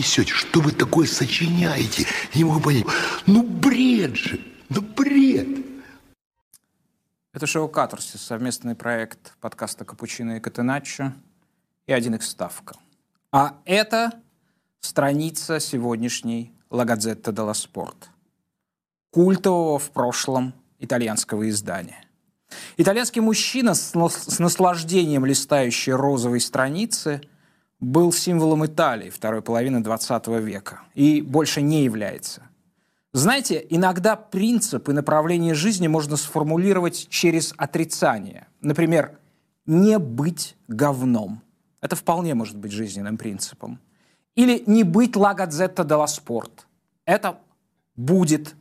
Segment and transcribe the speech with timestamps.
[0.00, 0.32] несете?
[0.32, 2.06] Что вы такое сочиняете?
[2.34, 2.86] Не могу понять.
[3.26, 5.09] Ну бред же, ну бред.
[7.40, 11.14] Это шоу «Катарсис», совместный проект подкаста «Капучино и Катеначчо»
[11.86, 12.76] и «Один их ставка».
[13.32, 14.12] А это
[14.80, 18.10] страница сегодняшней «Ла Газетта делла Спорт»,
[19.10, 22.04] культового в прошлом итальянского издания.
[22.76, 27.22] Итальянский мужчина, с нас- с наслаждением листающий розовые страницы,
[27.78, 32.49] был символом Италии второй половины 20 века и больше не является.
[33.12, 38.46] Знаете, иногда принцип и направление жизни можно сформулировать через отрицание.
[38.60, 39.18] Например,
[39.66, 41.42] не быть говном.
[41.80, 43.80] Это вполне может быть жизненным принципом.
[44.36, 46.66] Или не быть ла газетта делла спорт.
[47.04, 47.40] Это
[47.96, 48.54] будет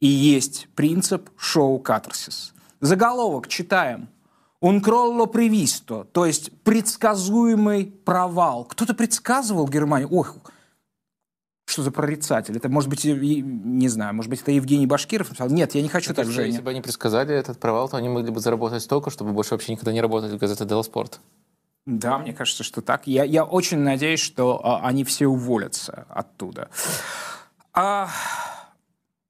[0.00, 2.54] и есть принцип шоу «Катарсис».
[2.80, 4.08] Заголовок читаем.
[4.62, 8.64] «Un crollo previsto», то есть предсказуемый провал.
[8.64, 10.08] Кто-то предсказывал Германию?
[10.10, 10.36] Ох,
[11.70, 12.56] что за прорицатель?
[12.56, 15.48] Это, может быть, и- не знаю, может быть, это Евгений Башкиров написал?
[15.48, 16.62] Нет, я не хочу так, Если Женя.
[16.62, 19.92] бы они предсказали этот провал, то они могли бы заработать столько, чтобы больше вообще никогда
[19.92, 21.20] не работать в газете «Дело Спорт».
[21.86, 23.06] Да, мне кажется, что так.
[23.06, 26.68] Я, я очень надеюсь, что а, они все уволятся оттуда.
[27.72, 28.10] А,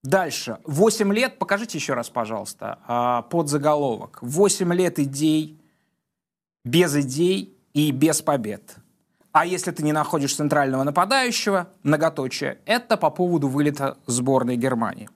[0.02, 0.58] дальше.
[0.64, 4.18] Восемь лет, покажите еще раз, пожалуйста, а, под заголовок.
[4.20, 5.61] Восемь лет идей,
[6.64, 8.77] без идей и без побед.
[9.33, 15.09] А если ты не находишь центрального нападающего, многоточие, это по поводу вылета сборной Германии.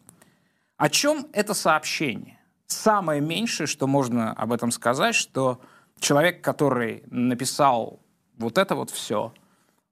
[0.76, 2.38] О чем это сообщение?
[2.66, 5.60] Самое меньшее, что можно об этом сказать, что
[5.98, 8.00] человек, который написал
[8.38, 9.32] вот это вот все,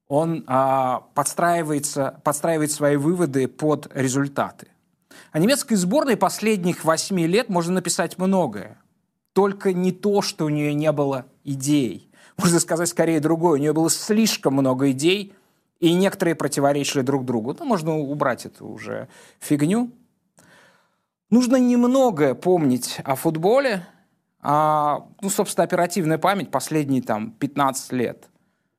[0.09, 4.69] он а, подстраивается, подстраивает свои выводы под результаты.
[5.33, 8.79] О немецкой сборной последних восьми лет можно написать многое.
[9.33, 12.12] Только не то, что у нее не было идей.
[12.43, 13.53] Можно сказать скорее другое.
[13.53, 15.33] У нее было слишком много идей,
[15.79, 17.57] и некоторые противоречили друг другу.
[17.57, 19.09] Ну, можно убрать эту уже
[19.39, 19.93] фигню.
[21.31, 23.87] Нужно немного помнить о футболе,
[24.41, 28.29] а, ну, собственно, оперативная память последние там 15 лет,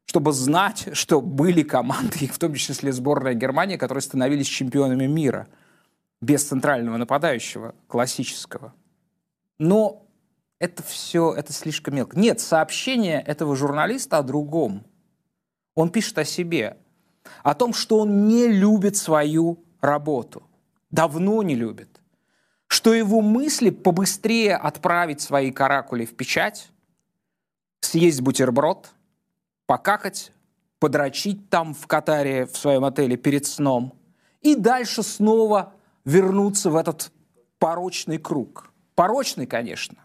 [0.06, 5.48] чтобы знать, что были команды, в том числе сборная Германии, которые становились чемпионами мира
[6.22, 8.74] без центрального нападающего, классического.
[9.58, 10.03] Но
[10.64, 12.18] это все, это слишком мелко.
[12.18, 14.86] Нет, сообщение этого журналиста о другом.
[15.76, 16.78] Он пишет о себе,
[17.44, 20.44] о том, что он не любит свою работу,
[20.90, 21.94] давно не любит
[22.74, 26.72] что его мысли побыстрее отправить свои каракули в печать,
[27.82, 28.90] съесть бутерброд,
[29.68, 30.32] покакать,
[30.80, 33.94] подрочить там в Катаре в своем отеле перед сном
[34.42, 37.12] и дальше снова вернуться в этот
[37.60, 38.72] порочный круг.
[38.96, 40.00] Порочный, конечно.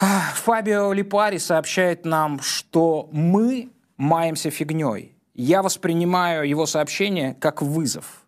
[0.00, 5.14] Фабио Липари сообщает нам, что мы маемся фигней.
[5.34, 8.26] Я воспринимаю его сообщение как вызов.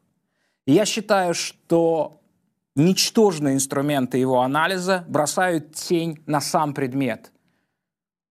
[0.66, 2.20] Я считаю, что
[2.74, 7.32] ничтожные инструменты его анализа бросают тень на сам предмет.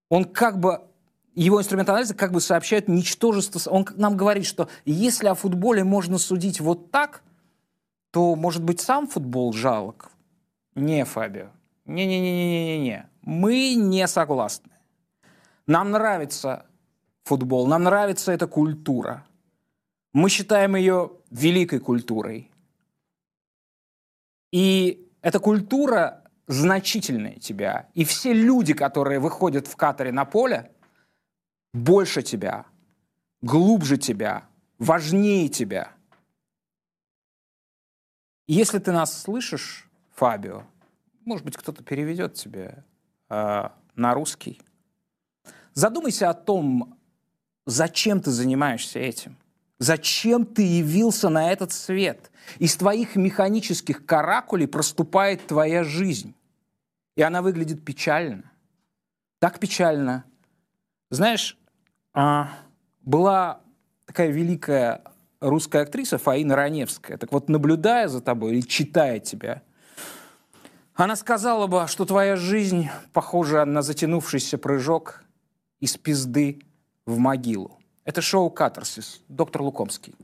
[0.08, 0.82] Он как бы
[1.34, 3.70] его инструмент анализа как бы сообщает ничтожество.
[3.70, 7.22] Он нам говорит, что если о футболе можно судить вот так,
[8.10, 10.10] то, может быть, сам футбол жалок?
[10.74, 11.48] Не, Фабио.
[11.86, 13.08] Не-не-не-не-не-не.
[13.22, 14.70] Мы не согласны.
[15.66, 16.66] Нам нравится
[17.24, 19.26] футбол, нам нравится эта культура.
[20.12, 22.50] Мы считаем ее великой культурой.
[24.52, 27.88] И эта культура значительнее тебя.
[27.94, 30.72] И все люди, которые выходят в Катаре на поле,
[31.72, 32.66] больше тебя,
[33.40, 34.46] глубже тебя,
[34.78, 35.92] важнее тебя.
[38.46, 40.64] Если ты нас слышишь, Фабио,
[41.24, 42.84] может быть, кто-то переведет тебе
[43.32, 44.60] э, на русский,
[45.72, 46.98] задумайся о том,
[47.66, 49.36] зачем ты занимаешься этим.
[49.78, 52.30] Зачем ты явился на этот свет?
[52.60, 56.34] Из твоих механических каракулей проступает твоя жизнь.
[57.16, 58.52] И она выглядит печально.
[59.40, 60.24] Так печально.
[61.10, 61.58] Знаешь,
[62.14, 62.50] а,
[63.00, 63.60] была
[64.06, 65.02] такая великая
[65.40, 67.16] русская актриса Фаина Раневская.
[67.18, 69.62] Так вот, наблюдая за тобой или читая тебя,
[70.94, 75.24] она сказала бы, что твоя жизнь похожа на затянувшийся прыжок
[75.80, 76.60] из пизды
[77.06, 77.78] в могилу.
[78.04, 79.20] Это шоу «Катарсис».
[79.28, 80.14] Доктор Лукомский.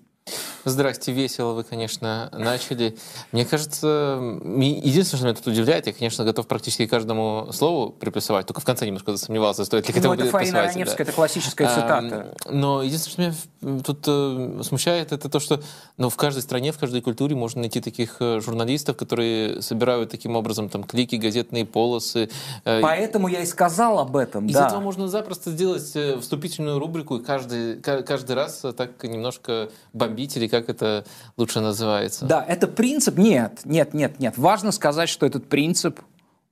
[0.64, 2.96] Здрасте, весело вы, конечно, начали.
[3.32, 8.60] Мне кажется, единственное, что меня тут удивляет, я, конечно, готов практически каждому слову приплюсовать, только
[8.60, 11.02] в конце немножко засомневался, стоит ли к Ну, этому это Фаина Раневская, да.
[11.04, 12.34] это классическая А, цитата.
[12.50, 15.60] Но единственное, что меня тут э, смущает, это то, что
[15.96, 20.36] ну, в каждой стране, в каждой культуре можно найти таких э, журналистов, которые собирают таким
[20.36, 22.28] образом там клики, газетные полосы.
[22.64, 24.66] э, Поэтому я и сказал об этом, из да.
[24.66, 30.17] этого можно запросто сделать э, вступительную рубрику и каждый, ка- каждый раз так немножко бомбить,
[30.36, 31.04] или как это
[31.36, 32.26] лучше называется.
[32.26, 33.18] Да, это принцип.
[33.18, 34.34] Нет, нет, нет, нет.
[34.36, 36.00] Важно сказать, что этот принцип,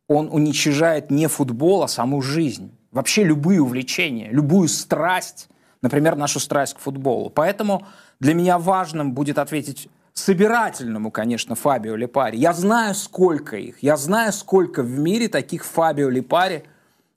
[0.09, 2.71] он уничижает не футбол, а саму жизнь.
[2.93, 5.49] Вообще любые увлечения, любую страсть,
[5.83, 7.31] например, нашу страсть к футболу.
[7.31, 7.87] Поэтому
[8.21, 12.37] для меня важным будет ответить собирательному, конечно, Фабио Лепари.
[12.39, 13.83] Я знаю, сколько их.
[13.83, 16.65] Я знаю, сколько в мире таких Фабио Лепари,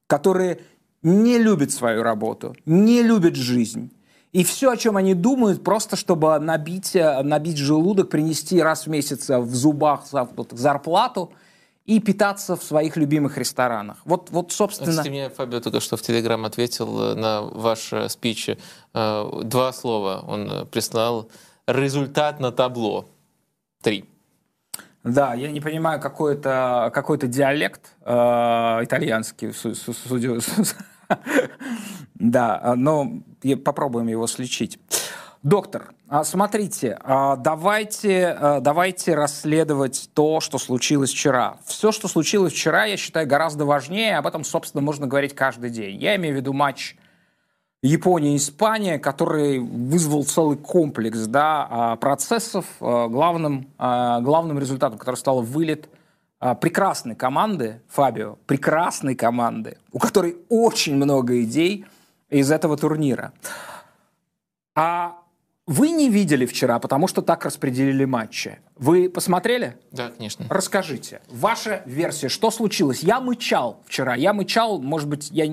[0.08, 0.60] которые
[1.02, 3.92] не любят свою работу, не любят жизнь.
[4.32, 8.90] И все, о чем они думают, просто чтобы набить, э, набить желудок, принести раз в
[8.90, 10.06] месяц э, в зубах
[10.52, 11.32] зарплату
[11.86, 13.98] и питаться в своих любимых ресторанах.
[14.06, 14.92] Вот, вот собственно...
[14.92, 18.52] Кстати, мне Фабио только что в Телеграм ответил э, на ваш спич.
[18.94, 21.30] Два слова он прислал.
[21.66, 23.08] Результат на табло.
[23.82, 24.06] Три.
[25.04, 28.12] Да, я не понимаю, какой это какой диалект э,
[28.84, 30.40] итальянский, су- су- судя-
[32.16, 33.22] да, э, но
[33.64, 34.80] попробуем его слечить.
[35.42, 41.58] Доктор, а, смотрите, а, давайте, давайте расследовать то, что случилось вчера.
[41.66, 44.18] Все, что случилось вчера, я считаю, гораздо важнее.
[44.18, 45.98] Об этом, собственно, можно говорить каждый день.
[45.98, 46.98] Я имею в виду матч
[47.82, 55.42] Япония-Испания, который вызвал целый комплекс да, а, процессов, а, главным, а, главным результатом, который стал
[55.42, 55.99] вылет а,
[56.40, 61.86] прекрасной команды, Фабио, прекрасной команды, у которой очень много идей
[62.30, 63.34] из этого турнира.
[64.76, 65.19] А
[65.70, 68.58] вы не видели вчера, потому что так распределили матчи.
[68.76, 69.78] Вы посмотрели?
[69.92, 70.48] Да, конечно.
[70.50, 73.04] Расскажите, ваша версия, что случилось?
[73.04, 75.46] Я мычал вчера, я мычал, может быть, я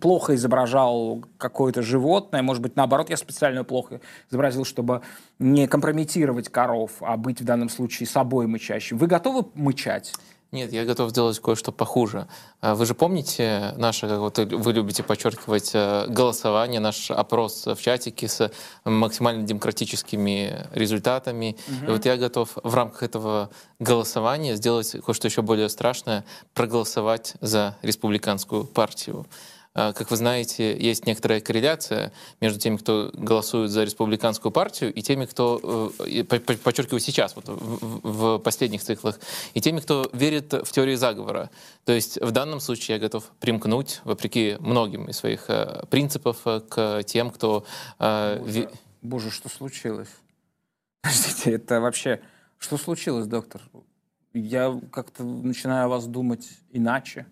[0.00, 5.02] плохо изображал какое-то животное, может быть, наоборот, я специально плохо изобразил, чтобы
[5.40, 8.98] не компрометировать коров, а быть в данном случае собой мычащим.
[8.98, 10.12] Вы готовы мычать?
[10.52, 12.28] Нет, я готов сделать кое-что похуже.
[12.60, 17.76] А Вы же помните наше, как вот вы любите подчеркивать, э, голосование, наш опрос в
[17.76, 18.52] чатике с
[18.84, 21.56] максимально демократическими результатами.
[21.86, 23.50] И вот я готов в рамках этого
[23.80, 29.26] голосования сделать кое-что еще более страшное, проголосовать за республиканскую партию.
[29.78, 35.02] А, Как вы знаете, есть некоторая корреляция между теми, кто голосует за республиканскую партию, и
[35.02, 39.20] теми, кто, э, подчеркиваю сейчас, вот в, последних циклах,
[39.52, 41.50] и теми, кто верит в теорию заговора.
[41.84, 46.60] То есть в данном случае я готов примкнуть, вопреки многим из своих э, принципов, э,
[46.60, 47.66] к тем, кто...
[48.00, 50.08] ве- Боже, что случилось?
[51.02, 52.22] Подождите, это вообще...
[52.58, 53.60] Что случилось, доктор?
[54.32, 57.26] Я как-то начинаю о вас думать иначе.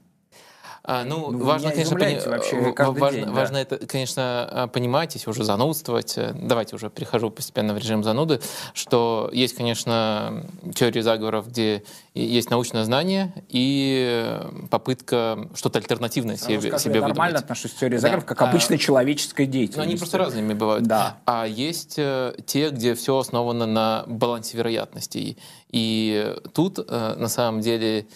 [0.87, 3.31] А, ну, Ну, важно, конечно, пони- вообще важно, день, да.
[3.33, 6.19] важно это, конечно, а, понимать, если уже занудствовать.
[6.19, 8.39] э, Давайте уже перехожу постепенно в режим зануды,
[8.75, 10.45] что есть, конечно,
[10.75, 14.39] теория заговоров, где есть научное знание и
[14.71, 17.17] попытка что-то альтернативное Сразу себе, скажу, себе я выдумать.
[17.17, 18.01] нормально отношусь к теории Да.
[18.01, 19.79] заговоров, как А, обычной человеческой деятельности.
[19.79, 20.85] Но они просто разными бывают.
[20.85, 21.17] Да.
[21.25, 25.39] А есть э, те, где все основано на балансе вероятностей.
[25.71, 28.07] И тут, э, на самом деле,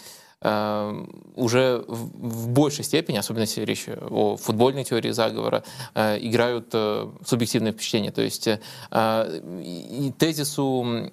[0.40, 5.64] уже в, большей степени, особенно если речь о футбольной теории заговора,
[5.94, 8.12] э, играют э, субъективные впечатления.
[8.12, 8.58] То есть э,
[9.60, 11.10] и тезису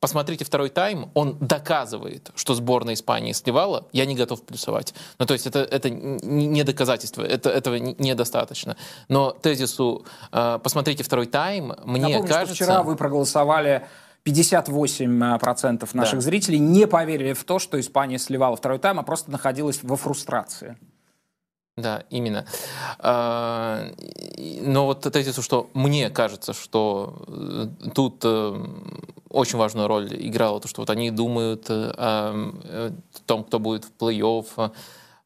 [0.00, 4.94] посмотрите второй тайм, он доказывает, что сборная Испании сливала, я не готов плюсовать.
[5.18, 8.76] Ну, то есть это, это не доказательство, это, этого не- недостаточно.
[9.08, 12.54] Но тезису э, посмотрите второй тайм, мне Напомню, кажется...
[12.54, 13.86] что вчера вы проголосовали
[14.26, 16.20] 58% наших Да.
[16.20, 20.76] зрителей не поверили в то, что Испания сливала второй тайм, а просто находилась во фрустрации.
[21.76, 22.46] Да, именно.
[22.98, 23.92] А,
[24.62, 28.64] Но вот тезису, что мне кажется, что э, тут э,
[29.28, 32.90] очень важную роль играло то, что вот они думают э, о э,
[33.26, 34.72] том, кто будет в плей-офф.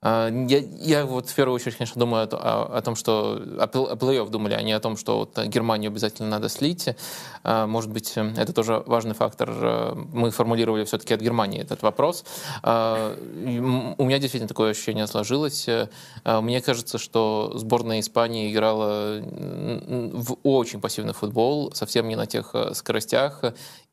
[0.02, 3.96] А, Я, я вот в первую очередь, конечно, думаю о, о- том, что о, о
[3.96, 6.88] плей-офф думали, а не о том, что вот Германию обязательно надо слить.
[7.44, 9.50] А, Может быть, э, это тоже важный фактор.
[9.50, 12.24] Э, Мы формулировали все-таки от Германии этот вопрос.
[12.62, 13.14] А,
[13.98, 15.68] У меня действительно такое ощущение сложилось.
[15.68, 15.88] Э,
[16.40, 22.72] Мне кажется, что сборная Испании играла в очень пассивный футбол, совсем не на тех э,
[22.74, 23.42] скоростях.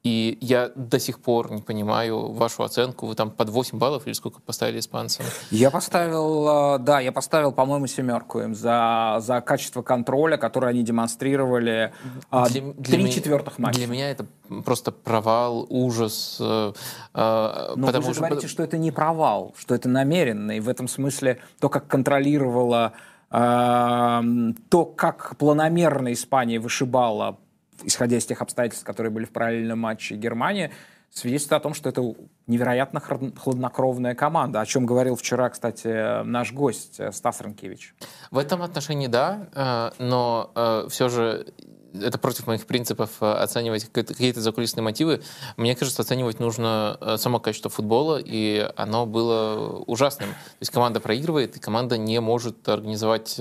[0.08, 3.08] И я до сих пор не понимаю вашу оценку.
[3.08, 5.26] Вы там под 8 баллов или сколько поставили испанцам?
[5.52, 10.84] Я поставил, э, да, я поставил, по-моему, семерку им за, за качество контроля, которое они
[10.84, 11.92] демонстрировали
[12.32, 13.80] а, для, для четвертых матча.
[13.80, 14.26] Для меня это
[14.64, 16.38] просто провал, ужас.
[16.40, 16.72] Э,
[17.14, 18.28] э, Но потому вы же что...
[18.28, 20.54] говорите, что это не провал, что это намеренно.
[20.54, 22.94] И в этом смысле то, как контролировала
[23.30, 27.38] то, как планомерно Испания вышибала
[27.84, 30.72] исходя из тех обстоятельств, которые были в параллельном матче Германии,
[31.12, 32.04] свидетельствует о том, что это
[32.48, 37.96] невероятно хладнокровная команда, о чем говорил вчера, кстати, наш гость э, Стас Ранкевич.
[38.32, 41.54] В этом отношении да, э, но э, все же
[41.94, 45.24] это против моих принципов оценивать какие-то закулисные мотивы.
[45.56, 50.30] Мне кажется, оценивать нужно само качество футбола, и оно было ужасным.
[50.30, 53.40] То есть команда проигрывает, и команда не может организовать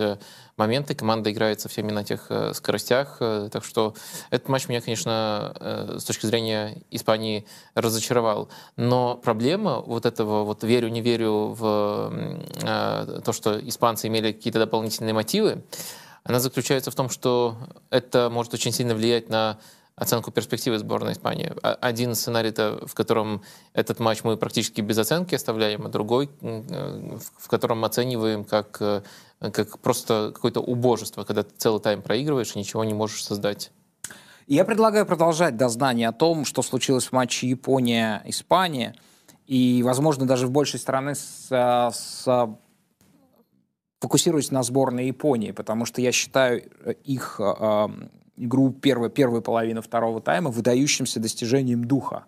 [0.56, 3.94] моменты, команда играет со всеми на тех скоростях, так что
[4.30, 5.54] этот матч меня, конечно,
[5.98, 8.48] с точки зрения Испании разочаровал.
[8.76, 12.12] Но проблема вот этого вот верю-не верю в
[12.60, 15.62] то, что испанцы имели какие-то дополнительные мотивы,
[16.25, 17.56] она заключается в том, что
[17.90, 19.58] это может очень сильно влиять на
[19.96, 21.52] оценку перспективы сборной Испании.
[21.62, 22.52] Один сценарий,
[22.86, 28.44] в котором этот матч мы практически без оценки оставляем, а другой, э, в котором оцениваем
[28.44, 29.02] как, э,
[29.40, 33.72] как просто какое-то убожество, когда ты целый тайм проигрываешь и ничего не можешь создать.
[34.46, 38.94] Я предлагаю продолжать дознание о том, что случилось в матче Япония-Испания,
[39.46, 42.58] и, возможно, даже в большей стороны с, с
[44.00, 47.88] фокусируюсь на сборной Японии, потому что я считаю э, их э,
[48.37, 52.25] игру первой, первой половины второго тайма выдающимся достижением духа.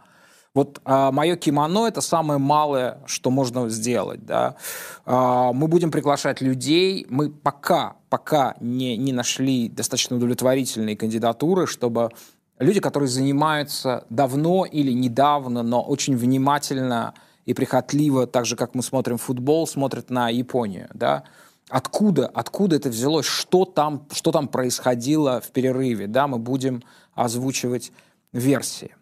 [0.54, 4.24] Вот а, мое кимоно это самое малое, что можно сделать.
[4.24, 4.56] Да?
[5.04, 7.06] А, мы будем приглашать людей.
[7.10, 12.10] Мы пока, пока не, не нашли достаточно удовлетворительные кандидатуры, чтобы
[12.58, 18.82] люди, которые занимаются давно или недавно, но очень внимательно и прихотливо, так же, как мы
[18.82, 20.88] смотрим футбол, смотрят на Японию.
[20.92, 21.24] Да?
[21.68, 26.82] Откуда, откуда это взялось, что там, что там происходило в перерыве, да, мы будем
[27.14, 27.92] озвучивать
[28.32, 28.94] версии.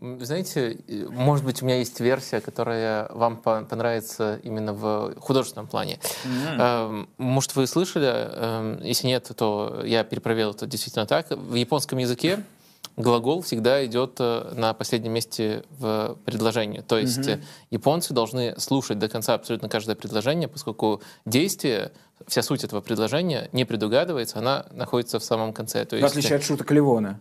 [0.00, 5.98] Знаете, может быть, у меня есть версия, которая вам понравится именно в художественном плане.
[6.24, 7.08] Mm-hmm.
[7.16, 8.06] Может, вы слышали?
[8.06, 11.30] Эм, если нет, то я перепроверил, это действительно так.
[11.30, 12.44] В японском языке
[12.96, 16.80] глагол всегда идет э, на последнем месте в предложении.
[16.80, 17.40] То есть угу.
[17.70, 21.92] японцы должны слушать до конца абсолютно каждое предложение, поскольку действие,
[22.26, 25.84] вся суть этого предложения не предугадывается, она находится в самом конце.
[25.84, 27.20] То есть, в отличие от шуток Ливона.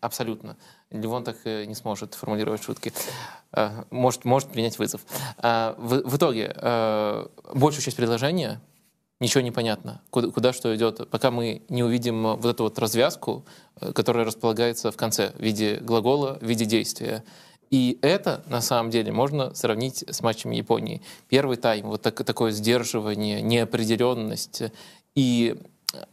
[0.00, 0.56] Абсолютно.
[0.90, 2.92] Ливон так не сможет формулировать шутки.
[3.90, 5.00] Может, может принять вызов.
[5.38, 6.54] В, в итоге,
[7.54, 8.60] большую часть предложения
[9.22, 13.44] ничего не понятно, куда, куда что идет, пока мы не увидим вот эту вот развязку,
[13.80, 17.24] э, которая располагается в конце в виде глагола, в виде действия.
[17.70, 21.00] И это, на самом деле, можно сравнить с матчем Японии.
[21.28, 24.64] Первый тайм, вот так, такое сдерживание, неопределенность.
[25.14, 25.56] И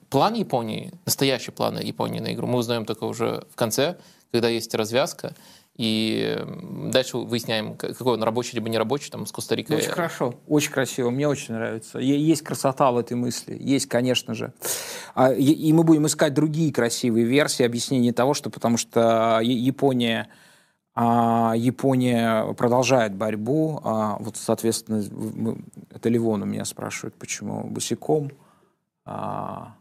[0.10, 3.98] план Японии, настоящий план Японии на игру, мы узнаем только уже в конце,
[4.32, 5.36] когда есть развязка.
[5.80, 6.38] И
[6.92, 9.78] дальше выясняем, какой он рабочий либо не рабочий, там, с Коста-Рикой.
[9.78, 12.00] Очень хорошо, очень красиво, мне очень нравится.
[12.00, 14.52] Есть красота в этой мысли, есть, конечно же.
[15.16, 20.28] А, и мы будем искать другие красивые версии, объяснения того, что потому что Япония
[20.96, 23.80] а, Япония продолжает борьбу.
[23.86, 25.02] А, вот, соответственно,
[25.96, 28.32] это Ливон у меня спрашивает, почему босиком.
[29.06, 29.76] Я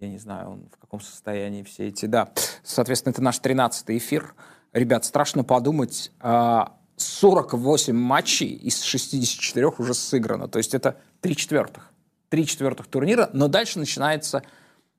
[0.00, 2.06] не знаю, он в каком состоянии все эти...
[2.06, 2.30] Да,
[2.62, 4.32] соответственно, это наш 13-й эфир.
[4.72, 10.48] Ребят, страшно подумать, 48 а, матчей из 64 уже сыграно.
[10.48, 11.92] То есть это 3 четвертых.
[12.28, 14.42] 3 четвертых турнира, но дальше начинается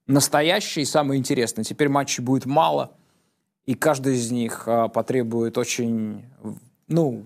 [0.07, 1.63] настоящее и самое интересное.
[1.63, 2.91] Теперь матчей будет мало,
[3.65, 6.25] и каждый из них а, потребует очень,
[6.87, 7.23] ну,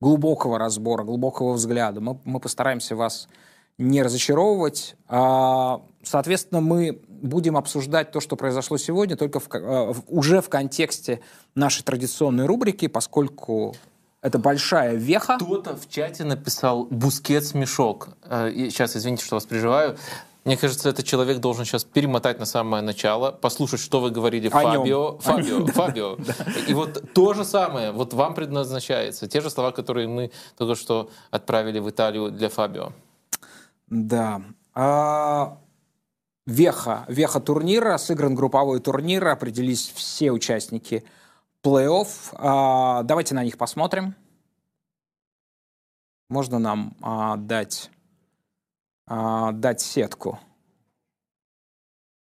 [0.00, 2.00] глубокого разбора, глубокого взгляда.
[2.00, 3.28] Мы, мы постараемся вас
[3.82, 4.96] не разочаровывать.
[5.08, 11.20] А, соответственно, мы будем обсуждать то, что произошло сегодня, только в, э, уже в контексте
[11.54, 13.74] нашей традиционной рубрики, поскольку
[14.22, 15.36] это большая веха.
[15.36, 18.10] Кто-то в чате написал «Бускет мешок».
[18.24, 19.96] Сейчас, извините, что вас приживаю.
[20.44, 25.18] Мне кажется, этот человек должен сейчас перемотать на самое начало, послушать, что вы говорили Фабио,
[25.20, 26.18] Фабио, Фабио.
[26.66, 29.28] И вот то же самое, вот вам предназначается.
[29.28, 32.92] Те же слова, которые мы только что отправили в Италию для Фабио.
[33.92, 34.40] Да.
[34.72, 35.58] А,
[36.46, 41.04] веха, веха турнира, сыгран групповой турнир, определились все участники
[41.62, 42.08] плей-офф.
[42.32, 44.14] А, давайте на них посмотрим.
[46.30, 47.90] Можно нам а, дать,
[49.06, 50.40] а, дать сетку?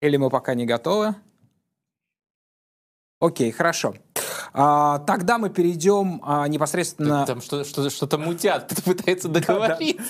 [0.00, 1.14] Или мы пока не готовы?
[3.20, 3.94] Окей, хорошо.
[4.52, 7.24] А, тогда мы перейдем а, непосредственно...
[7.26, 10.02] Там что, что, что-то мутят, пытается договориться.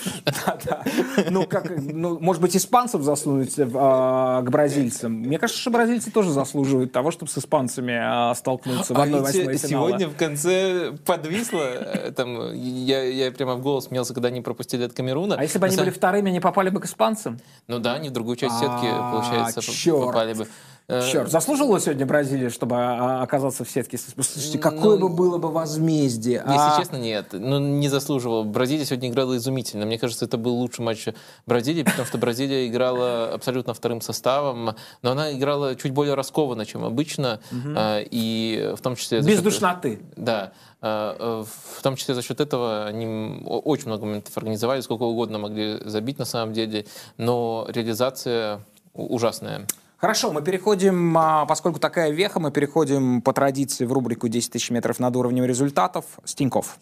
[0.45, 0.83] Да, да.
[1.29, 5.13] Ну, как, ну, может быть, испанцев засунуть а, к бразильцам.
[5.13, 9.87] Мне кажется, что бразильцы тоже заслуживают того, чтобы с испанцами столкнуться в 1-8 ведь финала.
[9.87, 11.59] сегодня в конце подвисло.
[11.61, 15.35] э, Там, я, я прямо в голос смеялся, когда они пропустили от Камеруна.
[15.37, 17.39] А если бы они были вторыми, они попали бы к испанцам?
[17.67, 19.61] Ну да, они в другую часть сетки, получается,
[19.93, 20.47] попали бы.
[20.87, 23.97] Э, Черт, заслуживала сегодня Бразилия, чтобы а, оказаться в сетке?
[23.97, 26.43] Слушайте, какое Ну, бы было бы возмездие.
[26.45, 26.75] Если а?
[26.77, 27.27] честно, нет.
[27.31, 28.43] Ну, не заслуживал.
[28.43, 29.85] Бразилия сегодня играла изумительно.
[29.85, 31.07] Мне кажется, это был лучший матч
[31.45, 36.83] Бразилии, потому что Бразилия играла абсолютно вторым составом, но она играла чуть более раскованно, чем
[36.83, 39.19] обычно, э, и в том числе...
[39.21, 40.01] Без счет- душноты.
[40.17, 40.51] Да.
[40.81, 41.45] В
[41.83, 46.25] том числе за счет этого они очень много моментов организовали, сколько угодно могли забить на
[46.25, 48.61] самом деле, но реализация
[48.95, 49.67] ужасная.
[50.01, 54.71] Хорошо, мы переходим, а, поскольку такая веха, мы переходим по традиции в рубрику «10 тысяч
[54.71, 56.79] метров над уровнем результатов» с Тинькофф.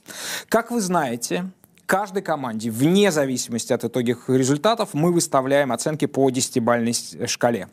[0.47, 1.51] Как вы знаете,
[1.85, 7.67] каждой команде, вне зависимости от итоговых результатов, мы выставляем оценки по 10-бальной с- шкале.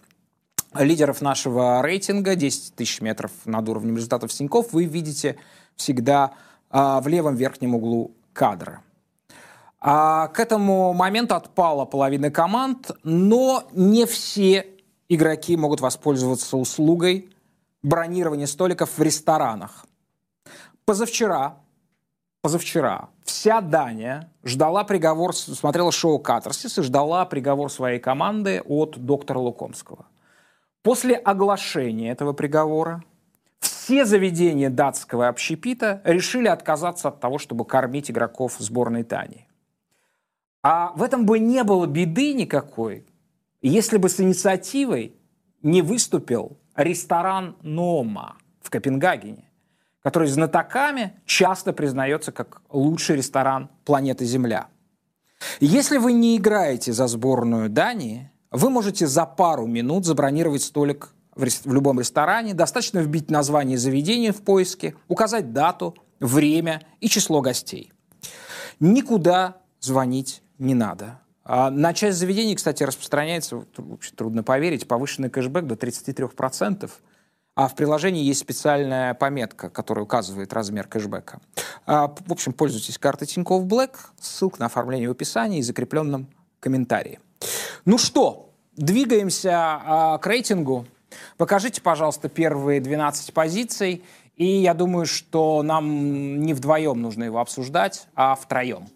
[0.75, 5.37] Лидеров нашего рейтинга 10 тысяч метров над уровнем результатов с Тинькофф вы видите
[5.77, 6.33] всегда
[6.71, 8.83] а, в левом верхнем углу кадра.
[9.81, 14.67] А к этому моменту отпала половина команд, но не все
[15.09, 17.31] игроки могут воспользоваться услугой
[17.83, 19.87] бронирования столиков в ресторанах.
[20.85, 21.59] Позавчера,
[22.43, 29.39] позавчера вся Дания ждала приговор, смотрела шоу «Катарсис» и ждала приговор своей команды от доктора
[29.39, 30.07] Лукомского.
[30.83, 33.03] После оглашения этого приговора
[33.59, 39.47] все заведения датского общепита решили отказаться от того, чтобы кормить игроков сборной Дании.
[40.63, 43.07] А в этом бы не было беды никакой,
[43.63, 45.15] если бы с инициативой
[45.63, 49.51] не выступил ресторан Нома в Копенгагене,
[50.03, 54.69] который знатоками часто признается как лучший ресторан планеты Земля.
[55.61, 61.43] Если вы не играете за сборную Дании, вы можете за пару минут забронировать столик в,
[61.43, 67.41] рес- в любом ресторане, достаточно вбить название заведения в поиске, указать дату, время и число
[67.41, 67.93] гостей.
[68.81, 71.21] Никуда звонить не надо.
[71.49, 76.91] А на часть заведений, кстати, распространяется, вообще трудно поверить, повышенный кэшбэк до 33%.
[77.55, 81.41] А в приложении есть специальная пометка, которая указывает размер кэшбэка.
[81.87, 83.93] А, В общем, пользуйтесь картой Тинькофф Black.
[84.21, 86.27] Ссылка на оформление в описании и закрепленном
[86.59, 87.21] комментарии.
[87.85, 90.85] Ну что, двигаемся а, к рейтингу.
[91.37, 94.05] Покажите, пожалуйста, первые 12 позиций.
[94.35, 98.89] И я думаю, что нам не вдвоем нужно его обсуждать, а втроем.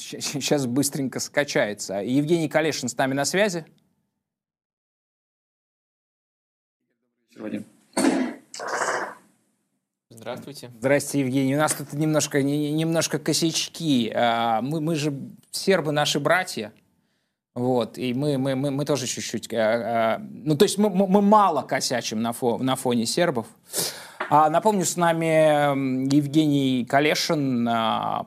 [0.00, 1.94] Сейчас быстренько скачается.
[1.96, 3.64] Евгений Калешин с нами на связи.
[10.10, 10.70] Здравствуйте.
[10.78, 11.54] Здрасте, Евгений.
[11.54, 14.10] У нас тут немножко, не- не- немножко косячки.
[14.14, 15.14] А, Мы, мы же
[15.50, 16.72] сербы, наши братья.
[17.54, 19.52] Вот, и мы, мы, мы, мы тоже чуть-чуть...
[19.52, 19.58] а,
[20.16, 23.46] а, ну, то есть мы, мы мало косячим на, фо- на фоне сербов.
[24.30, 27.68] А, напомню, с нами Евгений Калешин,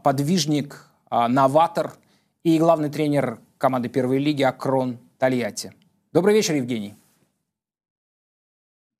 [0.03, 0.87] подвижник,
[1.27, 1.93] новатор
[2.43, 5.73] и главный тренер команды первой лиги «Акрон Тольятти».
[6.11, 6.95] Добрый вечер, Евгений.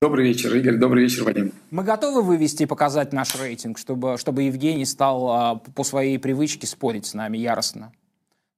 [0.00, 0.76] Добрый вечер, Игорь.
[0.76, 1.52] Добрый вечер, Вадим.
[1.70, 6.66] Мы готовы вывести и показать наш рейтинг, чтобы, чтобы Евгений стал а, по своей привычке
[6.66, 7.90] спорить с нами яростно.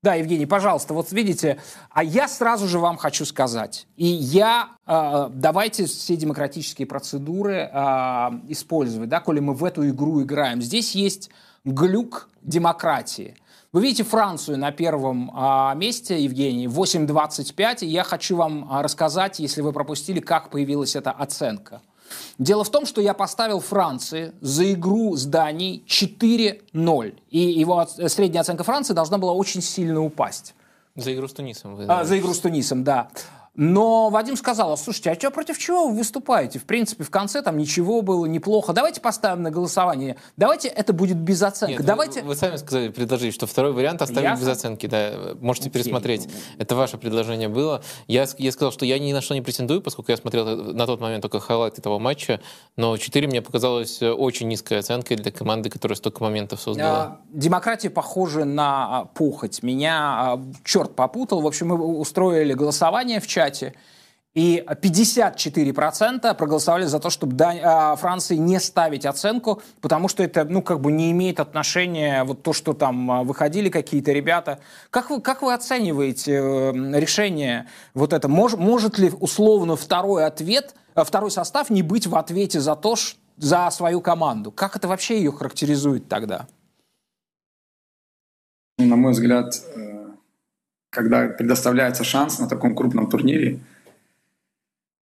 [0.03, 1.59] Да, Евгений, пожалуйста, вот видите,
[1.90, 8.40] а я сразу же вам хочу сказать, и я, а, давайте все демократические процедуры а,
[8.49, 10.61] использовать, да, коли мы в эту игру играем.
[10.61, 11.31] Здесь есть
[11.64, 13.37] глюк демократии.
[13.77, 19.39] Вы видите Францию на первом а, месте, Евгений, 8.25, и я хочу вам а, рассказать,
[19.39, 21.83] если вы пропустили, как появилась эта оценка.
[22.39, 27.19] Дело в том, что я поставил Франции за игру с Данией 4-0.
[27.29, 30.55] И его оц- средняя оценка Франции должна была очень сильно упасть.
[30.95, 31.77] За игру с Тунисом.
[31.77, 33.09] Вы А, за игру с Тунисом, да.
[33.57, 36.59] Но Вадим сказал, «А слушайте, а что, против чего вы выступаете?
[36.59, 38.75] В принципе, в конце там ничего было, неплохо.
[38.75, 40.16] Давайте поставим на голосование.
[40.37, 41.73] Давайте это будет без оценки.
[41.73, 42.23] Нет, вы- Давайте...
[42.23, 44.42] вы, сами сказали, предложили, что второй вариант оставить Ясно.
[44.42, 44.87] без оценки.
[44.87, 45.83] Да, можете Окей.
[45.83, 46.29] пересмотреть.
[46.59, 47.83] Это ваше предложение было.
[48.07, 51.01] Я, я сказал, что я ни на что не претендую, поскольку я смотрел на тот
[51.01, 52.40] момент только highlight этого матча.
[52.77, 57.03] Но 4 мне показалось э, очень низкой оценкой для команды, которая столько моментов создала.
[57.03, 59.62] А, Демократия похожа на а, похоть.
[59.62, 61.40] Меня черт попутал.
[61.40, 63.45] В общем, мы устроили голосование в чате.
[64.37, 70.61] И 54% проголосовали за то, чтобы а, Франции не ставить оценку, потому что это, ну,
[70.61, 74.59] как бы не имеет отношения вот то, что там а, выходили какие-то ребята.
[74.90, 78.28] Как вы, как вы оцениваете э, решение вот это?
[78.28, 82.94] Мож, может ли условно второй ответ, э, второй состав не быть в ответе за то,
[83.38, 84.52] за свою команду?
[84.52, 86.46] Как это вообще ее характеризует тогда?
[88.76, 89.86] На мой взгляд, э,
[90.96, 93.61] когда предоставляется шанс на таком крупном турнире,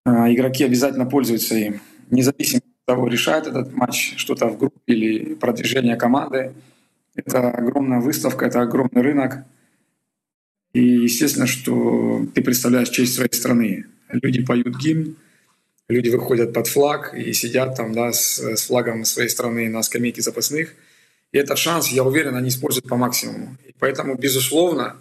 [0.06, 1.82] а, игроки обязательно пользуются им.
[2.12, 6.54] Независимо от того, решает этот матч что-то в группе или продвижение команды.
[7.16, 9.40] Это огромная выставка, это огромный рынок.
[10.74, 13.86] И естественно, что ты представляешь честь своей страны.
[14.10, 15.16] Люди поют гимн,
[15.88, 20.22] люди выходят под флаг и сидят там да, с, с флагом своей страны на скамейке
[20.22, 20.76] запасных.
[21.32, 23.58] И этот шанс, я уверен, они используют по максимуму.
[23.68, 24.96] И поэтому, безусловно,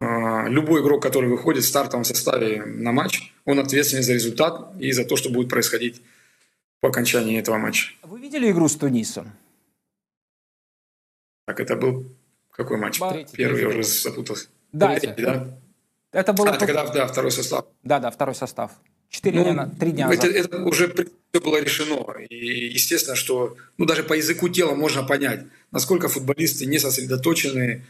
[0.00, 5.04] любой игрок, который выходит в стартовом составе на матч, он ответственен за результат и за
[5.04, 6.02] то, что будет происходить
[6.80, 7.92] по окончании этого матча.
[8.02, 9.32] Вы видели игру с Тунисом?
[11.46, 12.04] Так, это был
[12.50, 12.98] какой матч?
[12.98, 13.74] Третий, Первый, третий.
[13.74, 14.48] я уже запутался.
[14.72, 15.58] Да, Третий, да?
[16.12, 16.50] Это было...
[16.50, 17.66] А, это когда, да, второй состав.
[17.82, 18.72] Да, да, второй состав.
[19.08, 20.24] Четыре ну, дня, три дня назад.
[20.24, 22.04] Это, это уже все было решено.
[22.28, 27.84] И естественно, что ну, даже по языку тела можно понять, насколько футболисты не сосредоточены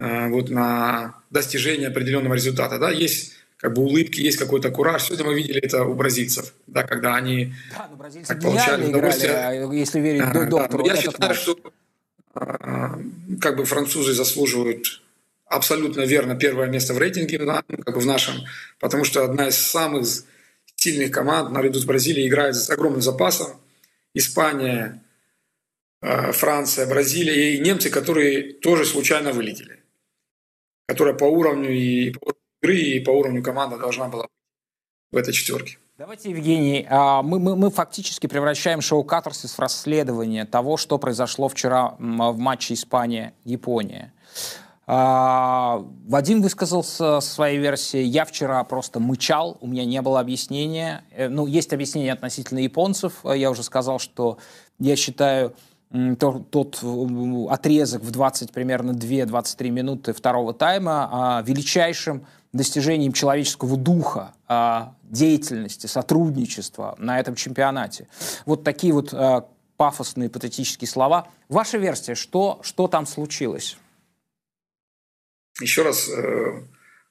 [0.00, 2.78] вот на достижение определенного результата.
[2.78, 2.90] Да?
[2.90, 5.04] Есть как бы улыбки, есть какой-то кураж.
[5.04, 9.32] Сегодня мы видели это у бразильцев, да, когда они да, но бразильцы так, получали удовольствие.
[9.32, 10.84] Играли, если верить а, доктору.
[10.84, 11.38] Да, я считаю, матч.
[11.38, 11.58] что
[12.34, 12.98] а,
[13.40, 15.02] как бы французы заслуживают
[15.44, 18.36] абсолютно верно первое место в рейтинге, да, как бы в нашем,
[18.78, 20.06] потому что одна из самых
[20.76, 23.48] сильных команд наряду с Бразилией играет с огромным запасом.
[24.14, 25.02] Испания,
[26.00, 29.79] э, Франция, Бразилия и немцы, которые тоже случайно вылетели
[30.90, 34.30] которая по уровню и по уровню игры, и по уровню команды должна была быть
[35.12, 35.78] в этой четверке.
[35.98, 41.48] Давайте, Евгений, а, мы, мы, мы фактически превращаем шоу «Катарсис» в расследование того, что произошло
[41.48, 44.12] вчера в матче Испания-Япония.
[44.88, 48.08] А, Вадим высказался своей версией.
[48.08, 51.04] Я вчера просто мычал, у меня не было объяснения.
[51.12, 53.12] Э, ну, есть объяснение относительно японцев.
[53.22, 54.38] Я уже сказал, что
[54.80, 55.54] я считаю
[55.92, 63.76] тот, тот э, отрезок в 20 примерно 2-23 минуты второго тайма а, величайшим достижением человеческого
[63.76, 68.06] духа, а, деятельности, сотрудничества на этом чемпионате.
[68.46, 71.26] Вот такие вот а, пафосные, патетические слова.
[71.48, 73.76] Ваша версия, что, что там случилось?
[75.60, 76.62] Еще раз, э,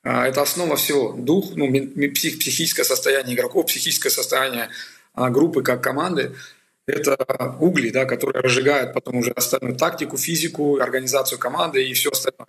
[0.04, 1.13] это основа всего.
[1.13, 1.68] Дух, ну,
[2.13, 4.70] псих, психическое состояние игроков, психическое состояние
[5.15, 6.34] группы как команды–
[6.91, 12.47] это угли, да, которые разжигают потом уже остальную тактику, физику, организацию команды и все остальное.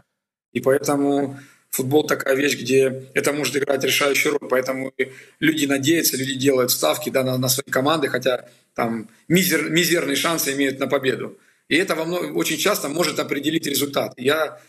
[0.53, 1.39] И поэтому
[1.71, 4.49] футбол такая вещь, где это может играть решающую роль.
[4.49, 4.93] Поэтому
[5.39, 10.53] люди надеются, люди делают ставки да, на, на свои команды, хотя там мизер, мизерные шансы
[10.53, 11.39] имеют на победу.
[11.69, 14.15] И это во много, очень часто может определить результат.
[14.17, 14.61] Я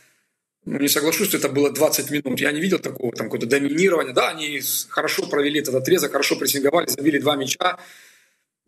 [0.65, 2.39] ну, не соглашусь, что это было 20 минут.
[2.39, 4.13] Я не видел такого там какого-то доминирования.
[4.13, 7.79] Да, они хорошо провели этот отрезок, хорошо прессинговали, забили два мяча.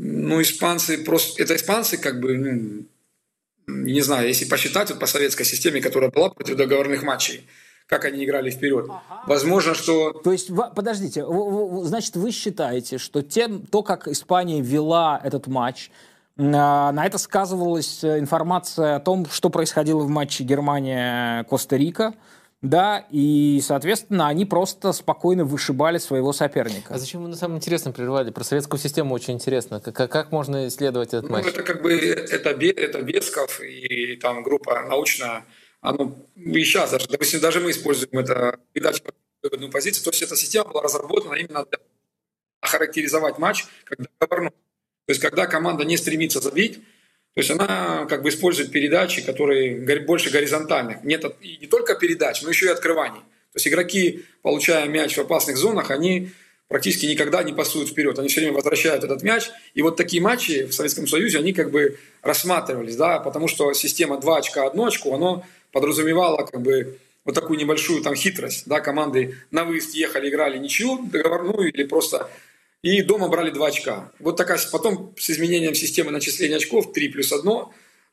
[0.06, 1.42] Ну, испанцы просто...
[1.42, 2.86] Это испанцы как бы, ну,
[3.68, 7.48] не знаю, если посчитать вот по советской системе, которая была против договорных матчей,
[7.88, 8.88] как они играли вперед.
[8.89, 9.24] Ага.
[9.28, 10.12] Возможно, что...
[10.12, 11.26] То есть, подождите,
[11.84, 15.89] значит, вы считаете, что тем, то, как Испания вела этот матч,
[16.36, 22.13] на это сказывалась информация о том, что происходило в матче Германия-Коста-Рика,
[22.63, 26.93] да, и, соответственно, они просто спокойно вышибали своего соперника.
[26.93, 28.32] А зачем вы на самом интересно прервали?
[28.32, 29.82] Про советскую систему очень интересно.
[29.82, 31.45] Как, как можно исследовать этот ну, матч?
[31.45, 35.45] Это как бы это, это Бесков и там группа научная.
[35.82, 39.04] Оно, и сейчас даже, допустим, даже мы используем это передачу
[39.43, 40.06] выгодную позицию.
[40.06, 41.80] То есть эта система была разработана именно для
[42.62, 44.52] охарактеризовать матч как договорной.
[44.52, 46.80] То есть когда команда не стремится забить,
[47.34, 51.04] то есть она как бы использует передачи, которые больше горизонтальных.
[51.04, 53.19] Нет и не только передач, но еще и открываний.
[53.19, 56.32] То есть игроки, получая мяч в опасных зонах, они
[56.67, 58.17] практически никогда не пасуют вперед.
[58.19, 59.50] Они все время возвращают этот мяч.
[59.74, 64.19] И вот такие матчи в Советском Союзе, они как бы рассматривались, да, потому что система
[64.19, 69.38] 2 очка, 1 очко, оно подразумевало как бы вот такую небольшую там хитрость, да, команды
[69.50, 72.30] на выезд ехали, играли ничью договорную или просто
[72.84, 74.12] и дома брали 2 очка.
[74.19, 77.52] Вот такая, потом с изменением системы начисления очков 3 плюс 1,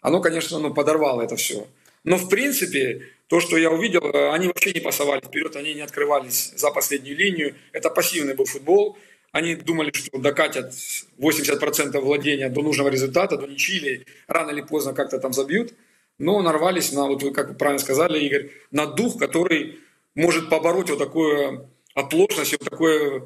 [0.01, 1.67] оно, конечно, ну, подорвало это все.
[2.05, 5.83] Но, в принципе, то, что я увидел, э, они вообще не пасовали вперед, они не
[5.83, 7.57] открывались за последнюю линию.
[7.73, 8.97] Это пассивный был футбол.
[9.33, 10.73] Они думали, что докатят
[11.19, 15.75] 80% владения до нужного результата, до ничьи, рано или поздно как-то там забьют.
[16.19, 19.81] Но нарвались на, вот вы как вы правильно сказали, Игорь, на дух, который
[20.15, 23.23] может побороть вот такое оплошность вот такое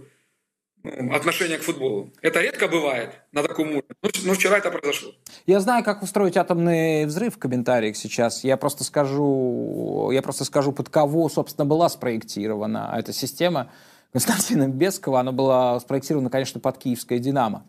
[1.12, 2.11] отношение к футболу.
[2.20, 3.83] Это редко бывает на таком уровне,
[4.25, 5.11] но, вчера это произошло.
[5.47, 8.44] Я знаю, как устроить атомный взрыв в комментариях сейчас.
[8.44, 13.70] Я просто скажу, я просто скажу, под кого, собственно, была спроектирована эта система.
[14.12, 15.20] Константином Бескова.
[15.20, 17.64] Она была спроектирована, конечно, под киевское «Динамо».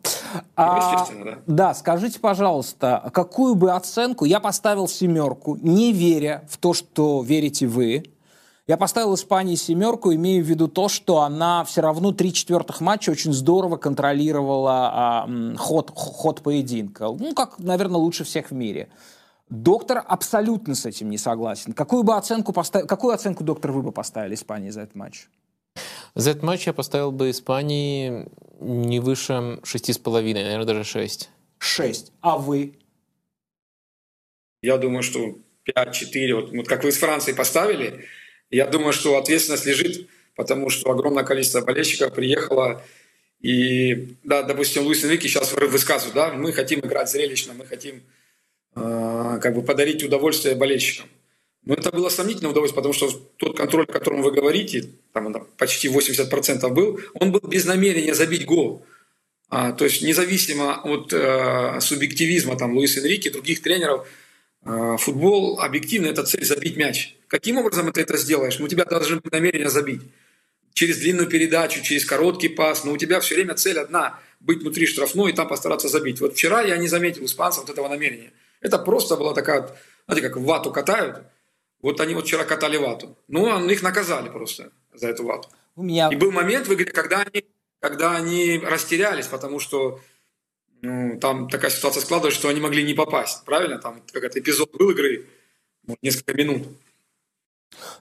[0.55, 1.37] А, да.
[1.47, 7.65] Да, скажите, пожалуйста, какую бы оценку я поставил семерку, не веря в то, что верите
[7.65, 8.03] вы,
[8.67, 13.11] я поставил Испании семерку, имея в виду то, что она все равно три четвертых матча
[13.11, 17.05] очень здорово контролировала а, ход, ход поединка.
[17.05, 18.89] Ну, как, наверное, лучше всех в мире.
[19.49, 21.73] Доктор абсолютно с этим не согласен.
[21.73, 25.27] Какую бы оценку поставил, какую оценку доктор вы бы поставили Испании за этот матч?
[26.15, 28.27] За этот матч я поставил бы Испании
[28.59, 31.29] не выше шести с половиной, наверное, даже шесть.
[31.59, 32.11] Шесть.
[32.21, 32.79] А вы?
[34.63, 35.35] Я думаю, что
[35.69, 38.05] 5-4, вот, вот как вы с Францией поставили,
[38.55, 42.81] я думаю, что ответственность лежит, потому что огромное количество болельщиков приехало.
[43.41, 48.01] И, да, допустим, Луис Энрике сейчас высказывает, да, мы хотим играть зрелищно, мы хотим
[48.75, 51.09] э, как бы подарить удовольствие болельщикам.
[51.65, 55.87] Но это было сомнительное удовольствие, потому что тот контроль, о котором вы говорите, там почти
[55.87, 58.85] 80% был, он был без намерения забить гол.
[59.49, 64.07] А, то есть независимо от э, субъективизма там, Луис Энрике, других тренеров,
[64.63, 67.15] э, футбол объективно– это цель забить мяч.
[67.35, 68.59] Каким образом ты это сделаешь?
[68.59, 70.01] Ну, у тебя должны быть намерения забить.
[70.71, 72.85] Через длинную передачу, через короткий пас.
[72.85, 76.21] Но у тебя все время цель одна– быть внутри штрафной и там постараться забить.
[76.21, 78.31] Вот вчера я не заметил испанцев вот этого намерения.
[78.61, 79.69] Это просто была такая,
[80.07, 81.23] знаете, как вату катают.
[81.81, 83.17] Вот они вот вчера катали вату.
[83.27, 85.49] Ну, их наказали просто за эту вату.
[85.75, 86.07] У меня...
[86.13, 87.43] И был момент в игре, когда они,
[87.81, 89.99] когда они растерялись, потому что
[90.81, 93.43] ну, там такая ситуация складывалась, что они могли не попасть.
[93.43, 93.77] Правильно?
[93.77, 95.25] Там какой-то эпизод был игры,
[96.01, 96.65] несколько минут.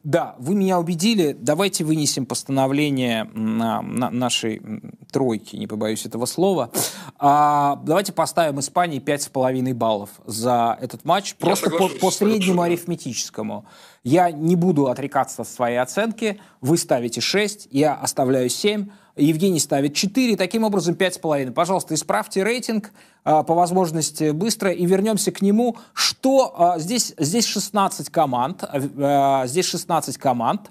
[0.03, 1.37] Да, вы меня убедили.
[1.39, 4.63] Давайте вынесем постановление на, на нашей
[5.11, 6.71] тройки, не побоюсь этого слова.
[7.19, 11.35] А, давайте поставим Испании 5,5 баллов за этот матч.
[11.37, 13.65] Просто по, по среднему арифметическому.
[14.03, 16.41] Я не буду отрекаться от своей оценки.
[16.61, 18.89] Вы ставите 6, я оставляю 7.
[19.17, 21.53] Евгений ставит 4, таким образом 5,5.
[21.53, 22.91] Пожалуйста, исправьте рейтинг
[23.23, 25.77] а, по возможности быстро и вернемся к нему.
[25.93, 30.71] Что а, здесь, здесь 16 команд, а, здесь 16 команд.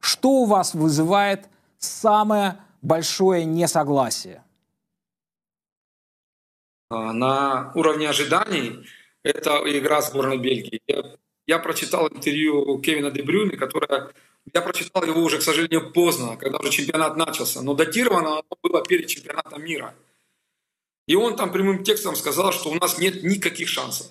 [0.00, 4.42] Что у вас вызывает самое большое несогласие?
[6.90, 8.84] На уровне ожиданий
[9.22, 10.80] это игра сборной Бельгии.
[10.86, 14.10] Я, я прочитал интервью Кевина Дебрюни, которое
[14.54, 18.84] я прочитал его уже, к сожалению, поздно, когда уже чемпионат начался, но датировано оно было
[18.84, 19.94] перед чемпионатом мира.
[21.06, 24.10] И он там прямым текстом сказал, что у нас нет никаких шансов.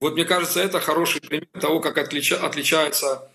[0.00, 3.30] Вот мне кажется, это хороший пример того, как отлича, отличаются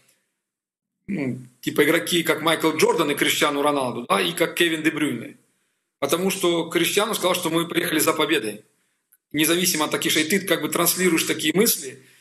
[1.08, 5.38] ну, типа игроки, как Майкл Джордан и Криштиану Роналду, да, и как Кевин Де Брюйне.
[6.00, 8.64] Потому что Криштиану сказал, что мы приехали за победой.
[9.32, 12.02] Независимо от таких, и ты как бы транслируешь такие мысли–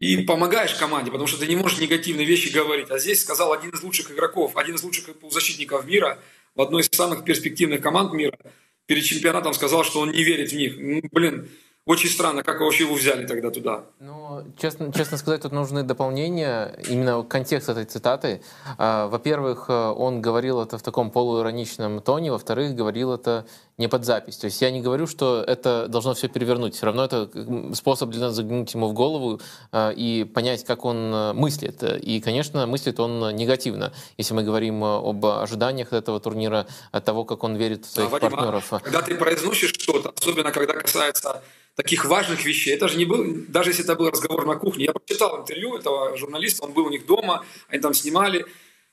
[0.00, 2.90] и помогаешь команде, потому что ты не можешь негативные вещи говорить.
[2.90, 6.18] А здесь сказал один из лучших игроков, один из лучших полузащитников мира
[6.54, 8.38] в одной из самых перспективных команд мира
[8.86, 10.76] перед чемпионатом сказал, что он не верит в них.
[10.78, 11.48] Ну, блин,
[11.84, 13.84] очень странно, как вообще его взяли тогда туда.
[13.98, 18.42] Ну, честно, честно сказать, тут нужны дополнения, именно контекст этой цитаты.
[18.76, 23.46] А, во-первых, э, он говорил это в таком полуироничном тоне, во-вторых, говорил это
[23.78, 24.36] не под запись.
[24.36, 26.74] То есть я не говорю, что это должно все перевернуть.
[26.74, 27.30] Все равно это
[27.74, 29.40] способ для нас заглянуть ему в голову
[29.72, 31.82] э, и понять, как он э, мыслит.
[31.82, 37.44] И, конечно, мыслит он негативно, если мы говорим об ожиданиях этого турнира, от того, как
[37.44, 38.72] он верит в своих а, Вадим, партнеров.
[38.82, 41.42] Когда ты произносишь что-то, особенно когда касается
[41.78, 42.74] таких важных вещей.
[42.74, 44.86] Это же не был, даже если это был разговор на кухне.
[44.86, 48.46] Я прочитал интервью этого журналиста, он был у них дома, они там снимали.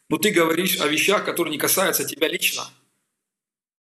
[0.08, 2.62] Но ты говоришь о вещах, которые не касаются тебя лично.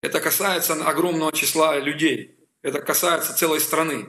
[0.05, 2.37] Это касается огромного числа людей.
[2.61, 4.05] Это касается целой страны.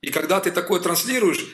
[0.00, 1.46] И когда ты такое транслируешь,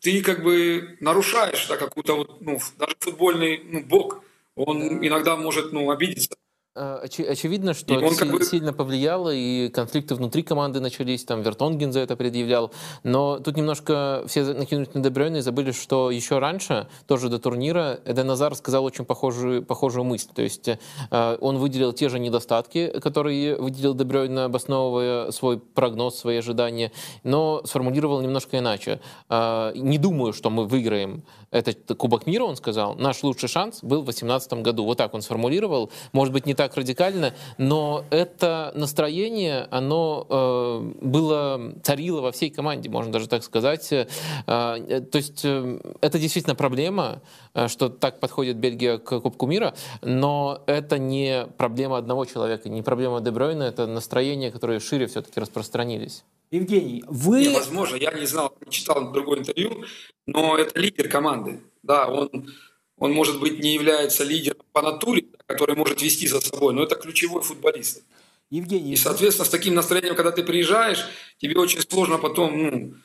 [0.00, 4.22] ты как бы нарушаешь да, какую-то вот, ну, даже футбольный ну, бог,
[4.54, 6.36] он иногда может ну, обидеться.
[6.76, 8.44] Э, оч- очевидно, что это как бы...
[8.44, 12.70] сильно повлияло, и конфликты внутри команды начались, там Вертонген за это предъявлял.
[13.02, 17.98] Но тут немножко все накинулись на Дебрёйна и забыли, что еще раньше, тоже до турнира,
[18.04, 20.28] Эден Назар сказал очень похожую, похожую мысль.
[20.32, 26.36] То есть э, он выделил те же недостатки, которые выделил Дебрёйн, обосновывая свой прогноз, свои
[26.36, 26.92] ожидания,
[27.24, 29.00] но сформулировал немножко иначе.
[29.28, 32.94] Э, не думаю, что мы выиграем этот Кубок мира, он сказал.
[32.94, 34.84] Наш лучший шанс был в 2018 году.
[34.84, 35.90] Вот так он сформулировал.
[36.12, 42.90] Может быть, не так радикально, но это настроение, оно э, было, царило во всей команде,
[42.90, 43.90] можно даже так сказать.
[43.90, 44.04] Э,
[44.46, 47.22] то есть э, это действительно проблема,
[47.54, 52.82] э, что так подходит Бельгия к Кубку мира, но это не проблема одного человека, не
[52.82, 56.24] проблема Дебройна, это настроение, которое шире все-таки распространились.
[56.50, 57.46] Евгений, вы...
[57.46, 59.84] Невозможно, я не знал, не читал другое интервью,
[60.26, 61.60] но это лидер команды.
[61.82, 62.50] Да, он,
[62.98, 66.94] он, может быть, не является лидером по натуре, который может вести за собой, но это
[66.94, 68.02] ключевой футболист.
[68.50, 71.04] Евгений, и, соответственно, с таким настроением, когда ты приезжаешь,
[71.38, 72.96] тебе очень сложно потом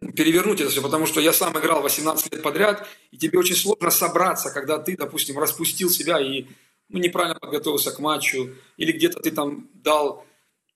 [0.00, 3.54] ну, перевернуть это все, потому что я сам играл 18 лет подряд, и тебе очень
[3.54, 6.46] сложно собраться, когда ты, допустим, распустил себя и
[6.88, 10.24] ну, неправильно подготовился к матчу, или где-то ты там дал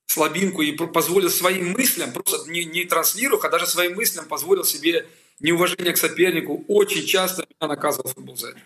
[0.07, 5.07] слабинку и позволил своим мыслям, просто не, не транслируя, а даже своим мыслям позволил себе
[5.38, 6.64] неуважение к сопернику.
[6.69, 8.61] Очень часто меня наказывал футбол за это.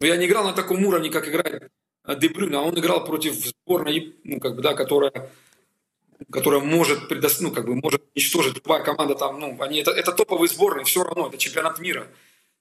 [0.00, 1.70] Но я не играл на таком уровне, как играет
[2.04, 5.30] э, Дебрюн, а он играл против сборной, ну, как бы, да, которая,
[6.30, 7.28] которая может, предо...
[7.40, 11.02] ну, как бы, может уничтожить любая команда там, ну, они, это, это топовые сборные, все
[11.02, 12.06] равно, это чемпионат мира.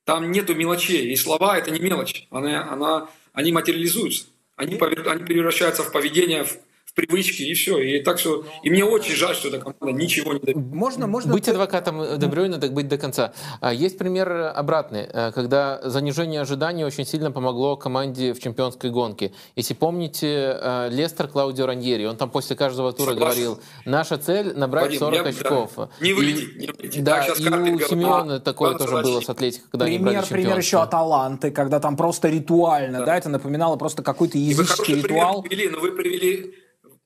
[0.03, 5.07] Там нету мелочей, и слова– это не мелочь, она, она, они материализуются, они, повер...
[5.07, 6.57] они превращаются в поведение, в
[6.97, 7.77] привычки, и все.
[7.77, 8.43] И так все.
[8.63, 10.65] И мне очень жаль, что эта команда ничего не добилась.
[10.73, 11.31] Можно, можно...
[11.31, 13.33] Быть адвокатом Дебрюйна, так быть до конца.
[13.61, 19.31] А, есть пример обратный, э, когда занижение ожиданий очень сильно помогло команде в чемпионской гонке.
[19.55, 23.43] Если помните, э, Лестер Клаудио Раньери, он там после каждого тура Согласен.
[23.43, 25.71] говорил, наша цель набрать Вадим, 40 я, очков.
[25.75, 27.03] Да, не вылететь, и, не вылететь.
[27.03, 30.57] Да, и у Симеона а, такое тоже было с Атлетико, когда пример, они брали Пример
[30.57, 35.43] еще Аталанты, когда там просто ритуально, да, да это напоминало просто какой-то языческий ритуал.
[35.43, 36.55] Пример привели, но вы привели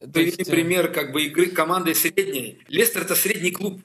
[0.02, 0.50] Привели есть...
[0.50, 2.60] Э, пример как бы игры команды средней.
[2.68, 3.82] Лестер это средний клуб.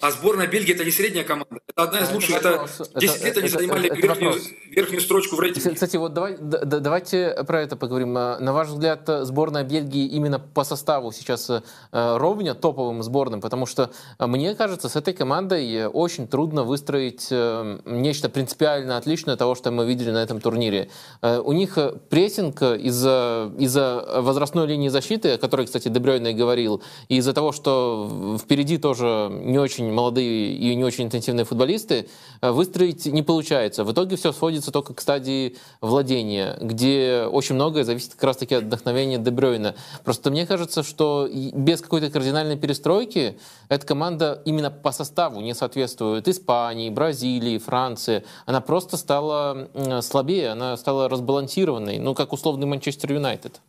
[0.00, 1.60] А сборная Бельгии это не средняя команда.
[1.68, 2.36] Это одна из а, лучших.
[2.36, 4.34] Это, это 10 лет они это, занимали это, верхнюю,
[4.70, 5.74] верхнюю строчку в рейтинге.
[5.74, 8.16] Кстати, вот давай, да, давайте про это поговорим.
[8.16, 11.60] А, на ваш взгляд, сборная Бельгии именно по составу сейчас э,
[11.92, 13.42] ровня топовым сборным?
[13.42, 19.36] Потому что а, мне кажется, с этой командой очень трудно выстроить э, нечто принципиально отличное
[19.36, 20.88] того, что мы видели на этом турнире.
[21.20, 21.76] Э, у них
[22.08, 28.38] прессинг из-за из возрастной линии защиты, о которой, кстати, Дебрёйна говорил, и из-за того, что
[28.40, 32.08] впереди тоже не очень очень молодые и не очень интенсивные футболисты,
[32.40, 33.84] э, выстроить не получается.
[33.84, 38.64] В итоге все сводится только к стадии владения, где очень многое зависит как раз-таки от
[38.64, 39.74] вдохновения Дебрёйна.
[40.04, 46.28] Просто мне кажется, что без какой-то кардинальной перестройки эта команда именно по составу не соответствует
[46.28, 48.24] Испании, Бразилии, Франции.
[48.46, 49.68] Она просто стала
[50.02, 53.60] слабее, она стала разбалансированной, ну, как условный Манчестер Юнайтед.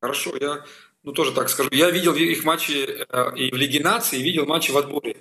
[0.00, 0.64] Хорошо, я
[1.02, 1.70] ну тоже так скажу.
[1.72, 5.16] Я видел их матчи э, и в Лиге нации, и видел матчи в отборе.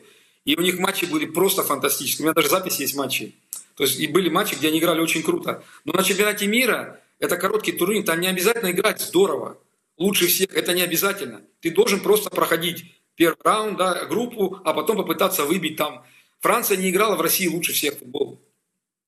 [0.48, 2.24] И у них матчи были просто фантастические.
[2.24, 3.36] У меня даже запись есть матчи.
[3.76, 5.62] То есть и были матчи, где они играли очень круто.
[5.84, 9.58] Но на чемпионате мира это короткий турнир, там не обязательно играть здорово.
[9.98, 11.42] Лучше всех, это не обязательно.
[11.60, 16.06] Ты должен просто проходить первый раунд, да, группу, а потом попытаться выбить там.
[16.40, 18.42] Франция не играла в России лучше всех в футбол.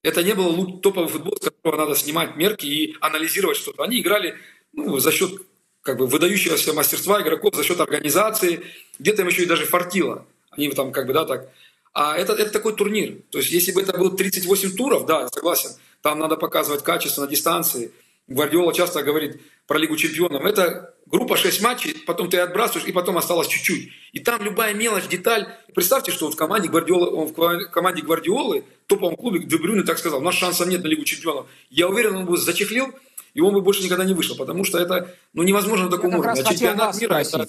[0.03, 3.83] Это не было топовый футбол, с которого надо снимать мерки и анализировать что-то.
[3.83, 4.37] Они играли
[4.73, 5.41] ну, за счет
[5.83, 8.59] как бы выдающегося мастерства игроков, за счет организации.
[8.99, 10.25] Где-то им еще и даже фартило.
[10.51, 11.49] Они там как бы, да, так.
[11.93, 13.17] А это, это такой турнир.
[13.31, 17.27] То есть, если бы это было 38 туров, да, согласен, там надо показывать качество на
[17.27, 17.91] дистанции.
[18.27, 20.45] Гвардиола часто говорит про Лигу чемпионов.
[20.45, 23.89] Это группа 6 матчей, потом ты отбрасываешь, и потом осталось чуть-чуть.
[24.13, 25.47] И там любая мелочь, деталь.
[25.73, 30.23] Представьте, что в команде Гвардиолы, он в команде Гвардиолы, топовом клубе, Дебрюне так сказал, у
[30.23, 31.47] нас шансов нет на Лигу чемпионов.
[31.71, 32.93] Я уверен, он бы зачехлил,
[33.33, 36.41] и он бы больше никогда не вышел, потому что это ну, невозможно на таком уровне.
[36.41, 37.47] А чемпионат мира это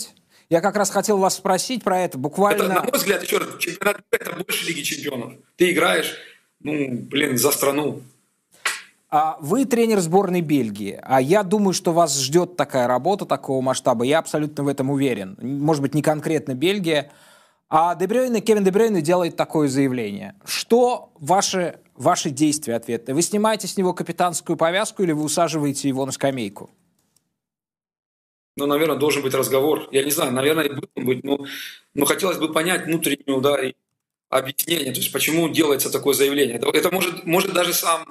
[0.50, 2.18] я как раз хотел вас спросить про это.
[2.18, 2.64] Буквально...
[2.64, 5.34] Это, на мой взгляд, еще раз, чемпионат это больше Лиги Чемпионов.
[5.56, 6.16] Ты играешь,
[6.58, 8.02] ну, блин, за страну.
[9.08, 14.04] А вы тренер сборной Бельгии, а я думаю, что вас ждет такая работа такого масштаба.
[14.04, 15.36] Я абсолютно в этом уверен.
[15.40, 17.10] Может быть, не конкретно Бельгия.
[17.68, 20.34] А Дебрёйне, Кевин Дебрёйне делает такое заявление.
[20.44, 23.14] Что ваши, ваши действия ответы?
[23.14, 26.70] Вы снимаете с него капитанскую повязку или вы усаживаете его на скамейку?
[28.66, 29.88] Ну, наверное, должен быть разговор.
[29.90, 31.44] Я не знаю, наверное, и будет быть, но,
[31.94, 33.74] но хотелось бы понять внутреннюю, да, и
[34.28, 36.56] объяснение, то есть почему делается такое заявление.
[36.56, 38.04] Это, это может, может даже сам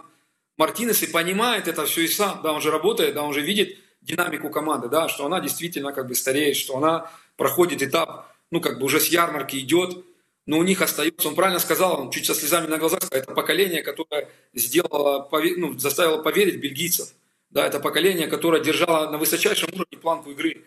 [0.58, 3.78] Мартинес и понимает это все и сам, да, он же работает, да, он же видит
[4.02, 8.80] динамику команды, да, что она действительно как бы стареет, что она проходит этап, ну, как
[8.80, 10.04] бы уже с ярмарки идет,
[10.46, 13.82] но у них остается, он правильно сказал, он чуть со слезами на глазах, это поколение,
[13.84, 17.14] которое сделало, ну, заставило поверить бельгийцев.
[17.50, 20.64] Да, это поколение, которое держало на высочайшем уровне планку игры.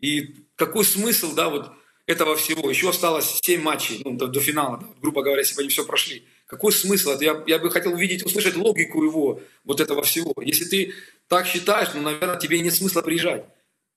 [0.00, 1.70] И какой смысл, да, вот
[2.06, 2.68] этого всего?
[2.68, 5.84] Еще осталось 7 матчей ну, до, до финала, да, грубо говоря, если бы они все
[5.84, 6.26] прошли.
[6.46, 7.18] Какой смысл?
[7.20, 10.34] Я, я бы хотел увидеть, услышать логику его, вот этого всего.
[10.40, 10.94] Если ты
[11.28, 13.44] так считаешь, ну, наверное, тебе нет смысла приезжать.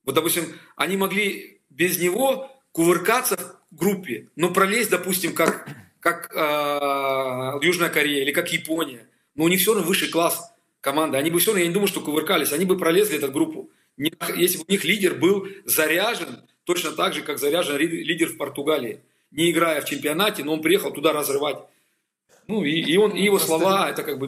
[0.03, 0.43] Вот, допустим,
[0.75, 3.37] они могли без него кувыркаться
[3.71, 5.67] в группе, но пролезть, допустим, как,
[5.99, 9.07] как э, Южная Корея или как Япония.
[9.33, 10.51] Но у них все равно высший класс
[10.81, 11.17] команды.
[11.17, 13.69] Они бы все равно, я не думаю, что кувыркались, они бы пролезли эту группу.
[13.97, 19.01] Если бы у них лидер был заряжен, точно так же, как заряжен лидер в Португалии.
[19.31, 21.57] Не играя в чемпионате, но он приехал туда разрывать.
[22.47, 24.27] Ну, и, и, он, и его слова, это как бы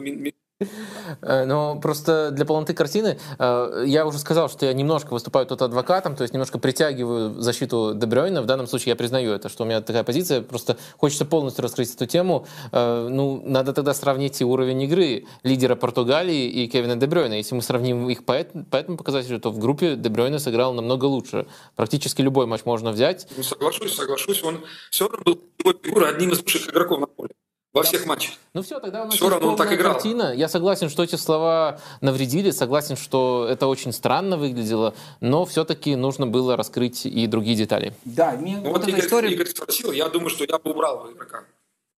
[1.22, 6.16] но просто для полноты картины э, я уже сказал, что я немножко выступаю тут адвокатом,
[6.16, 8.42] то есть немножко притягиваю защиту Дебрёйна.
[8.42, 10.42] В данном случае я признаю это, что у меня такая позиция.
[10.42, 12.46] Просто хочется полностью раскрыть эту тему.
[12.72, 17.34] Э, ну, надо тогда сравнить и уровень игры лидера Португалии и Кевина Дебрёйна.
[17.34, 21.46] Если мы сравним их по, этому показателю, то в группе Дебрёйна сыграл намного лучше.
[21.76, 23.26] Практически любой матч можно взять.
[23.36, 24.42] Ну, соглашусь, соглашусь.
[24.42, 24.60] Он
[24.90, 27.30] все равно был одним из лучших игроков на поле
[27.74, 28.34] во всех матчах.
[28.54, 29.94] Ну все, тогда у нас все равно он так играл.
[29.94, 30.32] картина.
[30.32, 36.26] Я согласен, что эти слова навредили, согласен, что это очень странно выглядело, но все-таки нужно
[36.26, 37.92] было раскрыть и другие детали.
[38.04, 39.32] Да, мне ну, вот, вот Игорь, история...
[39.32, 41.44] Игорь спросил, я думаю, что я бы убрал игрока.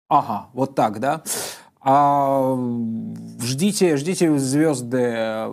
[0.08, 1.22] Ага, вот так, да.
[1.80, 2.56] А,
[3.40, 5.46] ждите, ждите звезды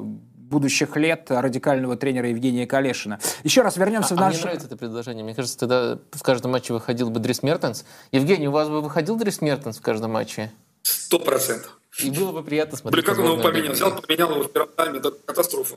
[0.54, 3.20] будущих лет радикального тренера Евгения Калешина.
[3.44, 4.34] Еще раз вернемся а, в наш...
[4.34, 5.24] А мне нравится это предложение.
[5.24, 7.86] Мне кажется, тогда в каждом матче выходил бы Дрис Мертенс.
[8.12, 10.52] Евгений, у вас бы выходил Дрис Мертенс в каждом матче?
[10.84, 11.80] Сто процентов.
[12.00, 13.06] И было бы приятно смотреть.
[13.06, 13.74] Блин, как он его поменял?
[13.74, 14.96] Взял, поменял его в первом.
[14.96, 15.76] Это катастрофа.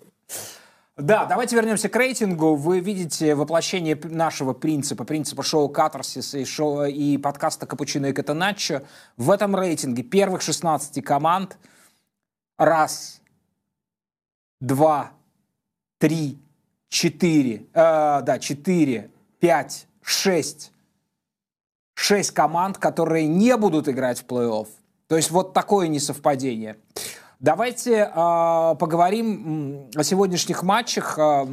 [0.96, 2.54] Да, давайте вернемся к рейтингу.
[2.54, 8.82] Вы видите воплощение нашего принципа, принципа шоу «Катарсис» и, шоу, и подкаста «Капучино и Катаначо».
[9.18, 11.58] В этом рейтинге первых 16 команд
[12.56, 13.20] раз,
[14.60, 15.12] два,
[15.98, 16.38] три,
[16.88, 20.72] четыре, э, да, четыре, пять, шесть,
[21.94, 24.68] шесть команд, которые не будут играть в плей-офф.
[25.08, 26.76] То есть вот такое несовпадение.
[27.38, 31.18] Давайте э, поговорим о сегодняшних матчах.
[31.18, 31.46] Э,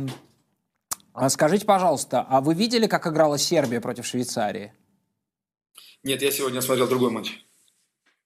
[1.29, 4.73] скажите, пожалуйста, а вы видели, как играла Сербия против Швейцарии?
[6.03, 7.45] Нет, я сегодня смотрел другой матч.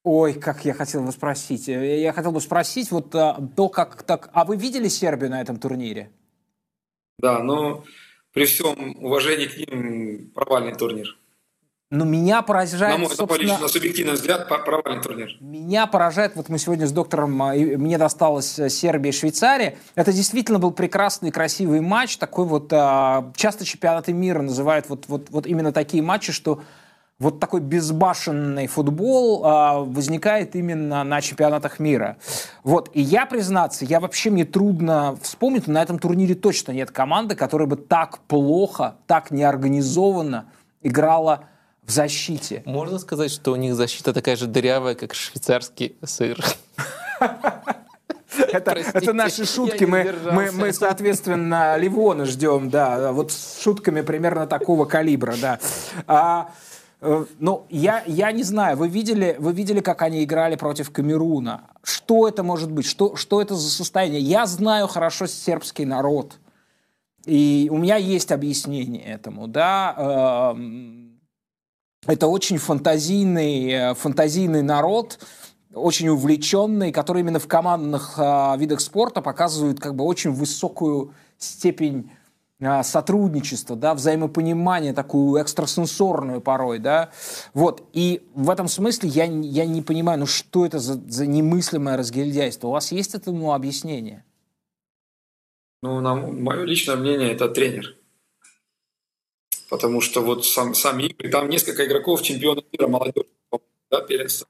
[0.10, 1.68] Ой, как я хотел бы спросить.
[1.68, 4.30] Э, я хотел бы спросить вот то, как так...
[4.32, 6.10] А вы видели Сербию на этом турнире?
[7.20, 7.84] Да, но
[8.32, 11.18] при всем уважении к ним провальный турнир.
[11.90, 13.58] Но меня поражает, на мой, собственно...
[13.58, 15.36] Мой субъективный взгляд, провальный турнир.
[15.42, 19.78] Меня поражает, вот мы сегодня с доктором, а, мне досталось э, Сербия и Швейцария.
[19.96, 22.18] Это действительно был прекрасный, красивый матч.
[22.18, 26.62] Такой вот, а, часто чемпионаты мира называют вот, вот, вот именно такие матчи, что
[27.20, 32.18] вот такой безбашенный футбол а, возникает именно на чемпионатах мира.
[32.64, 36.92] Вот, и я, признаться, я вообще, мне трудно вспомнить, но на этом турнире точно нет
[36.92, 40.46] команды, которая бы так плохо, так неорганизованно
[40.84, 41.46] играла
[41.84, 42.62] в защите.
[42.66, 46.40] Можно сказать, что у них защита такая же дырявая, как швейцарский сыр?
[48.54, 49.84] Это, это наши шутки.
[49.86, 53.12] Мы, мы, мы, соответственно, Ливона ждем, да.
[53.12, 55.60] Вот с шутками примерно такого калибра, да.
[56.06, 56.52] А,
[57.00, 61.70] ну, я, я не знаю, вы видели, вы видели, как они играли против Камеруна?
[61.84, 62.86] Что это может быть?
[62.86, 64.22] Что, что это за состояние?
[64.22, 66.40] Я знаю хорошо сербский народ,
[67.26, 70.54] и у меня есть объяснение этому, да.
[70.56, 71.20] Эм,
[72.08, 75.20] это очень фантазийный, э, фантазийный народ,
[75.74, 82.12] очень увлеченный, который именно в командных э, видах спорта показывает как бы очень высокую степень
[82.60, 87.12] сотрудничество, да, взаимопонимание, такую экстрасенсорную порой, да,
[87.54, 91.98] вот, и в этом смысле я, я не понимаю, ну что это за, за немыслимое
[91.98, 92.70] разгильдяйство?
[92.70, 94.26] У вас есть этому объяснение?
[95.84, 97.96] Ну, на мое личное мнение, это тренер.
[99.70, 103.28] Потому что вот сам, сами игры, там несколько игроков чемпионов мира молодежи,
[103.92, 104.48] да, первенства,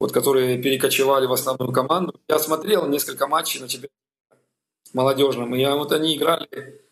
[0.00, 2.18] вот, которые перекочевали в основную команду.
[2.28, 3.88] Я смотрел несколько матчей на тебя
[4.94, 6.85] молодежном, и вот они играли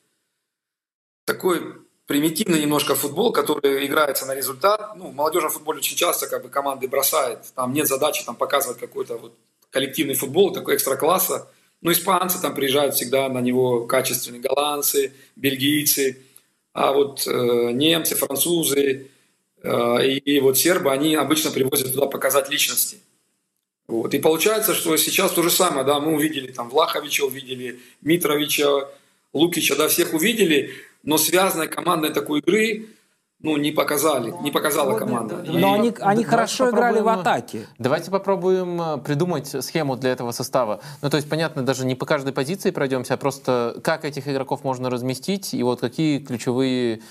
[1.25, 1.61] такой
[2.07, 4.97] примитивный немножко футбол, который играется на результат.
[4.97, 7.41] Ну, в молодежном футболе очень часто как бы команды бросают.
[7.55, 9.35] Там нет задачи там показывать какой-то вот
[9.71, 11.49] коллективный футбол, такой экстра класса.
[11.81, 16.19] Ну, испанцы там приезжают всегда на него качественные, голландцы, бельгийцы,
[16.73, 19.11] а вот э, немцы, французы
[19.63, 22.99] э, и, и вот сербы, они обычно привозят туда показать личности.
[23.87, 24.15] Вот.
[24.15, 28.89] И получается, что сейчас то же самое, да, мы увидели там Влаховича, увидели Митровича,
[29.35, 30.73] Лукича, да, всех увидели,
[31.05, 32.87] но связанной командной такой игры
[33.41, 35.45] ну, не показали, не показала команда.
[35.47, 35.79] Но и...
[35.79, 37.67] они, они хорошо играли в атаке.
[37.79, 40.81] Давайте попробуем э, придумать схему для этого состава.
[41.03, 44.65] Ну, то есть, понятно, даже не по каждой позиции пройдемся, а просто как этих игроков
[44.65, 47.03] можно разместить, и вот какие ключевые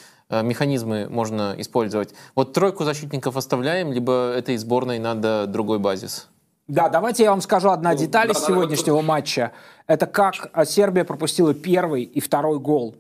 [0.42, 2.16] механизмы можно использовать.
[2.34, 6.28] Вот тройку защитников оставляем, либо этой сборной надо другой базис?
[6.68, 9.52] Да, давайте я вам скажу одна ну, деталь да, из сегодняшнего да, матча.
[9.86, 12.96] Это как Сербия пропустила первый и второй гол.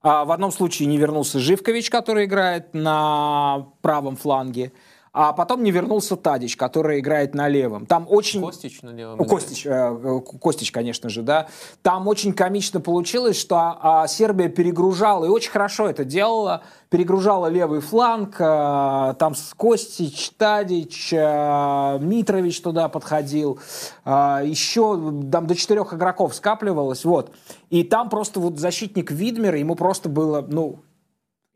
[0.00, 4.72] А, в одном случае не вернулся Живкович, который играет на правом фланге
[5.20, 7.86] а потом не вернулся Тадич, который играет на левом.
[7.86, 8.40] Там очень...
[8.40, 9.18] Костич на левом.
[9.26, 11.48] Костич, э, Костич, конечно же, да.
[11.82, 17.80] Там очень комично получилось, что а, Сербия перегружала, и очень хорошо это делала, перегружала левый
[17.80, 23.58] фланг, э, там Костич, Тадич, э, Митрович туда подходил,
[24.04, 24.94] еще
[25.32, 27.32] там до четырех игроков скапливалось, вот.
[27.70, 30.78] И там просто вот защитник Видмера, ему просто было, ну,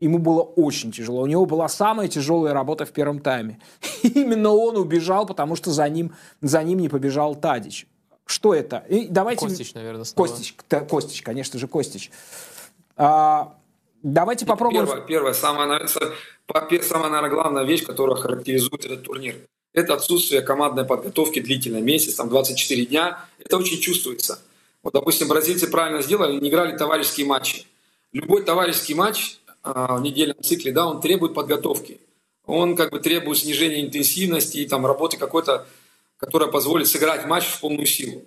[0.03, 1.21] ему было очень тяжело.
[1.21, 3.59] У него была самая тяжелая работа в первом тайме.
[4.03, 7.87] именно он убежал, потому что за ним, за ним не побежал Тадич.
[8.25, 8.83] Что это?
[8.89, 9.45] И давайте...
[9.45, 10.27] Костич, наверное, снова.
[10.27, 10.55] Костич,
[10.89, 12.11] Костич, конечно же, Костич.
[12.97, 13.55] А,
[14.01, 14.85] давайте попробуем...
[14.85, 19.35] Первое, первое самая, самая, наверное, главная вещь, которая характеризует этот турнир.
[19.73, 23.25] Это отсутствие командной подготовки длительной, месяц, там 24 дня.
[23.39, 24.39] Это очень чувствуется.
[24.83, 27.65] Вот, допустим, бразильцы правильно сделали, не играли товарищеские матчи.
[28.11, 31.99] Любой товарищеский матч в недельном цикле, да, он требует подготовки.
[32.45, 35.65] Он как бы требует снижения интенсивности и там работы какой-то,
[36.17, 38.23] которая позволит сыграть матч в полную силу.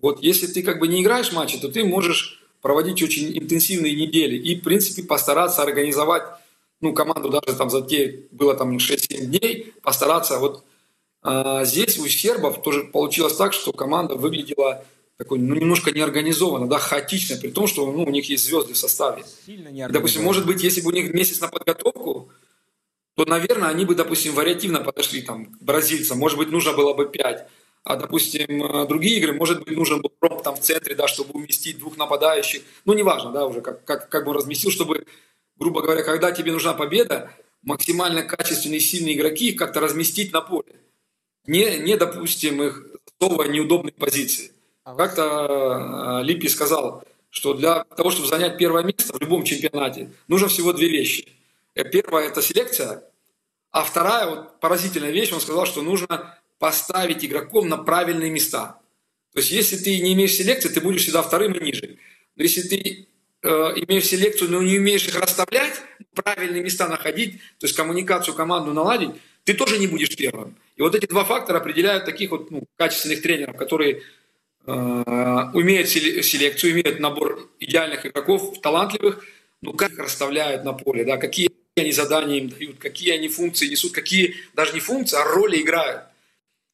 [0.00, 4.36] Вот если ты как бы не играешь матчи, то ты можешь проводить очень интенсивные недели
[4.36, 6.24] и, в принципе, постараться организовать,
[6.80, 10.64] ну, команду даже там за те, было там 6-7 дней, постараться вот
[11.22, 14.84] а здесь у сербов тоже получилось так, что команда выглядела
[15.22, 18.76] такой, ну, немножко неорганизованно, да, хаотично, при том, что ну, у них есть звезды в
[18.76, 19.24] составе.
[19.46, 19.56] И,
[19.88, 22.28] допустим, может быть, если бы у них месяц на подготовку,
[23.14, 26.18] то, наверное, они бы, допустим, вариативно подошли там, к бразильцам.
[26.18, 27.46] Может быть, нужно было бы пять.
[27.84, 31.34] А, допустим, э, другие игры, может быть, нужен был пром там в центре, да, чтобы
[31.34, 32.62] уместить двух нападающих.
[32.84, 35.06] Ну, неважно, да, уже как, как, как бы разместил, чтобы,
[35.56, 37.30] грубо говоря, когда тебе нужна победа,
[37.62, 40.74] максимально качественные, сильные игроки их как-то разместить на поле.
[41.46, 42.86] Не, не допустим, их
[43.20, 44.52] в неудобные позиции.
[44.84, 50.10] А Как-то э, Липи сказал, что для того, чтобы занять первое место в любом чемпионате,
[50.26, 51.28] нужно всего две вещи.
[51.74, 53.04] Э, первая– это селекция,
[53.70, 58.80] а вторая, вот поразительная вещь, он сказал, что нужно поставить игроков на правильные места.
[59.32, 61.96] То есть если ты не имеешь селекции, ты будешь всегда вторым и ниже.
[62.36, 63.06] Но если ты
[63.42, 65.80] э, имеешь селекцию, но не умеешь их расставлять,
[66.14, 69.10] правильные места находить, то есть коммуникацию команду наладить,
[69.44, 70.56] ты тоже не будешь первым.
[70.76, 74.02] И вот эти два фактора определяют таких вот ну, качественных тренеров, которые
[74.66, 79.24] умеют селекцию, имеют набор идеальных игроков, талантливых,
[79.60, 83.68] но как их расставляют на поле, да, какие они задания им дают, какие они функции
[83.68, 86.02] несут, какие даже не функции, а роли играют.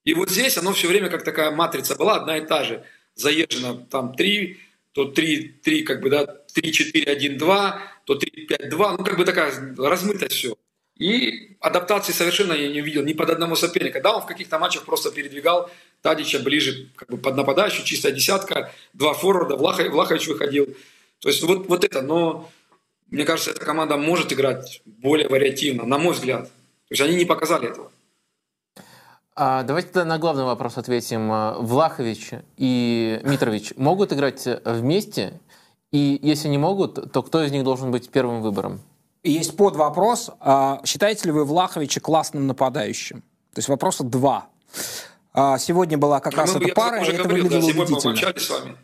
[0.05, 2.85] И вот здесь оно все время как такая матрица была одна и та же.
[3.15, 4.59] Заезжено там три,
[4.93, 9.05] то три, три как бы, да, три, четыре, один, два, то три, пять, два, ну
[9.05, 10.57] как бы такая размытость все.
[10.99, 14.01] И адаптации совершенно я не увидел ни под одного соперника.
[14.01, 15.71] Да, он в каких-то матчах просто передвигал
[16.03, 20.67] Тадича ближе как бы под нападающую, чистая десятка, два форварда, Влахович, Влахович выходил.
[21.21, 22.51] То есть вот, вот это, но
[23.11, 26.45] мне кажется, эта команда может играть более вариативно, на мой взгляд.
[26.45, 27.91] То есть они не показали этого.
[29.37, 31.31] А давайте тогда на главный вопрос ответим.
[31.63, 35.39] Влахович и Митрович могут играть вместе?
[35.93, 38.81] И если не могут, то кто из них должен быть первым выбором?
[39.23, 40.31] Есть под вопрос.
[40.41, 43.21] А считаете ли вы Влаховича классным нападающим?
[43.53, 44.49] То есть вопроса два.
[45.33, 48.33] А сегодня была как ну, раз эта пара, и это говорил, выглядело да, убедительно.
[48.35, 48.77] Мы с вами.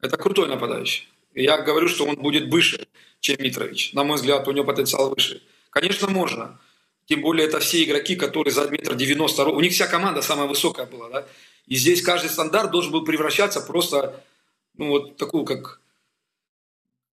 [0.00, 1.08] Это крутой нападающий.
[1.34, 2.86] И я говорю, что он будет выше,
[3.20, 3.92] чем Митрович.
[3.92, 5.42] На мой взгляд, у него потенциал выше.
[5.70, 6.58] Конечно, можно.
[7.06, 9.46] Тем более, это все игроки, которые за метр девяносто...
[9.46, 11.24] У них вся команда самая высокая была, да?
[11.66, 14.22] И здесь каждый стандарт должен был превращаться просто,
[14.76, 15.80] ну, вот такую, как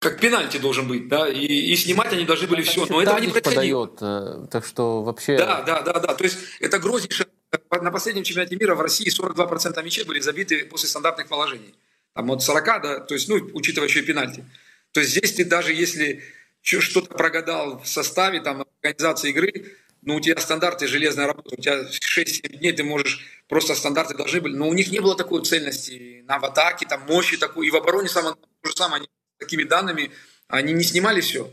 [0.06, 3.26] как пенальти должен быть, да, и, и снимать они должны были все, но этого не
[3.26, 3.86] происходило.
[3.86, 5.36] Подает, э, так что вообще...
[5.36, 7.26] Да, да, да, да, то есть это грознейшее...
[7.70, 11.74] На последнем чемпионате мира в России 42% мячей были забиты после стандартных положений.
[12.14, 14.44] Там от 40, да, то есть, ну, учитывая еще и пенальти.
[14.92, 16.22] То есть здесь ты даже если
[16.62, 21.82] что-то прогадал в составе, там, организации игры, ну, у тебя стандарты железная работа, у тебя
[21.82, 26.22] 6-7 дней ты можешь, просто стандарты должны были, но у них не было такой цельности
[26.28, 29.08] на в атаке, там, мощи такой, и в обороне самое, то же самое, они
[29.38, 30.10] такими данными,
[30.48, 31.50] они не снимали все.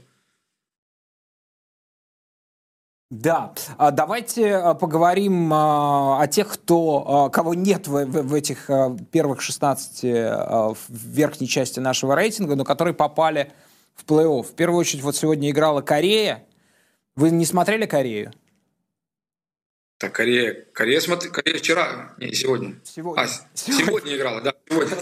[3.09, 8.69] Да, а давайте а, поговорим а, о тех, кто, кого нет в, в этих
[9.11, 13.51] первых 16 в верхней части нашего рейтинга, но которые попали
[13.93, 14.43] в плей-офф.
[14.43, 16.43] В первую очередь, вот сегодня играла Корея.
[17.15, 18.33] Вы не смотрели Корею?
[20.03, 22.75] Так, Корея, Корея, смотри, Корея вчера, не сегодня.
[22.83, 23.23] Сегодня.
[23.23, 23.85] А, сегодня.
[23.85, 24.97] сегодня играла, да, сегодня,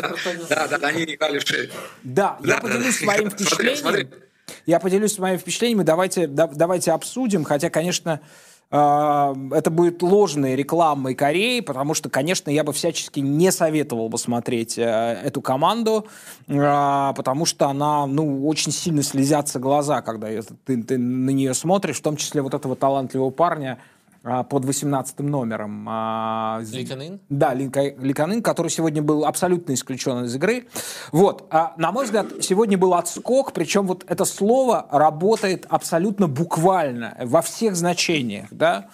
[0.47, 0.67] да.
[0.67, 1.71] Да, да, они играли в шею.
[2.03, 3.29] Да, я да, поделюсь да, своим да.
[3.31, 3.77] впечатлением.
[3.77, 4.23] Смотри, смотри.
[4.67, 8.21] я поделюсь своими впечатлениями, давайте, да, давайте обсудим, хотя, конечно,
[8.69, 14.19] а, это будет ложной рекламой Кореи, потому что, конечно, я бы всячески не советовал бы
[14.19, 16.07] смотреть э, эту команду,
[16.47, 20.27] а, потому что она, ну, очень сильно слезятся глаза, когда
[20.65, 23.79] ты, ты на нее смотришь, в том числе вот этого талантливого парня,
[24.23, 25.85] под 18 номером.
[25.89, 27.19] А, Ликанын?
[27.29, 30.67] Да, Ликанын, который сегодня был абсолютно исключен из игры.
[31.11, 37.17] Вот, а, на мой взгляд, сегодня был отскок, причем вот это слово работает абсолютно буквально
[37.19, 38.89] во всех значениях, да.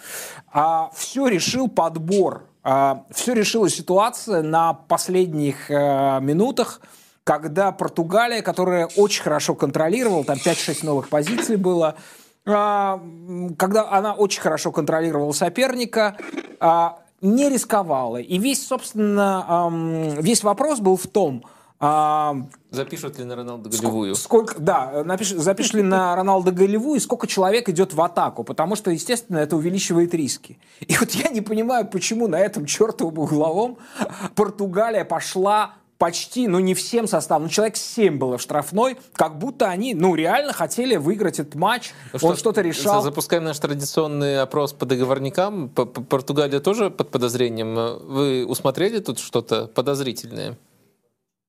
[0.51, 6.81] А все решил подбор, все решила ситуация на последних э, минутах,
[7.27, 11.95] когда Португалия, которая очень хорошо контролировала, там 5-6 новых позиций было, а,
[12.47, 16.15] когда она очень хорошо контролировала соперника,
[16.61, 18.17] а, не рисковала.
[18.17, 19.69] И весь, собственно,
[20.19, 21.43] весь вопрос был в том,
[21.79, 22.35] а,
[22.71, 24.15] Запишут ли на Роналду голевую?
[24.15, 28.89] Сколько, да, напиш, запишут ли на Роналду голевую, сколько человек идет в атаку, потому что,
[28.89, 30.57] естественно, это увеличивает риски.
[30.79, 33.77] И вот я не понимаю, почему на этом чертовом угловом
[34.35, 39.69] Португалия пошла почти, ну не всем составом, но человек 7 было в штрафной, как будто
[39.69, 43.01] они, ну реально хотели выиграть этот матч, ну, он что, то решал.
[43.01, 45.69] Запускаем наш традиционный опрос по договорникам.
[45.69, 47.75] Португалия тоже под подозрением.
[48.07, 50.57] Вы усмотрели тут что-то подозрительное?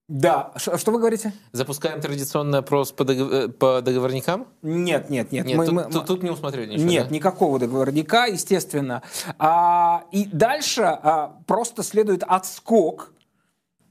[0.08, 1.34] Да, что вы говорите?
[1.52, 3.32] Запускаем традиционный опрос по, договор...
[3.34, 4.46] Э, по договорникам?
[4.62, 5.44] Нет, нет, нет.
[5.44, 5.84] нет мы, тут, мы...
[5.84, 6.88] Тут, тут не усмотрели ничего.
[6.88, 7.14] Нет, да?
[7.14, 9.02] никакого договорника, естественно.
[9.38, 13.12] А, и дальше а, просто следует отскок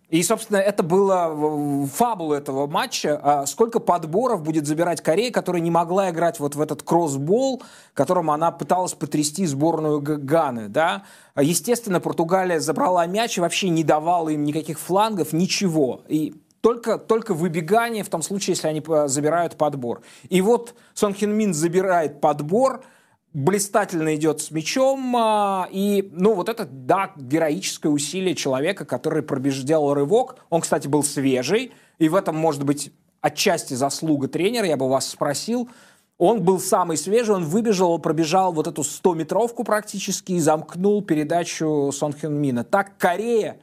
[0.09, 3.19] и, собственно, это было фабула этого матча.
[3.21, 7.61] А сколько подборов будет забирать Корея, которая не могла играть вот в этот кроссбол,
[7.93, 10.69] которым она пыталась потрясти сборную Ганы.
[10.69, 11.03] Да?
[11.35, 16.01] Естественно, Португалия забрала мяч и вообще не давала им никаких флангов, ничего.
[16.07, 20.01] И только, только выбегание в том случае, если они э, забирают подбор.
[20.29, 22.81] И вот Сон Хин Мин забирает подбор–
[23.37, 25.15] блистательно идет с мячом.
[25.15, 30.37] А, и, ну, вот это, да, героическое усилие человека, который пробеждал рывок.
[30.49, 31.71] Он, кстати, был свежий.
[31.99, 35.69] И в этом, может быть, отчасти заслуга тренера, я бы вас спросил.
[36.17, 42.13] Он был самый свежий, он выбежал, пробежал вот эту 100-метровку практически и замкнул передачу Сон
[42.13, 42.63] Хён Мина.
[42.63, 43.59] Так Корея,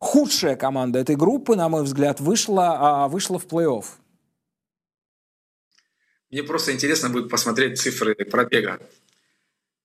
[0.00, 3.86] худшая команда этой группы, на мой взгляд, вышла, а, вышла в плей-офф.
[6.30, 8.80] Мне просто интересно будет посмотреть цифры пробега.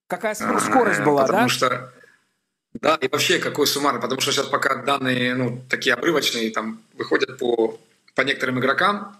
[0.10, 1.50] Какая скорость была, потому да?
[1.50, 1.94] что
[2.74, 7.38] да, и вообще какой суммарный, потому что сейчас пока данные, ну, такие обрывочные, там, выходят
[7.38, 7.80] по,
[8.16, 9.18] по некоторым игрокам,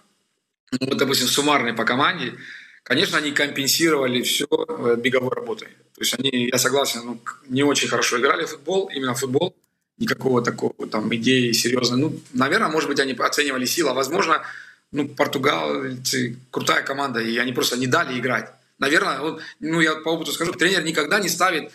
[0.72, 2.34] ну, вот, допустим, суммарные по команде,
[2.82, 5.68] конечно, они компенсировали все э, беговой работой.
[5.94, 9.54] То есть они, я согласен, ну, не очень хорошо играли в футбол, именно в футбол,
[9.98, 12.00] никакого такого там идеи серьезной.
[12.00, 14.42] Ну, наверное, может быть, они оценивали силу, а возможно,
[14.90, 18.50] ну, португальцы крутая команда, и они просто не дали играть.
[18.80, 21.70] Наверное, он, ну я по опыту скажу, тренер никогда не ставит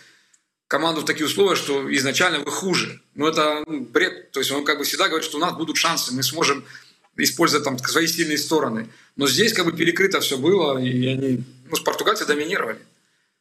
[0.68, 2.99] команду в такие условия, что изначально вы хуже.
[3.14, 4.32] Ну это ну, бред.
[4.32, 6.66] То есть он как бы всегда говорит, что у нас будут шансы, мы сможем
[7.16, 8.89] использовать там свои сильные стороны.
[9.16, 12.80] Но здесь как бы перекрыто все было, и они, ну, португальцы доминировали.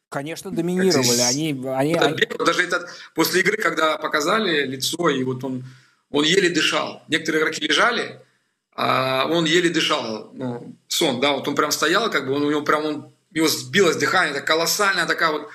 [0.09, 1.19] Конечно, доминировали.
[1.21, 2.17] Они, они, этот они...
[2.17, 5.65] Бег, даже этот, после игры, когда показали лицо, и вот он,
[6.11, 7.03] он еле дышал.
[7.09, 8.21] Некоторые игроки лежали,
[8.75, 10.29] а он еле дышал.
[10.33, 13.47] Ну, сон, да, вот он прям стоял, как бы он, у него прям он него
[13.47, 15.49] сбилось дыхание, это колоссальная такая вот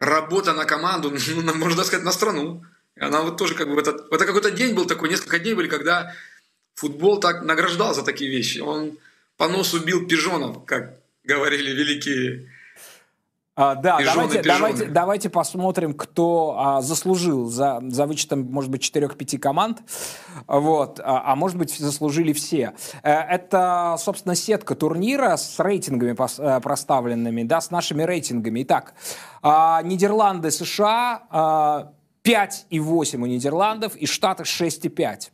[0.00, 2.64] работа на команду, ну, можно сказать, на страну.
[2.96, 5.68] И она вот тоже как бы, это, это какой-то день был такой, несколько дней были,
[5.68, 6.14] когда
[6.74, 8.58] футбол так награждал за такие вещи.
[8.58, 8.98] Он
[9.36, 12.50] по носу бил пижонов, как говорили великие
[13.60, 19.38] а, да, давайте, давайте, давайте посмотрим, кто а, заслужил за, за вычетом, может быть, 4-5
[19.38, 19.82] команд.
[20.46, 22.74] Вот, а, а может быть, заслужили все.
[23.02, 28.62] Э, это, собственно, сетка турнира с рейтингами э, проставленными, да, с нашими рейтингами.
[28.62, 28.94] Итак,
[29.42, 31.92] а, Нидерланды, США, а,
[32.22, 35.32] 5,8 у Нидерландов и Штаты 6,5.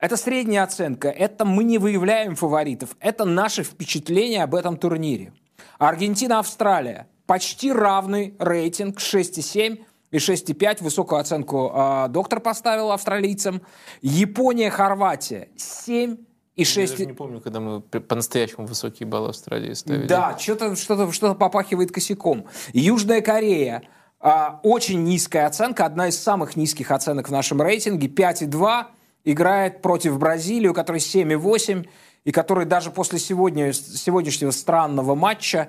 [0.00, 1.10] Это средняя оценка.
[1.10, 2.96] Это мы не выявляем фаворитов.
[2.98, 5.34] Это наше впечатление об этом турнире.
[5.78, 10.82] Аргентина, Австралия почти равный рейтинг 6,7 и 6,5.
[10.82, 13.60] Высокую оценку э, доктор поставил австралийцам.
[14.00, 16.16] Япония, Хорватия 7
[16.56, 16.76] и 6...
[16.76, 20.06] Я даже не помню, когда мы по-настоящему высокие баллы Австралии ставили.
[20.06, 22.46] Да, что-то что что попахивает косяком.
[22.72, 23.82] Южная Корея.
[24.20, 28.08] А, очень низкая оценка, одна из самых низких оценок в нашем рейтинге.
[28.08, 28.86] 5,2.
[29.24, 31.86] Играет против Бразилии, у которой 7,8.
[32.24, 35.68] И который даже после сегодня, сегодняшнего странного матча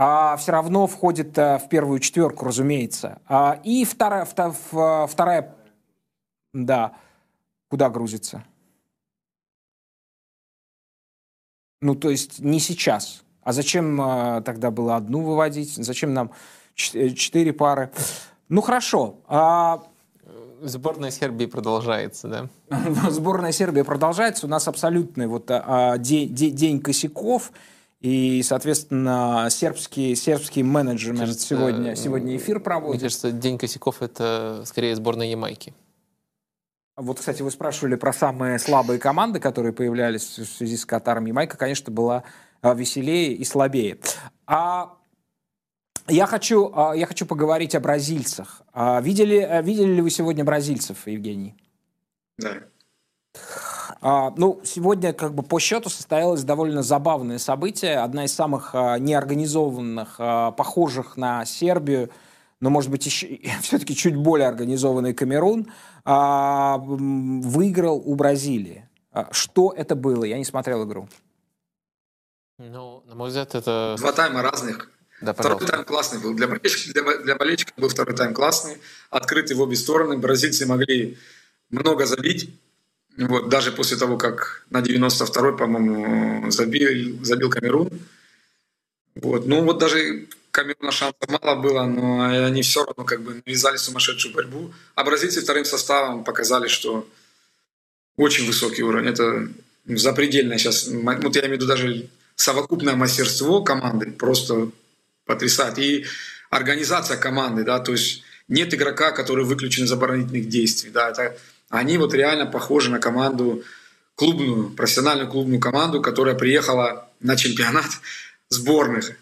[0.00, 3.20] а все равно входит а, в первую четверку, разумеется.
[3.26, 5.56] А, и вторая, вторая, вторая,
[6.52, 6.92] да,
[7.68, 8.44] куда грузится?
[11.80, 13.24] Ну, то есть не сейчас.
[13.42, 15.74] А зачем э, тогда было одну выводить?
[15.74, 16.30] Зачем нам
[16.94, 17.90] э, четыре пары?
[18.48, 19.16] Ну хорошо.
[19.26, 19.82] А...
[20.60, 22.48] Сборная Сербии продолжается, да?
[23.10, 24.46] Сборная Сербии продолжается.
[24.46, 27.52] У нас абсолютный вот а, день, день косяков.
[28.00, 33.00] И, соответственно, сербский, сербский менеджмент кажется, сегодня, сегодня эфир проводит.
[33.00, 35.74] Мне кажется, День косяков– это скорее сборная Ямайки.
[36.96, 41.26] Вот, кстати, вы спрашивали про самые слабые команды, которые появлялись в связи с Катаром.
[41.26, 42.24] Ямайка, конечно, была
[42.60, 43.98] а, веселее и слабее.
[44.46, 44.96] А
[46.08, 48.62] я хочу, а, я хочу поговорить о бразильцах.
[48.72, 51.56] А, видели, видели ли вы сегодня бразильцев, Евгений?
[52.38, 52.54] Да.
[54.00, 57.98] А, ну, сегодня как бы по счету состоялось довольно забавное событие.
[57.98, 62.10] Одна из самых а, неорганизованных, а, похожих на Сербию,
[62.60, 65.72] но, может быть, еще, все-таки чуть более организованный Камерун,
[66.04, 68.88] а, выиграл у Бразилии.
[69.10, 70.24] А, что это было?
[70.24, 71.08] Я не смотрел игру.
[72.58, 73.96] Ну, на мой взгляд, это...
[73.98, 74.90] Два тайма разных.
[75.20, 76.34] Да, второй тайм классный был.
[76.34, 78.78] Для болельщиков, для, для болельщиков был второй тайм классный,
[79.10, 80.16] открытый в обе стороны.
[80.18, 81.18] Бразильцы могли
[81.70, 82.50] много забить.
[83.18, 87.90] Вот, даже после того, как на 92-й, по-моему, забил, забил Камерун.
[89.16, 89.44] Вот.
[89.46, 94.34] Ну вот даже Камеруна шансов мало было, но они все равно как бы навязали сумасшедшую
[94.34, 94.72] борьбу.
[94.94, 97.08] А бразильцы вторым составом показали, что
[98.16, 99.08] очень высокий уровень.
[99.08, 99.48] Это
[99.86, 100.86] запредельное сейчас.
[100.86, 104.70] Вот я имею в виду даже совокупное мастерство команды просто
[105.24, 105.78] потрясает.
[105.78, 106.06] И
[106.50, 111.36] организация команды, да, то есть нет игрока, который выключен из оборонительных действий, да, это
[111.68, 113.62] они вот реально похожи на команду
[114.14, 117.86] клубную, профессиональную клубную команду, которая приехала на чемпионат
[118.48, 119.12] сборных.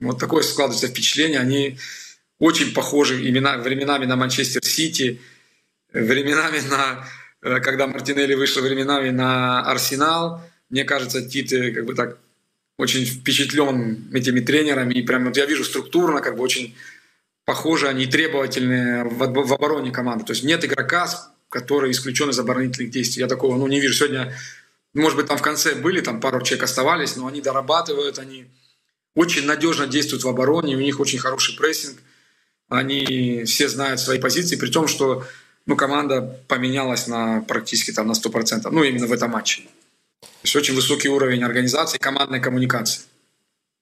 [0.00, 1.38] Вот такое складывается впечатление.
[1.38, 1.78] Они
[2.38, 5.20] очень похожи имена, временами на Манчестер Сити,
[5.92, 7.06] временами на,
[7.42, 10.42] э, когда Мартинелли вышел, временами на Арсенал.
[10.70, 12.18] Мне кажется, Титы как бы так
[12.78, 14.94] очень впечатлен этими тренерами.
[14.94, 16.74] И прям вот я вижу структурно, как бы очень
[17.44, 20.24] похожи они требовательные в, в обороне команды.
[20.24, 21.08] То есть нет игрока,
[21.52, 23.20] который исключен из оборонительных действий.
[23.20, 23.94] Я такого ну, не вижу.
[23.94, 24.34] Сегодня,
[24.94, 28.46] может быть, там в конце были, там пару человек оставались, но они дорабатывают, они
[29.14, 31.98] очень надежно действуют в обороне, у них очень хороший прессинг,
[32.70, 35.26] они все знают свои позиции, при том, что
[35.66, 39.62] ну, команда поменялась на практически там, на 100%, ну, именно в этом матче.
[40.22, 43.02] То есть очень высокий уровень организации, командной коммуникации.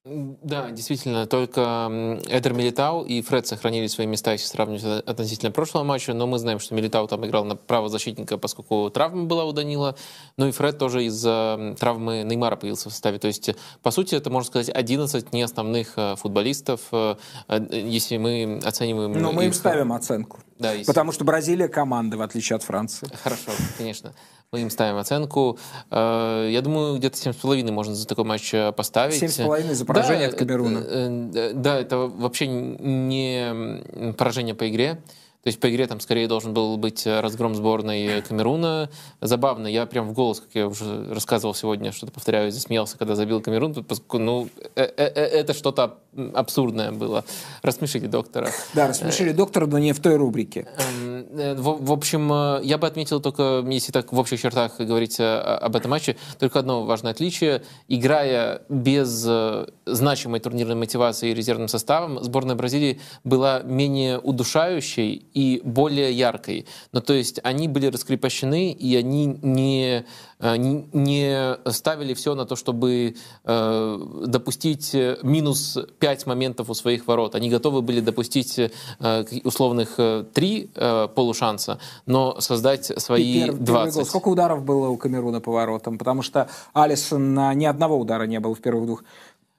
[0.03, 6.15] Да, действительно, только Эдер Милитау и Фред сохранили свои места, если сравнивать относительно прошлого матча,
[6.15, 9.97] но мы знаем, что Милитау там играл на правозащитника, поскольку травма была у Данила,
[10.39, 13.19] ну и Фред тоже из-за травмы Неймара появился в составе.
[13.19, 13.51] То есть,
[13.83, 17.17] по сути, это, можно сказать, 11 не основных э, футболистов, э,
[17.49, 19.13] э, если мы оцениваем...
[19.13, 20.39] Но мы им ставим оценку.
[20.59, 20.87] Да, если...
[20.87, 23.07] Потому что Бразилия команда, в отличие от Франции.
[23.23, 24.15] Хорошо, конечно.
[24.53, 25.61] Мы им ставим оценку.
[25.93, 29.23] Э, я думаю, где-то 7,5 можно за такой матч э, поставить.
[29.23, 30.79] 7,5 за поражение да, от Камеруна.
[30.85, 34.95] Э, да, это вообще не поражение по игре.
[35.45, 38.91] То есть по игре там скорее должен был быть разгром сборной Камеруна.
[39.21, 43.41] Забавно, я прям в голос, как я уже рассказывал сегодня, что-то повторяю, засмеялся, когда забил
[43.41, 43.73] Камерун,
[44.13, 46.01] ну, это что-то
[46.35, 47.25] абсурдное было.
[47.63, 48.51] Рассмешили доктора.
[48.75, 50.67] Да, рассмешили доктора, но не в той рубрике.
[50.79, 54.79] Эм, Э, в, в общем, э, я бы отметил только, если так в общих чертах
[54.79, 57.63] говорить э, об этом матче, только одно важное отличие.
[57.89, 59.27] Играя без
[59.87, 66.67] значимой турнирной мотивации и резервным составом, сборная Бразилии была менее удушающей и более яркой.
[66.93, 70.05] Ну, то есть они были раскрепощены, и они не Э,
[70.41, 73.15] не ставили все на то, чтобы
[73.45, 77.35] э, допустить минус 5 моментов у своих ворот.
[77.35, 79.97] Они готовы были допустить э, условных
[80.33, 80.71] 3
[81.15, 83.95] полушанса, но создать свои первый, 20.
[83.95, 85.99] Первый Сколько ударов было у Камеруна по воротам?
[85.99, 89.05] Потому что Алисон ни одного удара не было в первых двух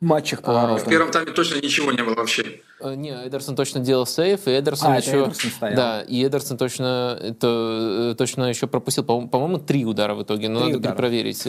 [0.01, 0.85] матчах по воротам.
[0.85, 2.61] В первом тайме точно ничего не было вообще.
[2.79, 5.23] Э, не, Эдерсон точно делал сейф, и Эдерсон а, еще...
[5.23, 5.75] Эдерсон стоял.
[5.75, 10.67] Да, и Эдерсон точно, это, точно еще пропустил, по-моему, три удара в итоге, но три
[10.67, 10.93] надо удара.
[10.93, 11.47] перепроверить.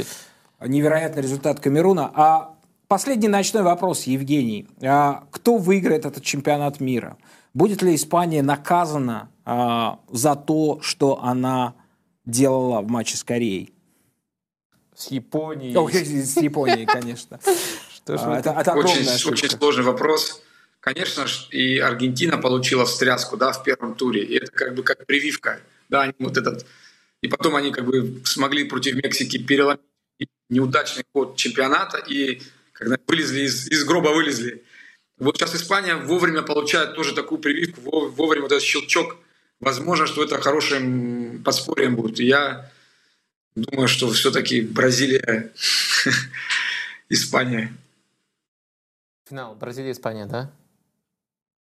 [0.61, 2.11] Невероятный результат Камеруна.
[2.15, 2.55] А
[2.89, 4.69] последний ночной вопрос, Евгений.
[4.83, 7.17] А кто выиграет этот чемпионат мира?
[7.55, 11.75] Будет ли Испания наказана а, за то, что она
[12.25, 13.75] делала в матче с Кореей?
[14.95, 15.77] С Японией.
[15.77, 17.41] О, с Японией, конечно.
[18.05, 20.43] Что а, это, это очень, очень сложный вопрос.
[20.81, 24.25] Конечно, и Аргентина получила встряску да, в первом туре.
[24.25, 25.61] И это как бы как прививка.
[25.89, 26.67] Да, они вот этот...
[27.21, 29.81] И потом они как бы смогли против Мексики переломить
[30.51, 32.43] неудачный ход чемпионата и
[32.73, 34.65] когда вылезли из, из гроба вылезли.
[35.19, 39.17] Вот сейчас Испания вовремя получает тоже такую прививку, вовремя вот этот щелчок.
[39.61, 42.19] Возможно, что это хорошим подспорьем будет.
[42.19, 42.69] И я
[43.55, 45.53] думаю, что все-таки Бразилия,
[47.09, 47.73] Испания
[49.33, 50.51] Финал Бразилия-Испания, да?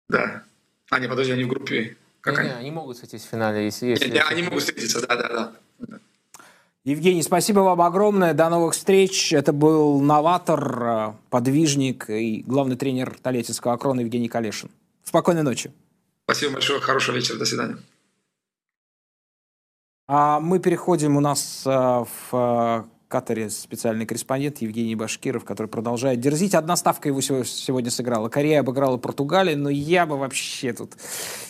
[0.07, 0.43] Да.
[0.91, 1.97] А, не, подожди, они в группе.
[2.22, 2.49] Как не, они?
[2.51, 3.88] не, они могут сойтись в финале, если...
[3.88, 4.05] если...
[4.05, 5.99] Не, не, они могут встретиться, да, да, да.
[6.86, 8.34] Евгений, спасибо вам огромное.
[8.34, 9.34] До новых встреч.
[9.34, 14.72] Это был новатор, э, подвижник и главный тренер Толетинского Акрона Евгений Калешин.
[15.03, 15.74] Спокойной ночи.
[16.24, 17.78] Спасибо большое, хорошего вечера, до свидания.
[20.07, 26.20] А мы переходим, у нас э, в э, Катаре специальный корреспондент Евгений Башкиров, который продолжает
[26.20, 26.53] дерзить.
[26.53, 28.30] Одна ставка его сегодня сыграла.
[28.30, 30.93] Корея обыграла Португалию, но я бы вообще тут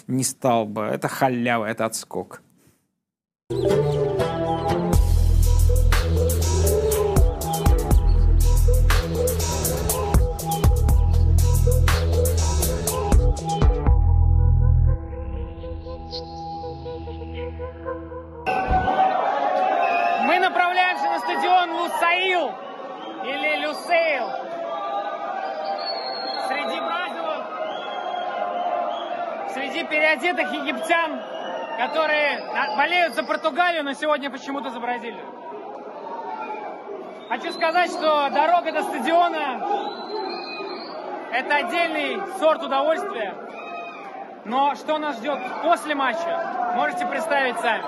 [0.07, 0.84] не стал бы.
[0.84, 2.41] Это халява, это отскок.
[3.51, 4.18] Лусаил
[30.39, 31.21] переодетых египтян,
[31.77, 32.41] которые
[32.77, 35.25] болеют за Португалию, но сегодня почему-то за Бразилию.
[37.29, 39.61] Хочу сказать, что дорога до стадиона–
[41.31, 43.35] это отдельный сорт удовольствия.
[44.45, 47.83] Но что нас ждет после матча, можете представить сами.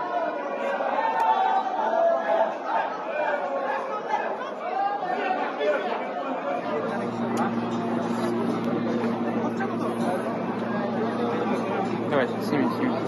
[12.11, 13.01] Давайте, снимите, снимите.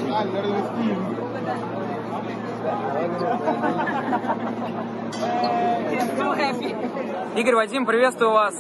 [7.36, 8.56] Игорь, Вадим, приветствую вас.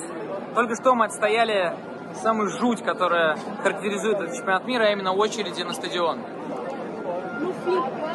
[0.53, 1.73] Только что мы отстояли
[2.15, 6.19] самую жуть, которая характеризует этот чемпионат мира, а именно очереди на стадион.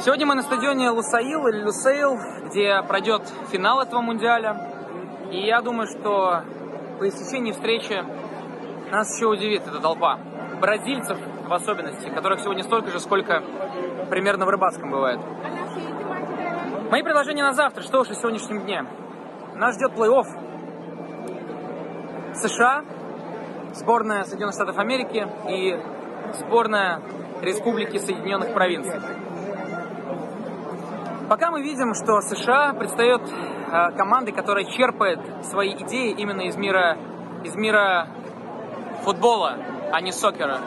[0.00, 2.18] Сегодня мы на стадионе Лусаил или Лусейл,
[2.50, 4.70] где пройдет финал этого мундиаля.
[5.30, 6.42] И я думаю, что
[6.98, 8.04] по истечении встречи
[8.90, 10.18] нас еще удивит эта толпа.
[10.60, 11.16] Бразильцев
[11.49, 13.42] в особенности, которых сегодня столько же, сколько
[14.11, 15.20] примерно в рыбацком бывает.
[16.90, 18.84] Мои предложения на завтра, что уж о сегодняшнем дне.
[19.55, 20.26] Нас ждет плей-офф.
[22.34, 22.84] США,
[23.72, 25.76] сборная Соединенных Штатов Америки и
[26.34, 27.03] сборная
[27.42, 29.01] Республики Соединенных Провинций.
[31.28, 36.96] Пока мы видим, что США предстает э, командой, которая черпает свои идеи именно из мира,
[37.44, 38.09] из мира
[39.05, 39.59] футбола,
[39.92, 40.59] а не сокера.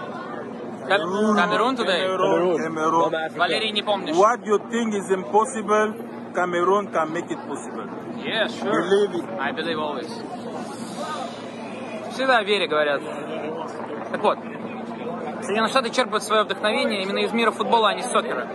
[0.87, 2.01] Cameroon today?
[2.05, 2.57] Cameroon.
[2.57, 3.37] Cameroon.
[3.37, 4.15] Валерий, не помнишь?
[4.15, 5.93] What you think is impossible,
[6.33, 7.87] Cameroon can make it possible.
[8.23, 8.81] Yeah, sure.
[8.81, 9.25] Believe it.
[9.39, 10.11] I believe always.
[12.11, 13.01] Всегда о вере говорят.
[14.11, 14.37] Так вот,
[15.41, 18.47] Соединенные Штаты черпают свое вдохновение именно из мира футбола, а не сокера.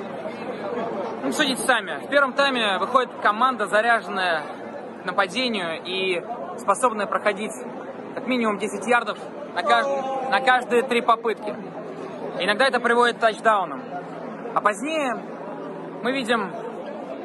[1.23, 2.05] Ну, судите сами.
[2.07, 4.43] В первом тайме выходит команда, заряженная
[5.03, 6.23] к нападению и
[6.59, 7.53] способная проходить
[8.15, 9.19] как минимум 10 ярдов
[9.55, 9.89] на, кажд...
[10.31, 11.55] на каждые три попытки.
[12.39, 13.83] Иногда это приводит к тачдауном.
[14.55, 15.15] А позднее
[16.03, 16.53] мы видим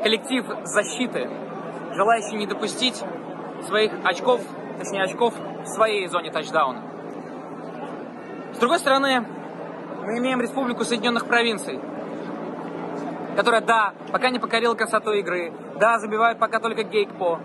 [0.01, 1.29] коллектив защиты,
[1.93, 3.03] желающий не допустить
[3.67, 4.41] своих очков,
[4.77, 6.81] точнее очков в своей зоне тачдауна.
[8.53, 9.25] С другой стороны,
[10.03, 11.79] мы имеем Республику Соединенных Провинций,
[13.35, 17.39] которая, да, пока не покорила красоту игры, да, забивает пока только Гейкпо,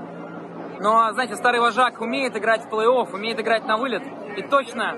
[0.78, 4.02] но, знаете, старый вожак умеет играть в плей-офф, умеет играть на вылет,
[4.36, 4.94] и точно,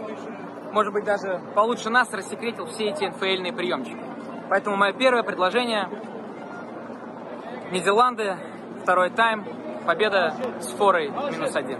[0.72, 4.00] может быть, даже получше нас рассекретил все эти НФЛные приемчики.
[4.48, 5.88] Поэтому мое первое предложение–
[7.70, 8.34] Нидерланды,
[8.82, 9.44] второй тайм,
[9.86, 11.78] победа с форой минус один.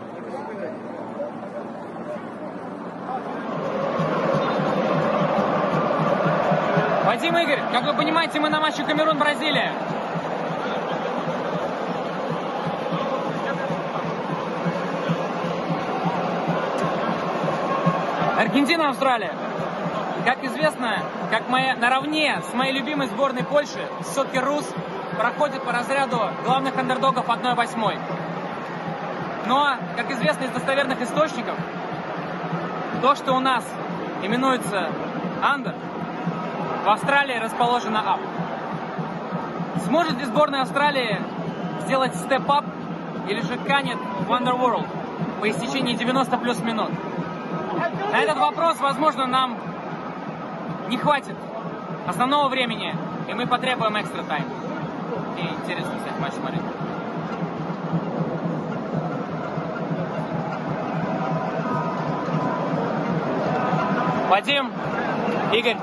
[7.06, 9.72] Вадим Игорь, как вы понимаете, мы на матче Камерун-Бразилия.
[18.38, 19.32] Аргентина, Австралия.
[20.24, 23.84] Как известно, как моя, наравне с моей любимой сборной Польши,
[24.14, 24.64] Сокер Рус
[25.18, 27.98] проходит по разряду главных андердогов 1-8.
[29.48, 31.56] Но, как известно из достоверных источников,
[33.02, 33.64] то, что у нас
[34.22, 34.88] именуется
[35.42, 35.74] андер,
[36.84, 38.20] в Австралии расположена ап.
[39.84, 41.20] Сможет ли сборная Австралии
[41.86, 42.66] сделать степ-ап
[43.28, 44.86] или же канет в Underworld
[45.40, 46.92] по истечении 90 плюс минут?
[48.10, 49.58] На этот вопрос, возможно, нам
[50.88, 51.36] не хватит
[52.06, 52.94] основного времени,
[53.28, 54.44] и мы потребуем экстра тайм.
[55.36, 56.62] И интересно, кстати, матч смотреть.
[64.30, 64.72] Вадим,
[65.52, 65.76] Игорь,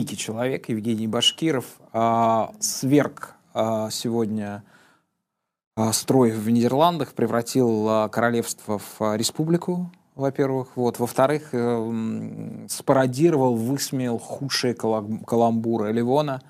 [0.00, 4.64] великий человек Евгений Башкиров а, сверг а, сегодня
[5.76, 10.68] а, строй в Нидерландах, превратил а, королевство в а, республику, во-первых.
[10.76, 10.98] Вот.
[10.98, 16.40] Во-вторых, э, спародировал, высмеял худшие калам- каламбуры Ливона,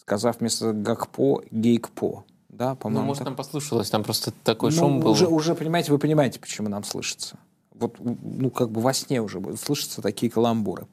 [0.00, 2.24] сказав вместо Гакпо Гейкпо.
[2.48, 3.26] Да, Ну, по-моему, может, так.
[3.28, 5.10] нам послушалось, там просто такой Ну, шум был.
[5.10, 7.36] Уже, уже, понимаете, вы понимаете, почему нам слышится.
[7.74, 10.86] Вот, ну, как бы во сне уже будут слышаться такие каламбуры.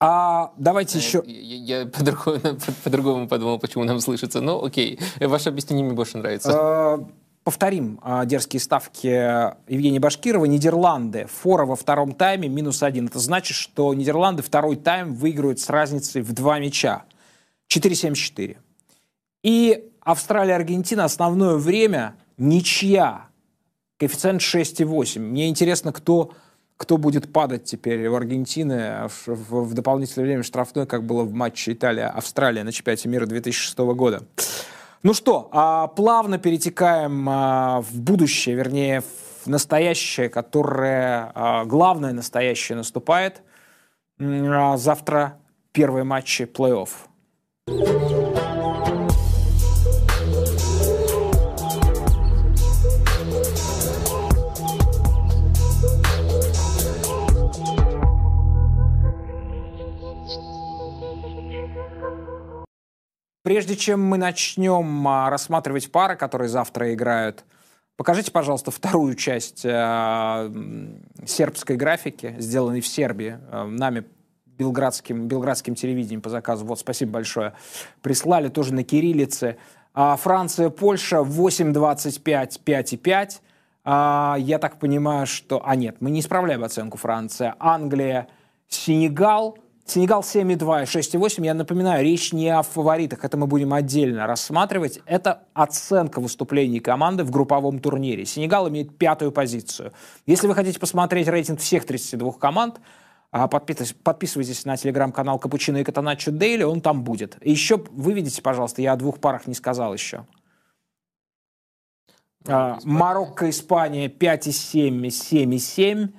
[0.00, 1.22] А давайте Э, еще...
[1.26, 4.40] Я, я по-другому, по- по-другому подумал, почему нам слышится.
[4.40, 4.98] Ну, окей.
[5.20, 6.50] Ваше объяснение мне больше нравится.
[6.52, 6.98] Э,
[7.42, 9.06] Повторим а, дерзкие ставки
[9.70, 10.44] Евгения Башкирова.
[10.44, 11.26] Нидерланды.
[11.26, 13.06] Фора во втором тайме минус один.
[13.06, 17.04] Это значит, что Нидерланды второй тайм выигрывают с разницей в два мяча.
[17.72, 18.56] 4-7-4.
[19.42, 23.28] И Австралия-Аргентина основное время ничья.
[23.98, 25.18] Коэффициент 6,8.
[25.18, 26.32] Мне интересно, кто,
[26.80, 31.32] кто будет падать теперь в Аргентины в, в- в дополнительное время штрафной, как было в
[31.34, 34.22] матче Италия-Австралия на чемпионате мира 2006 года.
[35.02, 39.02] Ну что, а, плавно перетекаем а, в будущее, вернее,
[39.44, 43.42] в настоящее, которое, а, главное настоящее наступает.
[44.18, 45.38] А Завтра
[45.72, 48.19] первые матчи плей-офф.
[63.42, 67.44] Прежде чем мы начнем а, рассматривать пары, которые завтра играют,
[67.96, 70.52] покажите, пожалуйста, вторую часть а,
[71.24, 74.04] сербской графики, сделанной в Сербии, а, нами,
[74.44, 76.66] белградским, белградским телевидением по заказу.
[76.66, 77.54] Вот, спасибо большое.
[78.02, 79.56] Прислали тоже на кириллице.
[79.94, 83.40] Франция, Польша 8.25, 5.5.
[83.84, 85.62] А, я так понимаю, что...
[85.64, 87.56] А нет, мы не исправляем оценку Франция.
[87.58, 88.28] Англия,
[88.68, 89.58] Сенегал.
[89.90, 91.44] Сенегал 7,2 и 6,8.
[91.44, 93.24] Я напоминаю, речь не о фаворитах.
[93.24, 95.00] Это мы будем отдельно рассматривать.
[95.04, 98.24] Это оценка выступлений команды в групповом турнире.
[98.24, 99.92] Сенегал имеет пятую позицию.
[100.26, 102.80] Если вы хотите посмотреть рейтинг всех 32 команд,
[103.32, 107.36] а, подписывайтесь, на телеграм-канал Капучино и Катаначо Дейли, он там будет.
[107.40, 110.24] И еще вы видите, пожалуйста, я о двух парах не сказал еще.
[112.46, 116.14] А, Марокко, Испания 5,7 и 7,7.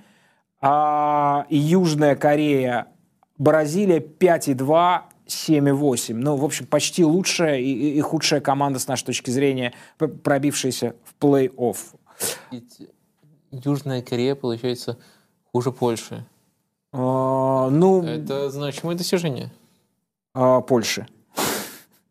[0.60, 2.91] А, Южная Корея,
[3.52, 6.14] Бразилия 5,2, 7,8.
[6.14, 10.94] Ну, в общем, почти лучшая и, и- и худшая команда с нашей точки зрения, пробившаяся
[11.04, 11.76] в плей-офф.
[13.52, 15.00] Южная Корея, получается,
[15.52, 16.24] хуже Польши.
[16.94, 19.50] А, ну, Это значимое достижение.
[20.36, 21.08] а, Польши.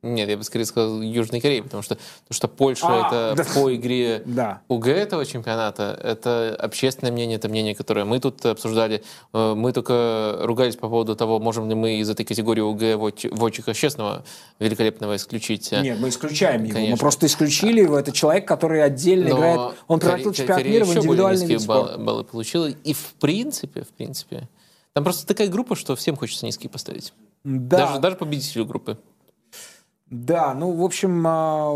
[0.03, 3.45] Нет, я бы скорее сказал Южной Кореи, потому что, потому что Польша А, это да.
[3.55, 4.63] по игре Да.
[4.69, 9.03] УГ этого чемпионата, это общественное мнение, это мнение, которое мы тут обсуждали.
[9.35, 13.75] Э, Мы только ругались по поводу того, можем ли мы из этой категории УГ Войчика
[13.75, 14.25] Честного
[14.59, 15.71] великолепного исключить.
[15.73, 16.69] Нет, мы исключаем его.
[16.69, 16.97] Мы Конечно.
[16.97, 17.99] просто исключили его.
[17.99, 19.61] Это человек, который отдельно Но играет.
[19.87, 22.67] Он превратил чемпионат мира в индивидуальный вид баллы, баллы получила.
[22.69, 24.49] И в принципе, в принципе,
[24.95, 27.13] там просто такая группа, что всем хочется низкие поставить.
[27.45, 28.99] Да, Даже, даже победителю группы.
[30.11, 31.73] Да, ну, в общем, а,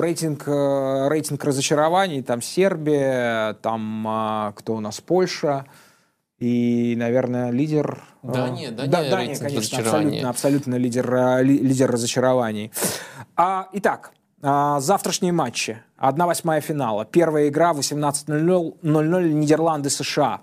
[0.00, 5.66] рейтинг, э, рейтинг разочарований, там Сербия, там а, кто у нас, Польша,
[6.38, 8.02] и, наверное, лидер...
[8.22, 12.70] э, Дания, Дания да, Дания, рейтинг конечно, абсолютно, абсолютно лидер, э, ли- лидер разочарований.
[13.34, 14.12] А, итак,
[14.42, 15.82] а, завтрашние матчи.
[15.98, 17.04] 1-8 финала.
[17.04, 20.42] Первая игра 18.00 00 Нидерланды-США.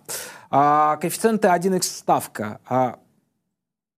[0.50, 2.60] А, коэффициенты 1х ставка.
[2.68, 2.98] А,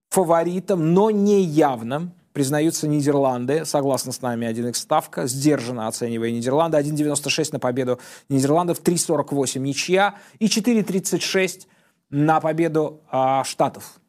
[0.10, 3.66] фаворитом, но не явным признаются Нидерланды.
[3.66, 5.28] Согласно с нами 1х ставка.
[5.28, 6.78] Сдержанно оценивая Нидерланды.
[6.78, 11.68] 1.96 на победу Нидерландов, 3.48 ничья и 4.36
[12.10, 14.02] на победу а, Штатов.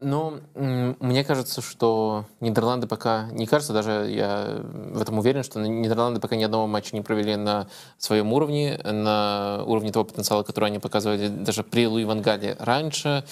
[0.00, 3.30] Ну, мне кажется, что Нидерланды пока...
[3.30, 7.36] Не кажется, даже я в этом уверен, что Нидерланды пока ни одного матча не провели
[7.36, 13.24] на своем уровне, на уровне того потенциала, который они показывали даже при Луи Вангале раньше.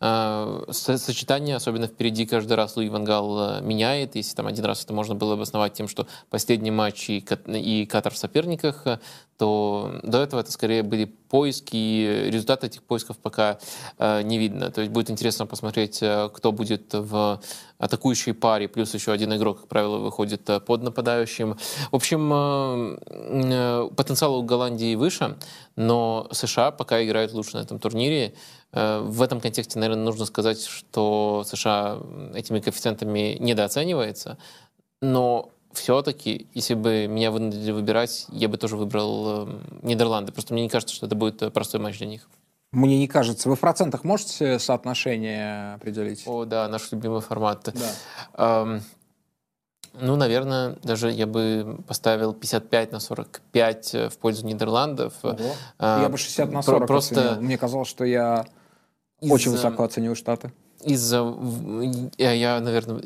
[0.00, 4.16] Со- Сочетание, особенно впереди, каждый раз Луи Вангал э, меняет.
[4.16, 7.84] Если там один раз это можно было обосновать тем, что последний матч и, Кат- и
[7.84, 8.98] Катар в соперниках, э,
[9.36, 13.58] то до этого это скорее были поиски, и результаты этих поисков пока
[13.98, 14.70] э, не видно.
[14.70, 15.98] То есть будет интересно посмотреть,
[16.32, 17.40] кто будет в
[17.76, 21.58] атакующей паре, плюс еще один игрок, как правило, выходит под нападающим.
[21.90, 22.98] В общем,
[24.00, 25.36] потенциал у Голландии выше,
[25.76, 28.32] но США пока играют лучше на этом турнире.
[28.72, 31.98] Э, В этом контексте, наверное, нужно сказать, что США
[32.34, 34.38] этими коэффициентами недооценивается,
[35.02, 40.32] но все-таки, если бы меня вынудили выбирать, я бы тоже выбрал э, Нидерланды.
[40.32, 42.26] Просто мне не кажется, что это будет э, простой матч для них.
[42.72, 43.50] Мне не кажется.
[43.50, 46.22] Вы в процентах можете соотношение определить?
[46.24, 47.68] О, да, наш любимый формат.
[47.74, 48.62] Да.
[48.62, 48.82] Эм,
[50.00, 55.14] ну, наверное, даже я бы поставил 55 на 45 в пользу Нидерландов.
[55.22, 55.36] Ого.
[55.78, 57.42] А, я бы 60 на про- 40 просто оценил.
[57.42, 58.46] Мне казалось, что я
[59.20, 60.52] из, очень э, высоко оцениваю Штаты.
[60.82, 61.34] Из-за...
[62.16, 62.96] Я, я, наверное,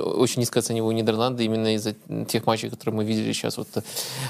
[0.00, 1.94] очень низко оцениваю Нидерланды именно из-за
[2.26, 3.66] тех матчей, которые мы видели сейчас вот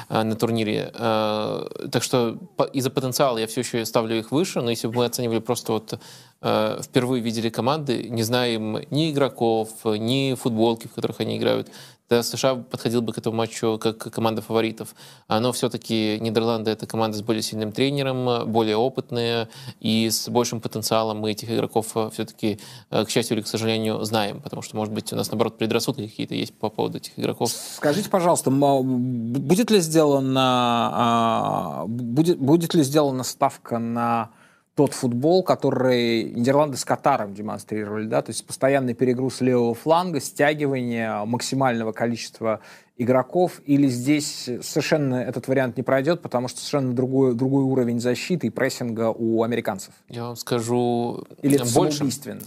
[0.08, 0.90] э, на турнире.
[0.94, 2.38] Э, Так что
[2.72, 5.98] из-за потенциала я все еще ставлю их выше, но если бы мы оценивали просто вот
[6.40, 11.68] э, впервые видели команды, не знаем ни игроков, ни футболки, в которых они играют,
[12.08, 14.94] то США подходил бы к этому матчу как команда фаворитов.
[15.28, 19.48] А, Но все-таки Нидерланды— это команда с более сильным тренером, более опытная
[19.80, 21.18] и с большим потенциалом.
[21.18, 25.16] Мы этих игроков все-таки, к счастью или к сожалению, знаем, потому что, может быть, у
[25.16, 27.50] нас, наоборот, предрассудки какие-то есть по поводу этих игроков.
[27.50, 34.30] Скажите, пожалуйста, будет ли сделана а, будет, будет ли сделана ставка на
[34.76, 41.24] тот футбол, который Нидерланды с Катаром демонстрировали, да, то есть постоянный перегруз левого фланга, стягивание
[41.24, 42.60] максимального количества
[42.98, 48.48] игроков, или здесь совершенно этот вариант не пройдет, потому что совершенно другой, другой уровень защиты
[48.48, 49.94] и прессинга у американцев?
[50.10, 51.96] Я вам скажу Или это больше.
[51.96, 52.42] самоубийственно?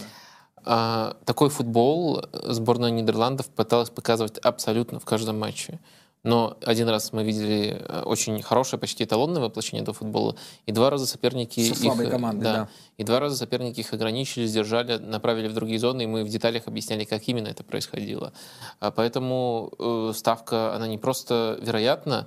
[0.64, 5.80] А, Такой футбол сборная Нидерландов пыталась показывать абсолютно в каждом матче.
[6.22, 10.90] Но один раз мы видели э, очень хорошее, почти эталонное воплощение этого футбола, и два
[10.90, 12.68] раза соперники Со слабой их, э, командой, да.
[12.98, 16.66] и два раза соперники их ограничили, сдержали, направили в другие зоны, и мы в деталях
[16.66, 18.34] объясняли, как именно это происходило.
[18.80, 22.26] А Поэтому э, ставка, она не просто вероятна,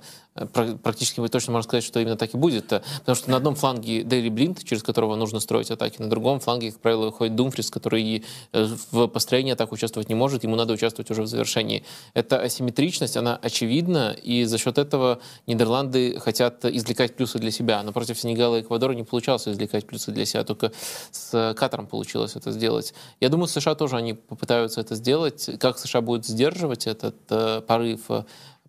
[0.82, 2.72] практически вы точно можно сказать, что именно так и будет.
[2.72, 6.40] э, Потому что на одном фланге Дейли Блинт, через которого нужно строить атаки, на другом
[6.40, 10.72] фланге, как правило, выходит Думфрис, который э, в построении атак участвовать не может, ему надо
[10.72, 11.84] участвовать уже в завершении.
[12.14, 17.82] Эта асимметричность, она очевидна, и за счет этого Нидерланды хотят извлекать плюсы для себя.
[17.82, 20.72] Но против Сенегала и Эквадора не получалось извлекать плюсы для себя, только
[21.12, 22.94] с Катаром получилось это сделать.
[23.20, 25.48] Я думаю, США тоже они попытаются это сделать.
[25.60, 28.00] Как США будет сдерживать этот э, порыв,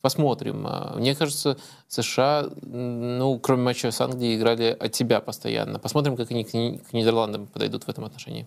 [0.06, 0.68] Посмотрим.
[0.68, 5.80] А, Мне кажется, США, ну, кроме матча с Англией, играли от себя постоянно.
[5.80, 8.46] Посмотрим, как они к Ни- к Нидерландам подойдут в этом отношении.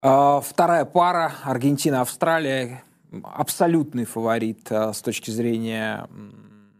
[0.00, 2.84] А, Вторая пара Аргентина-Австралия.
[3.24, 6.70] Абсолютный фаворит а, с точки зрения м,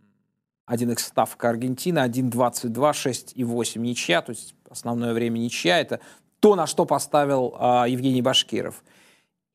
[0.68, 5.80] 1х ставка Аргентина, 1.22, 6 и 8 ничья, то есть основное время ничья.
[5.80, 5.98] Это
[6.38, 7.56] то, на что поставил
[7.88, 8.84] Евгений Башкиров.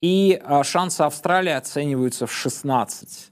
[0.02, 3.32] И шансы Австралии оцениваются в 16.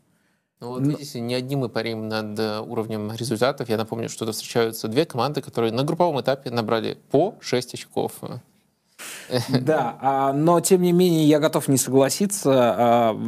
[0.63, 3.67] Ну, вот Ну- видите, не одни мы парим над э, уровнем результатов.
[3.67, 8.13] Я напомню, что встречаются две команды, которые на групповом этапе набрали по 6 очков.
[9.49, 12.51] Да, а, но тем не менее я готов не согласиться.
[12.53, 13.19] а,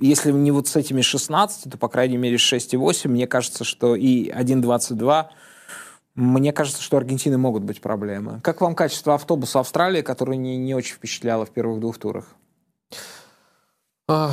[0.00, 3.28] Если не вот с этими 16, то, по крайней мере, с 6 и 8, мне
[3.28, 5.26] кажется, что и 1.22,
[6.16, 8.40] мне кажется, что у Аргентины могут быть проблемы.
[8.42, 12.34] Как вам качество автобуса Австралии, которое не, не очень впечатляло в первых двух турах?
[14.10, 14.30] Э,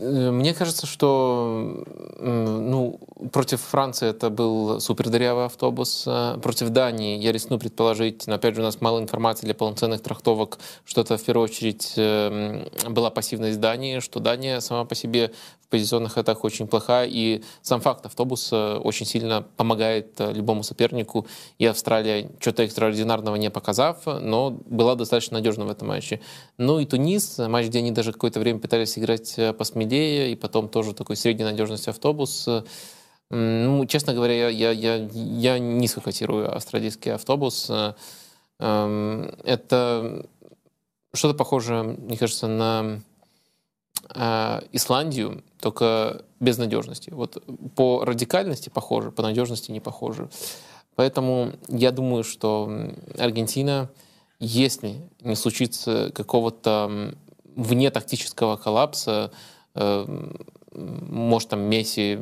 [0.00, 1.84] э, Мне кажется, что
[2.20, 2.98] ну,
[3.32, 6.04] против Франции это был супердырявый автобус.
[6.06, 10.02] а Против Дании я рискну предположить, но опять же у нас мало информации для полноценных
[10.02, 14.96] трактовок, что это в первую очередь э, м, была пассивность Дании, что Дания сама по
[14.96, 15.32] себе
[15.68, 21.26] позиционных атаках очень плоха, и сам факт автобуса очень сильно помогает э, любому сопернику,
[21.58, 26.20] и Австралия что-то экстраординарного не показав, но была достаточно надежна в этом матче.
[26.56, 30.68] Ну и Тунис, матч, где они даже какое-то время пытались играть э, посмелее, и потом
[30.68, 32.48] тоже такой средней надежности автобус.
[33.30, 37.70] Ну, честно говоря, я, я, я, я низко котирую австралийский автобус.
[38.58, 40.26] Эм, Это
[41.12, 43.00] что-то похожее, мне кажется, на
[44.14, 47.10] э, Исландию, только без надежности.
[47.10, 47.42] Вот
[47.74, 50.28] по радикальности похоже, по надежности не похоже.
[50.94, 52.70] Поэтому я думаю, что
[53.18, 53.90] Аргентина,
[54.40, 57.14] если не случится какого-то
[57.54, 59.30] вне тактического коллапса,
[59.74, 60.30] э,
[60.72, 62.18] может, там Месси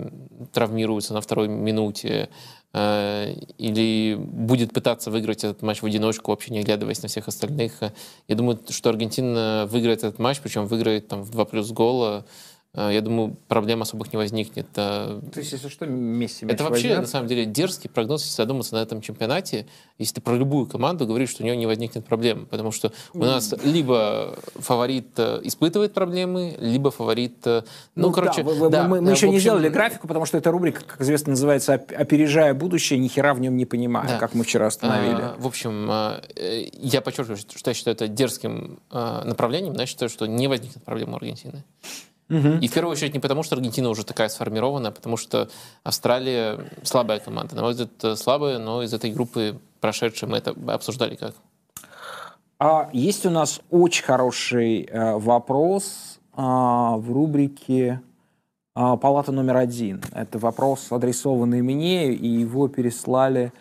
[0.53, 2.31] травмируется на второй минуте,
[2.75, 7.83] или будет пытаться выиграть этот матч в одиночку, вообще не оглядываясь на всех остальных.
[7.83, 7.93] э,
[8.29, 12.27] Я думаю, что Аргентина выиграет этот матч, причем выиграет там в 2 плюс гола.
[12.77, 14.67] Э, Я думаю, проблем особых не возникнет.
[14.77, 16.99] Э, То есть, если что, Месси это вообще, возьмет.
[17.01, 19.67] на самом деле, дерзкий прогноз, если задуматься на этом чемпионате.
[19.99, 22.47] Если ты про любую команду говоришь, что у нее не возникнет проблем.
[22.47, 27.39] Потому что у нас либо фаворит э, испытывает проблемы, либо фаворит...
[27.47, 27.63] э,
[27.95, 30.07] Ну, Ну, короче, да, вы- да, мы, мы э, еще в не общем, сделали графику,
[30.07, 33.65] потому что эта рубрика, как известно, называется «Оп- «Опережая будущее, ни хера в нем не
[33.65, 34.19] понимая», Да.
[34.19, 35.21] как мы вчера установили.
[35.23, 40.27] А, В общем, а, я подчеркиваю, что я считаю это дерзким а, направлением, считаю, что
[40.27, 41.65] не возникнет проблем у Аргентины.
[42.29, 45.49] И в первую очередь не потому, что Аргентина уже такая сформированная, а потому что
[45.85, 47.55] Австралия слабая команда.
[47.55, 51.35] На мой взгляд, э, слабая, но из этой группы прошедшее, мы это обсуждали как?
[52.59, 58.01] А есть у нас очень хороший э, вопрос а, в рубрике
[58.75, 60.03] а, «Палата номер один».
[60.13, 63.53] Это вопрос, адресованный мне, и его переслали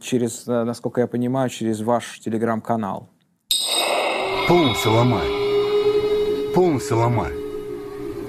[0.00, 3.08] через, э, насколько я понимаю, через ваш телеграм-канал.
[4.46, 5.28] Полностью ломай.
[6.54, 7.43] Полностью ломай.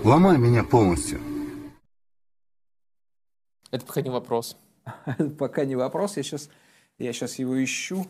[0.06, 1.20] Ломай меня полностью.
[3.72, 4.56] Это пока не вопрос.
[5.40, 6.16] Пока не вопрос.
[6.18, 6.48] Я сейчас,
[7.00, 8.06] я сейчас его ищу.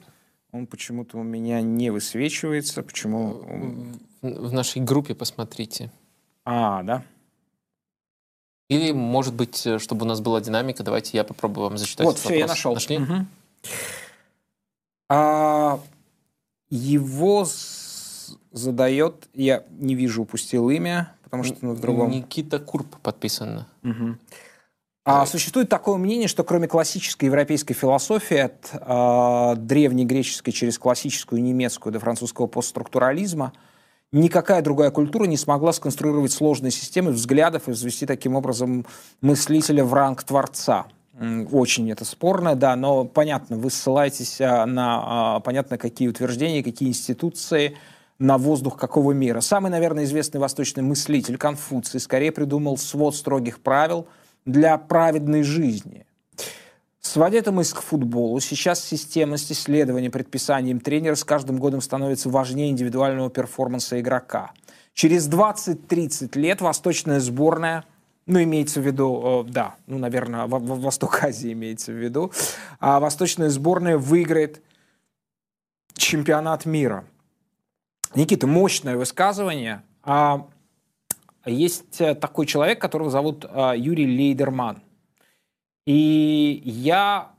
[0.51, 2.83] Он почему-то у меня не высвечивается.
[2.83, 3.45] Почему?
[4.21, 5.89] В нашей группе посмотрите.
[6.43, 7.05] А, да?
[8.69, 12.15] Или, может быть, э, чтобы у нас была динамика, давайте я попробую вам зачитать Вот,
[12.15, 12.57] этот все, я вопрос.
[12.57, 12.73] нашел.
[12.73, 12.97] Нашли?
[12.97, 13.27] Мгм.
[15.07, 15.79] А,
[16.69, 17.47] его
[18.51, 22.11] задает, я не вижу, упустил имя, потому что ну, в другом.
[22.11, 23.65] Никита Курп подписан.
[23.81, 24.19] Мгм.
[25.07, 31.93] А, существует такое мнение, что кроме классической европейской философии, от а, древнегреческой через классическую немецкую
[31.93, 33.53] до французского постструктурализма,
[34.11, 38.87] никакая другая культура не смогла сконструировать сложные системы взглядов и взвести таким образом
[39.21, 40.87] мыслителя в ранг творца.
[41.51, 46.89] Очень это спорно, да, но понятно, вы ссылаетесь а, на а, понятно какие утверждения, какие
[46.89, 47.77] институции,
[48.19, 49.41] на воздух какого мира.
[49.41, 54.07] Самый, наверное, известный восточный мыслитель Конфуций скорее придумал свод строгих правил
[54.45, 56.05] для праведной жизни.
[57.01, 62.71] Сводя эту мысль к футболу, сейчас системность исследования предписанием тренера с каждым годом становится важнее
[62.71, 64.51] индивидуального перформанса игрока.
[64.93, 67.83] Через 20-30 лет восточная сборная,
[68.25, 72.31] ну, имеется в виду, э, да, ну, наверное, во- во- Восток Азии имеется в виду,
[72.79, 74.61] а восточная сборная выиграет
[75.93, 77.05] чемпионат мира.
[78.13, 79.83] Никита, мощное высказывание.
[80.03, 80.47] А
[81.45, 84.81] есть э, такой человек, которого зовут а, Юрий Лейдерман.
[85.85, 87.31] И я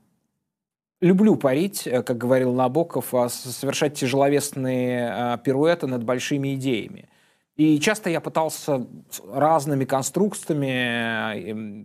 [1.00, 7.08] люблю парить, э, как говорил Набоков, совершать тяжеловесные пируэты над большими идеями.
[7.56, 8.86] И часто я пытался
[9.32, 11.84] разными конструкциями, э,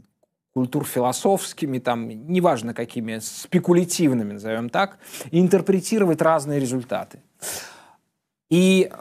[0.54, 5.00] культурфилософскими, там, неважно какими, спекулятивными, назовем так,
[5.32, 7.22] интерпретировать разные результаты.
[8.52, 8.92] И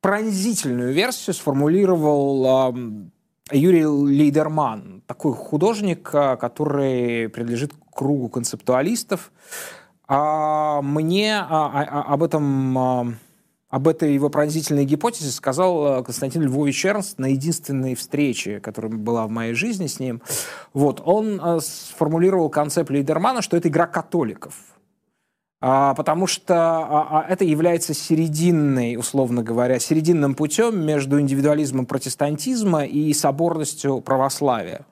[0.00, 2.74] пронзительную версию сформулировал
[3.52, 9.32] Юрий Лейдерман, такой художник, а, который принадлежит кругу концептуалистов.
[10.08, 13.18] А мне а, а, об этом
[13.68, 19.30] об этой его пронзительной гипотезе сказал Константин Львович Эрнст на единственной встрече, которая была в
[19.30, 20.22] моей жизни с ним.
[20.72, 24.54] Вот, он сформулировал концепт Лейдермана, что это игра католиков.
[25.62, 32.86] А, потому что а, а, это является серединной, условно говоря, серединным путем между индивидуализмом протестантизма
[32.86, 34.86] и соборностью православия.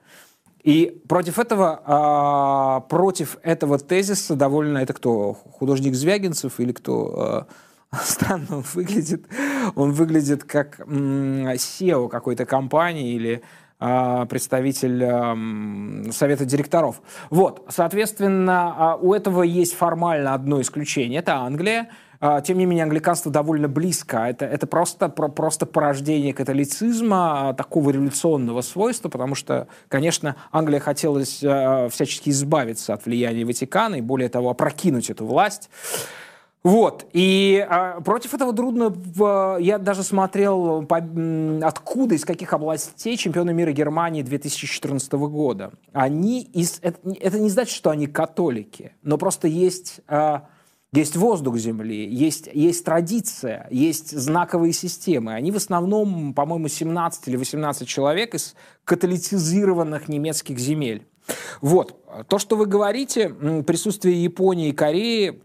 [0.63, 7.47] И против этого, против этого тезиса довольно, это кто, художник Звягинцев или кто,
[8.03, 9.25] странно он выглядит,
[9.75, 13.41] он выглядит как SEO какой-то компании или
[13.79, 17.01] представитель ам, совета директоров.
[17.29, 21.89] Вот, соответственно, а, у этого есть формально одно исключение, это Англия.
[22.21, 24.17] А, Тем не менее, англиканство довольно близко.
[24.27, 30.81] Это, это просто, про- просто порождение католицизма, а, такого революционного свойства, потому что, конечно, Англия
[30.81, 35.69] хотелось а, всячески избавиться от влияния Ватикана и, более того, опрокинуть эту власть.
[36.61, 40.97] Вот, и а, против этого трудно, в- я даже смотрел, по-
[41.65, 45.71] откуда, из каких областей чемпионы мира Германии 2014 года.
[45.93, 50.47] Они из, это, это не значит, что они католики, но просто есть, а,
[50.91, 55.35] есть воздух земли, есть, есть традиция, есть знаковые системы.
[55.35, 58.53] Они в основном, по-моему, 17 или 18 человек из
[58.83, 61.07] католицизированных немецких земель.
[61.61, 63.29] Вот, то, что вы говорите,
[63.65, 65.41] присутствие Японии и Кореи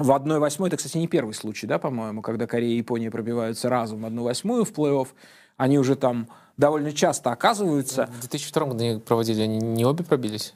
[0.00, 4.00] в 1-8, это, кстати, не первый случай, да, по-моему, когда Корея и Япония пробиваются разом
[4.02, 5.08] в 1-8 в плей-офф.
[5.56, 8.06] Они уже там довольно часто оказываются.
[8.06, 10.54] В 2002 году они проводили, они не обе пробились?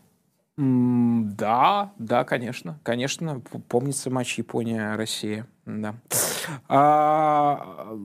[0.57, 3.43] М, Да, да, конечно, конечно.
[3.69, 5.47] Помнится матч Япония-Россия.
[5.67, 5.95] Да.
[6.69, 7.97] А,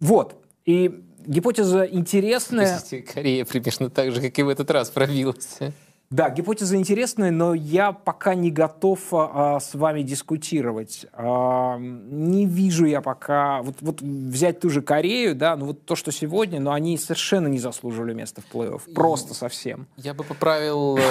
[0.00, 0.44] вот.
[0.64, 2.80] И гипотеза интересная.
[3.14, 5.58] Корея примерно так же, как и в этот раз пробилась.
[6.12, 11.06] Да, гипотеза интересная, но я пока не готов а, с вами дискутировать.
[11.14, 13.62] А, не вижу я пока...
[13.62, 17.46] Вот, вот взять ту же Корею, да, ну вот то, что сегодня, но они совершенно
[17.46, 18.92] не заслуживали места в плей-офф.
[18.92, 19.86] Просто совсем.
[19.96, 21.02] Я бы поправил эм,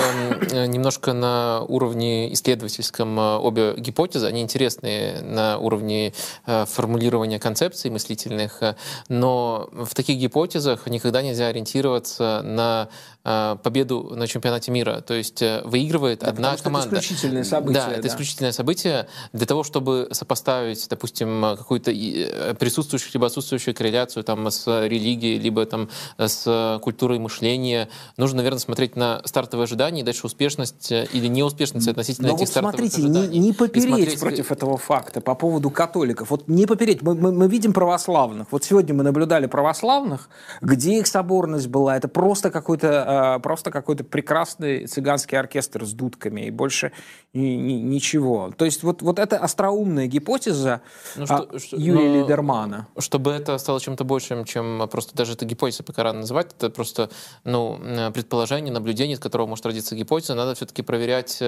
[0.52, 4.28] э, немножко на уровне исследовательском э, обе гипотезы.
[4.28, 6.14] Они интересные на уровне
[6.46, 8.76] э, формулирования концепций мыслительных, э,
[9.10, 12.90] но в таких гипотезах никогда нельзя ориентироваться на
[13.21, 15.02] э, победу на чемпионате мира.
[15.06, 16.96] То есть э, выигрывает Да, одна команда.
[16.96, 17.84] Это исключительное событие.
[17.86, 19.08] Да, это исключительное событие.
[19.34, 25.66] Для того, чтобы сопоставить, допустим, какую-то э, присутствующую либо отсутствующую корреляцию там, с религией, либо
[25.66, 31.28] там, с культурой мышления, нужно, наверное, смотреть на стартовые ожидания и дальше успешность э, или
[31.28, 33.40] неуспешность относительно Но этих вот стартовых смотрите, не, ожиданий.
[33.40, 36.30] не И попереть смотреть- против этого факта по поводу католиков.
[36.32, 37.02] Вот не попереть.
[37.02, 38.48] Мы, мы- мы видим православных.
[38.52, 40.30] Вот сегодня мы наблюдали православных,
[40.62, 41.98] где их соборность была.
[41.98, 46.92] Это просто какой-то, э, просто какой-то прекрасный цыганский оркестр с дудками и больше
[47.34, 48.52] ни- ни- ничего.
[48.58, 50.82] То есть вот, вот это остроумная гипотеза
[51.16, 52.88] Ну, а, что- что- Юрия но- Лидермана.
[52.98, 57.10] Чтобы это стало чем-то большим, чем просто даже это гипотеза пока рано называть, это просто
[57.44, 60.36] ну, э, предположение, наблюдение, от которого может родиться гипотеза.
[60.36, 61.42] Надо все-таки проверять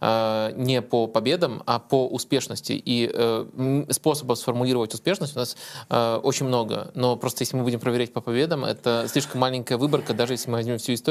[0.00, 2.72] э, не по победам, а по успешности.
[2.72, 5.56] И э, способов сформулировать успешность у нас
[5.88, 6.90] э, очень много.
[6.94, 10.56] Но просто если мы будем проверять по победам, это слишком маленькая выборка, даже если мы
[10.58, 11.09] возьмем всю историю,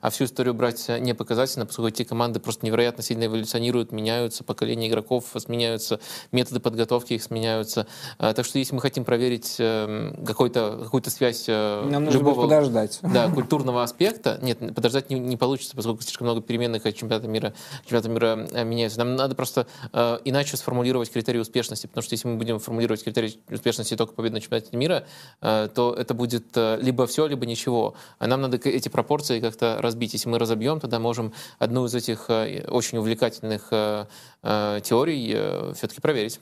[0.00, 4.88] а всю историю брать не показательно, поскольку эти команды просто невероятно сильно эволюционируют, меняются, поколения
[4.88, 6.00] игроков сменяются,
[6.32, 7.86] методы подготовки их сменяются.
[8.18, 12.42] Э, Так что если мы хотим проверить э, какой-то, какую-то связь э, Нам нужно любого
[12.42, 12.98] подождать.
[13.02, 17.54] да, культурного аспекта, нет, подождать не, не получится, поскольку слишком много переменных от чемпионата мира,
[17.84, 18.98] чемпионата мира э, меняется.
[18.98, 23.38] Нам надо просто э, иначе сформулировать критерии успешности, потому что если мы будем формулировать критерии
[23.50, 25.04] успешности только победы на чемпионате мира,
[25.40, 27.94] э, то это будет либо все, либо ничего.
[28.18, 30.12] А нам надо эти пропорции как-то разбить.
[30.12, 34.06] Если мы разобьем, тогда можем одну из этих э, очень увлекательных э,
[34.42, 36.40] э, теорий все-таки проверить.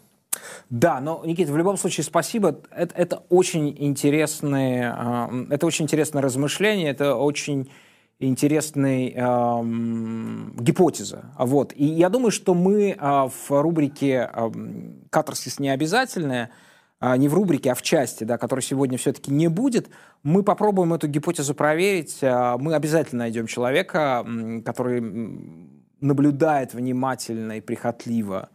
[0.70, 2.60] Да, но, Никита, в любом случае, спасибо.
[2.70, 7.70] Это, это очень интересные, э, это очень интересное размышление, это очень
[8.20, 11.32] интересная эм, гипотеза.
[11.38, 11.72] Вот.
[11.74, 16.67] И я думаю, что мы э, в рубрике эм, «Катарсис не обязательное», а,
[17.00, 19.88] не в рубрике, а в части, да, которой сегодня все-таки не будет,
[20.22, 22.18] мы попробуем эту гипотезу проверить.
[22.22, 24.26] А, Мы обязательно найдем человека,
[24.64, 25.00] который
[26.00, 28.50] наблюдает внимательно и прихотливо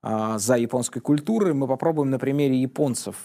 [0.00, 1.54] а, за японской культурой.
[1.54, 3.16] Мы попробуем на примере японцев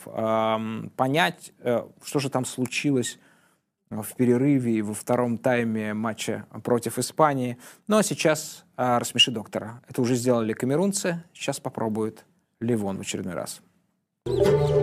[0.96, 3.20] понять, э, что же там случилось
[3.90, 7.58] в перерыве и во втором тайме матча против Испании.
[7.88, 9.82] Ну а сейчас а, рассмеши доктора.
[9.88, 12.26] Это уже сделали камерунцы, сейчас попробует
[12.60, 13.62] Ливон в очередной раз.
[14.28, 14.77] Thank you.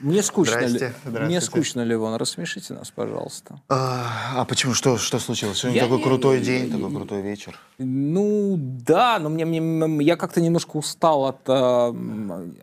[0.00, 2.14] Мне скучно, Здрасте, ли- мне скучно, Ливон.
[2.14, 3.60] Рассмешите нас, пожалуйста.
[3.68, 4.72] А, а почему?
[4.74, 5.58] Что, что случилось?
[5.58, 7.58] Сегодня Я такой не- крутой день, такой крутой вечер.
[7.78, 11.92] Ну да, но мне, мне- я как-то немножко устал от э,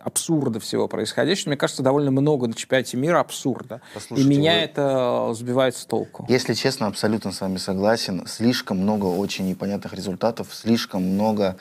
[0.04, 1.50] абсурда всего происходящего.
[1.50, 3.76] Мне кажется, довольно много на чемпионате мира абсурда.
[3.92, 6.26] И Послушайте, меня вы- это сбивает с толку.
[6.28, 8.26] Если честно, абсолютно с вами согласен.
[8.26, 11.56] Слишком много очень непонятных результатов, слишком много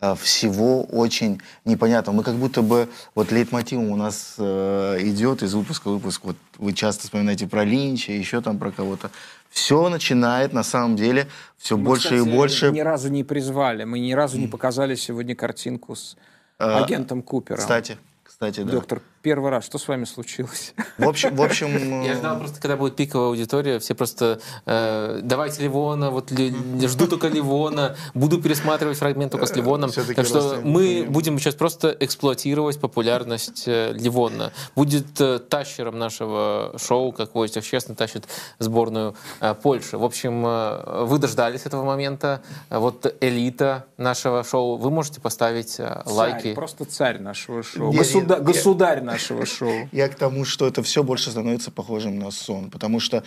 [0.00, 2.16] всего очень непонятного.
[2.16, 6.36] Мы как будто бы, вот лейтмотивом у нас э, идет из выпуска в выпуск, вот
[6.56, 9.10] вы часто вспоминаете про Линча, еще там про кого-то.
[9.50, 11.26] Все начинает, на самом деле,
[11.56, 12.70] все Мы, больше кстати, и больше...
[12.70, 13.84] Ни разу не призвали.
[13.84, 16.16] Мы ни разу не показали сегодня картинку с
[16.58, 17.58] А, агентом Купером.
[17.58, 18.72] Кстати, кстати, да.
[18.72, 19.64] Доктор, первый раз.
[19.64, 20.74] Что с вами случилось?
[20.98, 22.02] В общем, в общем...
[22.02, 26.54] Я э, ждал просто, когда будет пиковая аудитория, все просто э, давайте Ливона, вот ли-
[26.86, 29.90] жду только Ливона, буду пересматривать фрагмент только с Ливоном.
[29.90, 34.52] Всё-таки Так что мы будем сейчас просто эксплуатировать популярность э, Ливона.
[34.76, 38.26] Будет э, тащером нашего шоу, как Войцех честно тащит
[38.58, 39.98] сборную э, Польши.
[39.98, 42.40] В общем, э, вы дождались этого момента.
[42.70, 44.76] Э, Вот элита нашего шоу.
[44.76, 46.42] Вы можете поставить э, лайки.
[46.48, 47.92] Царь, просто царь нашего шоу.
[47.92, 49.88] Я- Госуда- я- Государь нашего шоу.
[49.92, 53.22] Я к тому, что это все больше становится похожим на сон, потому что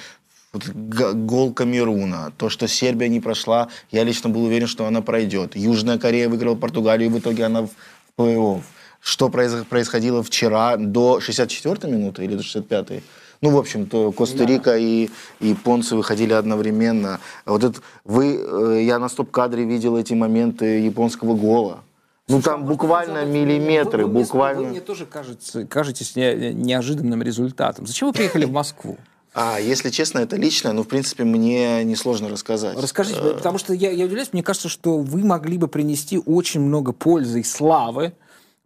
[0.53, 5.55] вот гол Камеруна, то, что Сербия не прошла, я лично был уверен, что она пройдет.
[5.55, 7.69] Южная Корея выиграла Португалию, и в итоге она в
[8.17, 8.61] плей-офф.
[8.99, 13.01] Что произ- происходило вчера до 64-й минуты или до 65-й?
[13.41, 15.09] Ну, в общем-то, Коста-Рика и,
[15.39, 17.19] и японцы выходили одновременно.
[17.45, 21.79] Вот это, вы, э, я на стоп-кадре видел эти моменты японского гола.
[22.27, 24.61] Ну, там буквально миллиметры, Вы- вы буквально...
[24.61, 27.87] Вы мне тоже кажется, кажетесь не- неожиданным результатом.
[27.87, 28.97] Зачем вы приехали в Москву?
[29.33, 32.77] А, если честно, это личное, но, в принципе, мне несложно рассказать.
[32.77, 36.91] Расскажите, потому что я, я удивляюсь, мне кажется, что вы могли бы принести очень много
[36.91, 38.13] пользы и славы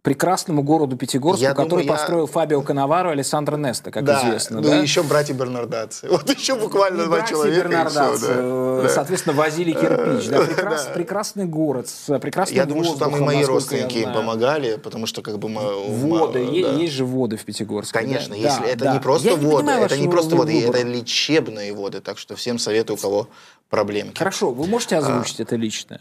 [0.06, 4.20] прекрасному городу Пятигорску, Я который думаю, я- построил Фабио Канаваро и Александро Неста, как да,
[4.22, 4.60] известно.
[4.60, 4.78] ну да?
[4.78, 6.06] и еще братья Бернардаци.
[6.10, 7.68] Вот еще буквально И два братья человека.
[7.68, 8.32] Бернардаци, да.
[8.36, 8.88] э, Да.
[8.88, 10.28] соответственно, возили кирпич.
[10.28, 10.92] Да, прекрас- Да.
[10.92, 15.06] Прекрасный город с прекрасным Я думаю, что там и мои я родственники им помогали, потому
[15.06, 15.60] что как бы мы...
[16.06, 16.70] Воды, да.
[16.80, 17.98] есть же воды в Пятигорске.
[17.98, 18.40] Конечно, да?
[18.40, 18.92] если Да, это да.
[18.94, 22.60] не просто Я воды, понимаю это не просто воды, это лечебные воды, так что всем
[22.60, 23.28] советую, у кого
[23.70, 24.16] проблемки.
[24.18, 26.00] Хорошо, вы можете озвучить это личное?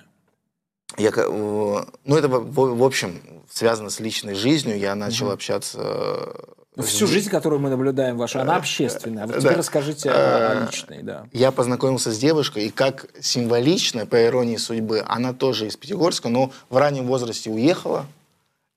[0.97, 1.27] Я, э,
[2.05, 3.21] ну, это, в, в общем,
[3.51, 4.77] связано с личной жизнью.
[4.77, 5.79] Я начал общаться...
[6.77, 9.23] э, Всю жизнь, которую мы наблюдаем ваша, она общественная.
[9.23, 9.57] А вот теперь да.
[9.57, 11.25] расскажите о, Э, о личной, да.
[11.31, 16.51] Я познакомился с девушкой, и как символично, по иронии судьбы, она тоже из Пятигорска, но
[16.69, 18.05] в раннем возрасте уехала.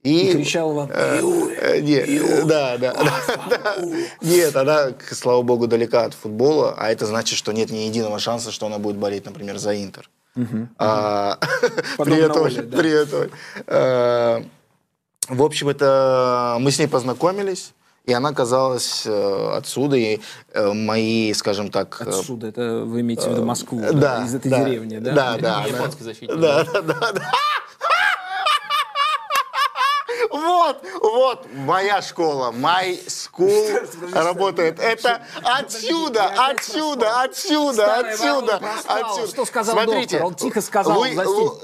[0.04, 1.20] И, И кричала вам, Э,
[1.60, 3.76] э, нет, да, да, да, да.
[4.22, 8.52] Нет, она, слава богу, далека от футбола, а это значит, что нет ни единого шанса,
[8.52, 10.08] что она будет болеть, например, за Интер.
[10.78, 11.38] А,
[12.70, 12.78] да.
[12.78, 13.30] Привет, Оль.
[13.66, 14.42] Э,
[15.28, 17.72] В общем, это мы с ней познакомились,
[18.04, 20.20] и она оказалась э, отсюда, и
[20.54, 22.00] э, мои, скажем так...
[22.00, 25.12] э, Отсюда, это вы имеете в виду Москву, да, да, из этой да, деревни, да?
[25.12, 25.64] Да, да.
[25.66, 26.36] Японский защитник.
[26.38, 27.32] Да, да, да, да.
[30.68, 34.78] Вот, вот, моя школа, my school работает.
[34.78, 39.28] Это отсюда, отсюда, отсюда, отсюда, отсюда.
[39.28, 40.26] Что сказал Смотрите, доктор?
[40.26, 41.04] Он тихо сказал,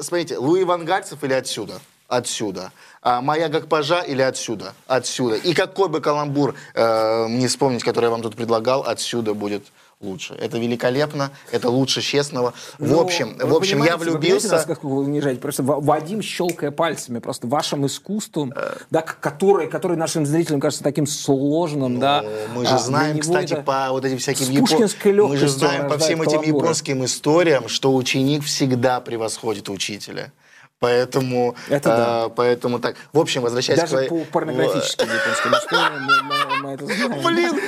[0.01, 1.81] Смотрите, Луи Вангальцев или отсюда?
[2.09, 2.73] Отсюда.
[3.03, 4.75] А моя Гакпажа или отсюда?
[4.87, 5.37] Отсюда.
[5.37, 9.65] И какой бы каламбур э, мне вспомнить, который я вам тут предлагал, отсюда будет
[10.05, 10.35] лучше.
[10.35, 12.53] Это великолепно, это лучше честного.
[12.79, 14.49] В Ну, общем, в общем, я понимаете, вы влюбился.
[14.53, 15.41] насколько вы унижаете?
[15.41, 18.77] Просто Ва- Вадим, щелкая пальцами, просто вашим искусством, Э.
[18.91, 22.23] да, к- которое, которое нашим зрителям кажется таким сложным, да.
[22.23, 25.13] Ну, Мы а, же для знаем, кстати, это по вот этим всяким с япон- пушкинской
[25.13, 26.65] Мы же знаем по всем этим каламбуры.
[26.67, 30.33] японским историям, что ученик всегда превосходит учителя.
[30.81, 32.25] Поэтому, Это да.
[32.27, 32.97] э, поэтому так.
[33.13, 37.23] В общем, возвращаясь к Даже по порнографическим японским историям мы, мы- мы это знаем.
[37.23, 37.61] Блин,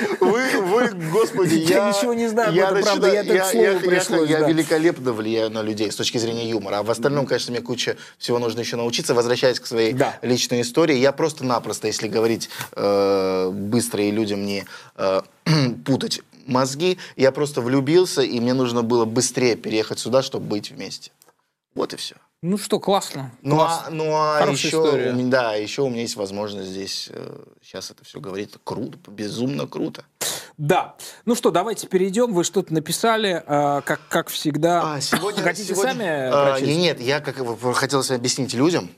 [0.77, 1.89] вы, господи, Я я...
[1.89, 5.61] ничего не знаю об этом, правда, я так я, я, пришлось, я великолепно влияю на
[5.61, 6.79] людей с точки зрения юмора.
[6.79, 9.13] А в остальном, конечно, мне куча всего нужно еще научиться.
[9.13, 15.21] Возвращаясь к своей личной истории, я просто-напросто, если говорить э, быстро и людям не э,
[15.85, 21.11] путать мозги, я просто влюбился, и мне нужно было быстрее переехать сюда, чтобы быть вместе.
[21.75, 22.15] Вот и все.
[22.43, 23.31] Ну что, классно.
[23.41, 23.87] Ну классно.
[23.87, 25.11] а, ну, а Хорошая еще, история.
[25.11, 28.51] да, еще у меня есть возможность здесь э, сейчас это все говорить.
[28.63, 30.05] Круто, безумно круто.
[30.57, 30.95] Да.
[31.25, 32.33] Ну что, давайте перейдем.
[32.33, 34.95] Вы что-то написали, э, как, как всегда.
[34.95, 36.67] А, сегодня, Хотите сегодня- сами а, прочесть?
[36.67, 38.89] не- Нет, я как бы хотелось объяснить людям.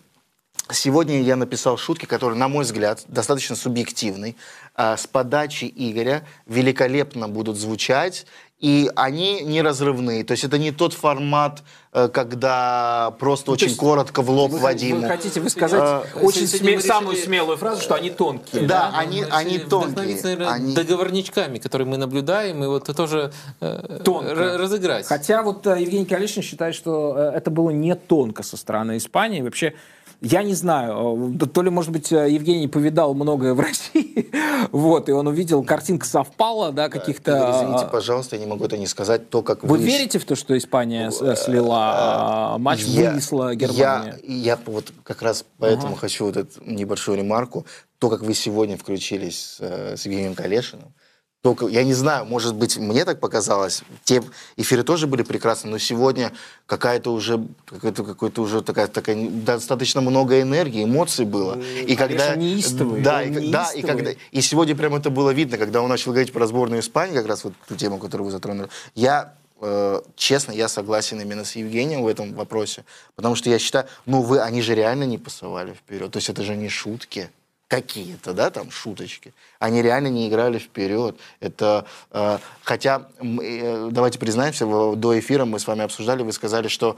[0.71, 4.35] Сегодня я написал шутки, которые, на мой взгляд, достаточно субъективны.
[4.75, 8.25] а, С подачи Игоря великолепно будут звучать,
[8.59, 10.23] и они неразрывные.
[10.25, 11.63] То есть это не тот формат,
[11.93, 15.01] э, когда просто очень Ну, есть коротко в лоб Вы, Вадиму.
[15.01, 18.67] вы хотите вы сказать А, очень сегодня сме- решили- самую смелую фразу, что они тонкие.
[18.67, 20.19] Да, Ну, они, мы они тонкие.
[20.21, 23.31] наверное, Они- договорничками, которые мы наблюдаем, и вот это тоже
[23.61, 24.29] э, Тонко.
[24.31, 25.05] р- разыграть.
[25.05, 29.41] Хотя вот э, Евгений Калишин считает, что э, это было не тонко со стороны Испании.
[29.41, 29.73] Вообще,
[30.21, 34.29] я не знаю, э, то ли, может быть, э, Евгений повидал многое в России,
[34.71, 37.31] вот, и он увидел, картинка совпала, да, каких-то...
[37.55, 39.29] Извините, э, пожалуйста, я не могу это не сказать.
[39.29, 39.83] То, как Вы вы...
[39.83, 44.15] верите в то, что Испания э, слила э, матч, Я- вынесла Германию?
[44.23, 47.65] Я, я вот как раз поэтому хочу вот эту небольшую ремарку.
[47.97, 50.93] То, как вы сегодня включились с, с Евгением Калешиным,
[51.41, 54.21] только, я не знаю, может быть, мне так показалось, те
[54.57, 56.33] эфиры тоже были прекрасны, но сегодня
[56.65, 61.57] какая-то уже, какая-то, какой-то уже такая, такая достаточно много энергии, эмоций было.
[61.57, 63.83] и когда, Калешин неистовый, да, и, да, и неистовый.
[63.83, 67.27] когда, и сегодня прям это было видно, когда он начал говорить про сборную Испании, как
[67.27, 68.67] раз вот ту тему, которую вы затронули.
[68.93, 72.83] Я э, честно, я согласен именно с Евгением в этом вопросе,
[73.15, 76.43] потому что я считаю, ну вы, они же реально не пасовали вперед, то есть это
[76.43, 77.29] же не шутки
[77.69, 79.31] какие-то, да, там шуточки.
[79.59, 81.15] Они реально не играли вперед.
[81.39, 86.67] Это, э, хотя, э, давайте признаемся, в- до эфира мы с вами обсуждали, вы сказали,
[86.67, 86.97] что,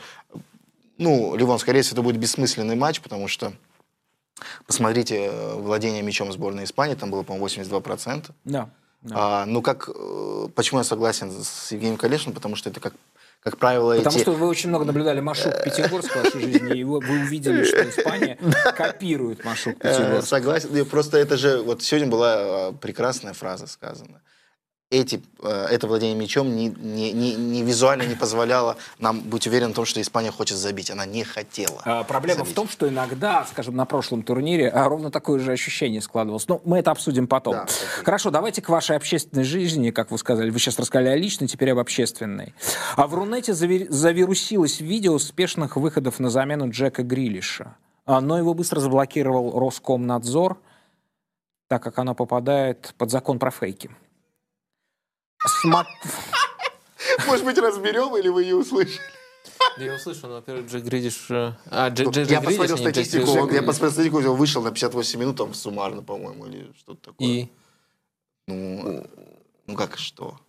[0.98, 3.52] ну, Ливон, скорее всего, это будет бессмысленный матч, потому что
[4.66, 8.32] посмотрите э, владение мячом сборной Испании, там было, по-моему, 82%.
[8.46, 8.70] Да.
[9.02, 9.16] да.
[9.18, 12.34] А, ну, как, э, почему я согласен с Евгением Калешиным?
[12.34, 12.94] Потому что это, как,
[13.44, 14.22] как правило, Потому эти...
[14.22, 17.90] что вы очень много наблюдали Машук Пятигорск в вашей жизни, и вы, вы увидели, что
[17.90, 18.38] Испания
[18.78, 20.28] копирует Машук Э, Пятигорск.
[20.28, 20.86] Согласен.
[20.86, 21.62] Просто это же...
[21.62, 24.22] Вот сегодня была э, прекрасная фраза сказана.
[24.92, 29.72] Эти, э, это владение мячом не, не, не, не визуально не позволяло нам быть уверенным
[29.72, 30.92] в том, что Испания хочет забить.
[30.92, 31.82] Она не хотела.
[31.86, 32.52] А, Проблема забить.
[32.52, 36.46] в том, что иногда, скажем, на прошлом турнире а, ровно такое же ощущение складывалось.
[36.50, 37.54] Но мы это обсудим потом.
[37.54, 37.76] Да, окей.
[38.04, 40.50] Хорошо, давайте к вашей общественной жизни, как вы сказали.
[40.50, 42.54] Вы сейчас рассказали о личной, теперь об общественной.
[42.98, 47.78] А в Рунете зави- завирусилось видео успешных выходов на замену Джека Грилиша.
[48.06, 50.58] а, но его быстро заблокировал Роскомнадзор,
[51.70, 53.90] так как оно попадает под закон про фейки.
[55.48, 55.86] Смо-
[57.28, 59.00] Может быть, разберем, или вы не услышали?
[59.78, 61.30] Я услышал, но, во-первых, Джек Гридиш...
[61.30, 63.42] э, А, Дж- Джек Я Гридиш, посмотрел Джек статистику, Гридиш.
[63.42, 67.28] он- я посмотрел статистику, он вышел на 58 минут, там суммарно, по-моему, или что-то такое.
[67.28, 67.50] И...
[68.48, 69.06] Ну,
[69.68, 70.40] ну как что?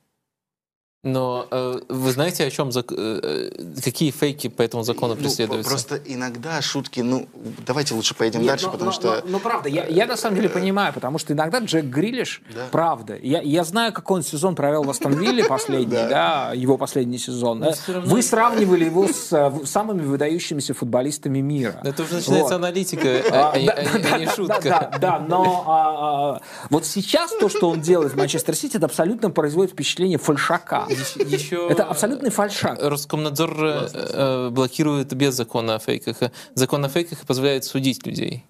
[1.05, 5.21] Но э, вы знаете, о чем зак- э, э, какие фейки по этому закону Ну,
[5.21, 5.69] преследуются?
[5.69, 7.27] Просто иногда шутки, ну,
[7.67, 9.23] давайте лучше поедем Нет, дальше, но- потому но- что...
[9.27, 12.67] но правда, я, я на самом деле понимаю, потому что иногда Джек Грилиш, Да.
[12.71, 17.19] правда, я, я знаю, как он сезон провел в Астон Вилле последний, да, его последний
[17.19, 17.65] сезон.
[18.05, 21.81] Вы сравнивали его с э, самыми выдающимися футболистами мира.
[21.83, 24.61] Это уже начинается аналитика, А, не- шутка.
[24.63, 28.77] Да, да, да, но а, а, вот сейчас то, что он делает в Манчестер Сити,
[28.77, 30.87] это абсолютно производит впечатление фальшака.
[31.27, 32.79] Еще Это абсолютный фальшак.
[32.81, 36.17] Роскомнадзор э, э, блокирует без закона о фейках.
[36.55, 38.45] Закон о фейках позволяет судить людей.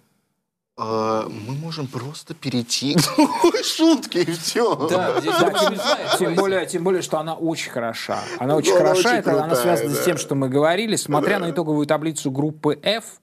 [0.78, 4.74] э, мы можем просто перейти к другой шутке, и все.
[4.89, 8.20] Да, здесь Да, не тем, тем более, тем более, что она очень хороша.
[8.39, 10.02] Она очень Ну, она хороша, очень это, она крутая, связана да.
[10.02, 10.97] с тем, что мы говорили.
[10.97, 13.20] Смотря на итоговую таблицу группы F,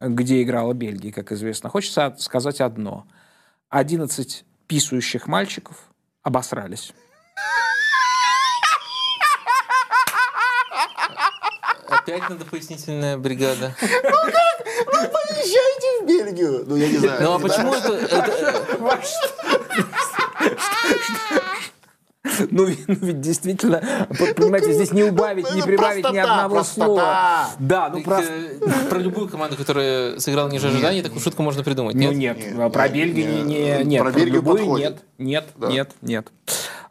[0.00, 3.06] где играла Бельгия, как известно, хочется сказать одно.
[3.70, 5.76] 11 писающих мальчиков
[6.22, 6.92] обосрались.
[11.90, 13.74] Опять надо пояснительная бригада.
[13.80, 16.64] Поезжайте в Бельгию.
[16.66, 17.20] Ну, я не знаю.
[17.22, 17.98] Ну а не почему это...
[22.50, 26.84] Ну, ну, ведь действительно, п- понимаете, здесь не убавить, не ну, прибавить ни одного простота.
[26.86, 27.48] слова.
[27.58, 28.30] Да, ну просто...
[28.30, 28.58] э,
[28.90, 31.94] Про любую команду, которая сыграла ниже ожиданий, такую шутку можно придумать.
[31.94, 32.36] Ну Нет?
[32.38, 33.78] нет, Нет, про Бельгию не, нет.
[33.80, 34.98] не- нет, Про про Бельгию любую подходит.
[35.18, 35.68] нет, нет, Да.
[35.68, 36.26] нет, нет.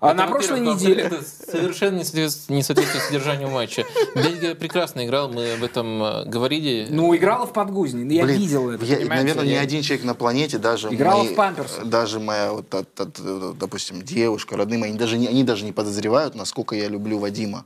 [0.01, 1.03] А Это, на прошлой неделе...
[1.03, 3.83] Это совершенно не соответствует, не соответствует содержанию матча.
[4.15, 6.87] Бельгия прекрасно играла, мы об этом э, говорили.
[6.89, 9.23] Ну, играла в подгузне, ну, я Блин, видел это, я- понимаете?
[9.27, 11.83] наверное, ни один человек на планете, даже Играла мои- в памперсы.
[11.83, 15.65] даже моя, вот, та- та- та- допустим, девушка, родные мои, они даже, не, они даже
[15.65, 17.65] не подозревают, насколько я люблю Вадима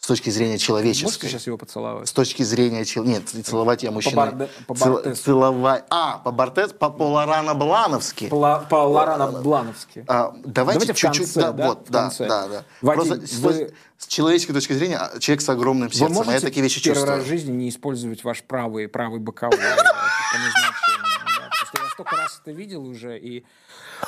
[0.00, 1.28] с точки зрения Можете человеческой.
[1.28, 2.08] сейчас его поцеловать?
[2.08, 3.04] С точки зрения чел...
[3.04, 4.16] Нет, целовать я мужчина.
[4.16, 5.14] Барде- по Цел-.
[5.14, 5.84] Целовать.
[5.90, 8.28] А, по Бартес, по Поларана Блановски.
[8.28, 10.04] По, по Лорана Блановски.
[10.08, 12.64] А, давайте, Давайте чуть-чуть, да, да, вот, да, да, да.
[12.80, 16.20] Вадим, Просто с, вы- с человеческой точки зрения, а, человек с огромным Вы сердцем, а
[16.20, 17.16] я можете такие вещи первый чувствую.
[17.18, 21.20] раз в жизни не использовать ваш правый, правый боковой по назначению.
[21.36, 23.44] да, Потому что я столько раз это видел уже, и...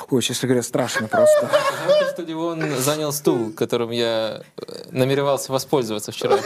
[0.09, 1.49] Ой, честно говоря, страшно просто.
[1.87, 6.37] Жалко, что Левон занял стул, которым я э, намеревался воспользоваться вчера.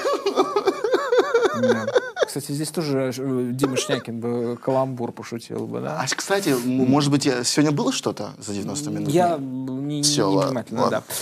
[1.62, 1.86] Да.
[2.26, 6.02] Кстати, здесь тоже э, Дима Шнякин бы каламбур пошутил бы, да?
[6.02, 9.10] А, кстати, может быть, сегодня было что-то за 90 минут?
[9.10, 11.04] Я не, Всё, не внимательно, ладно.
[11.08, 11.14] да.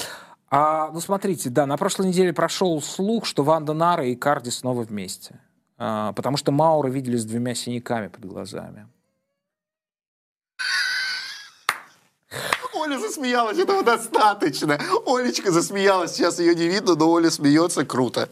[0.49, 4.81] А, ну, смотрите, да, на прошлой неделе прошел слух, что Ванда Нара и Карди снова
[4.81, 5.39] вместе.
[5.77, 8.87] А, потому что Маура видели с двумя синяками под глазами.
[12.73, 14.79] Оля засмеялась, этого достаточно.
[15.05, 18.29] Олечка засмеялась, сейчас ее не видно, но Оля смеется круто.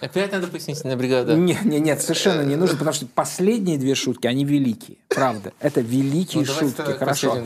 [0.00, 1.34] Опять надо пояснительная бригада.
[1.34, 4.98] Нет, нет, нет, совершенно не нужно, потому что последние две шутки, они великие.
[5.08, 5.52] Правда.
[5.60, 6.82] Это великие Ну, шутки.
[6.98, 7.36] Хорошо.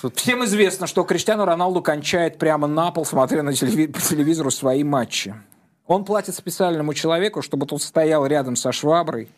[0.00, 0.12] шуткам.
[0.14, 5.34] Всем известно, что Криштиану Роналду кончает прямо на пол, смотря на по телевизору свои матчи.
[5.86, 9.28] Он платит специальному человеку, чтобы тот стоял рядом со шваброй.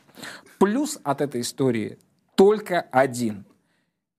[0.58, 1.98] Плюс от этой истории
[2.34, 3.44] только один.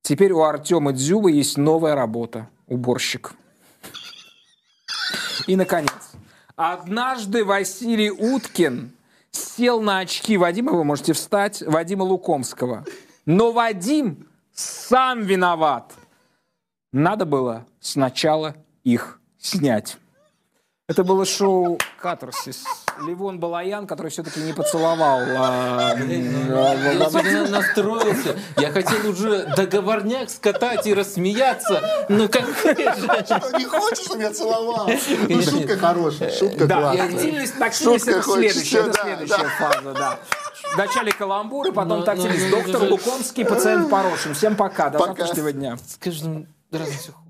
[0.10, 3.34] Теперь у Артема Дзюба есть новая работа– уборщик.
[5.46, 5.92] И, наконец,
[6.56, 8.92] однажды Василий Уткин
[9.30, 12.86] сел на очки Вадима, вы можете встать, Вадима Лукомского.
[13.28, 15.94] Но Вадим сам виноват.
[16.92, 20.00] Надо было сначала их снять.
[20.90, 22.64] Это было шоу «Катарсис».
[23.06, 25.20] Ливон Балаян, который все-таки не поцеловал.
[25.38, 28.36] а, Я сегодня настроился.
[28.58, 32.06] Я хотел уже договорняк скатать и рассмеяться.
[32.10, 34.90] Ну как Не хочешь, чтобы я целовал?
[35.30, 37.06] Ну, шутка хорошая, шутка классная.
[37.06, 37.54] активность
[37.84, 40.20] Шутка это хочется, следующая, фаза, да.
[40.74, 42.46] Вначале каламбуры, потом Ну, тактильность.
[42.50, 44.34] ну, ну, Доктор ну, Лукомский, пациент Порошин.
[44.34, 45.78] Всем пока, до завтрашнего дня.
[45.78, 47.29] с каждым разом все Thank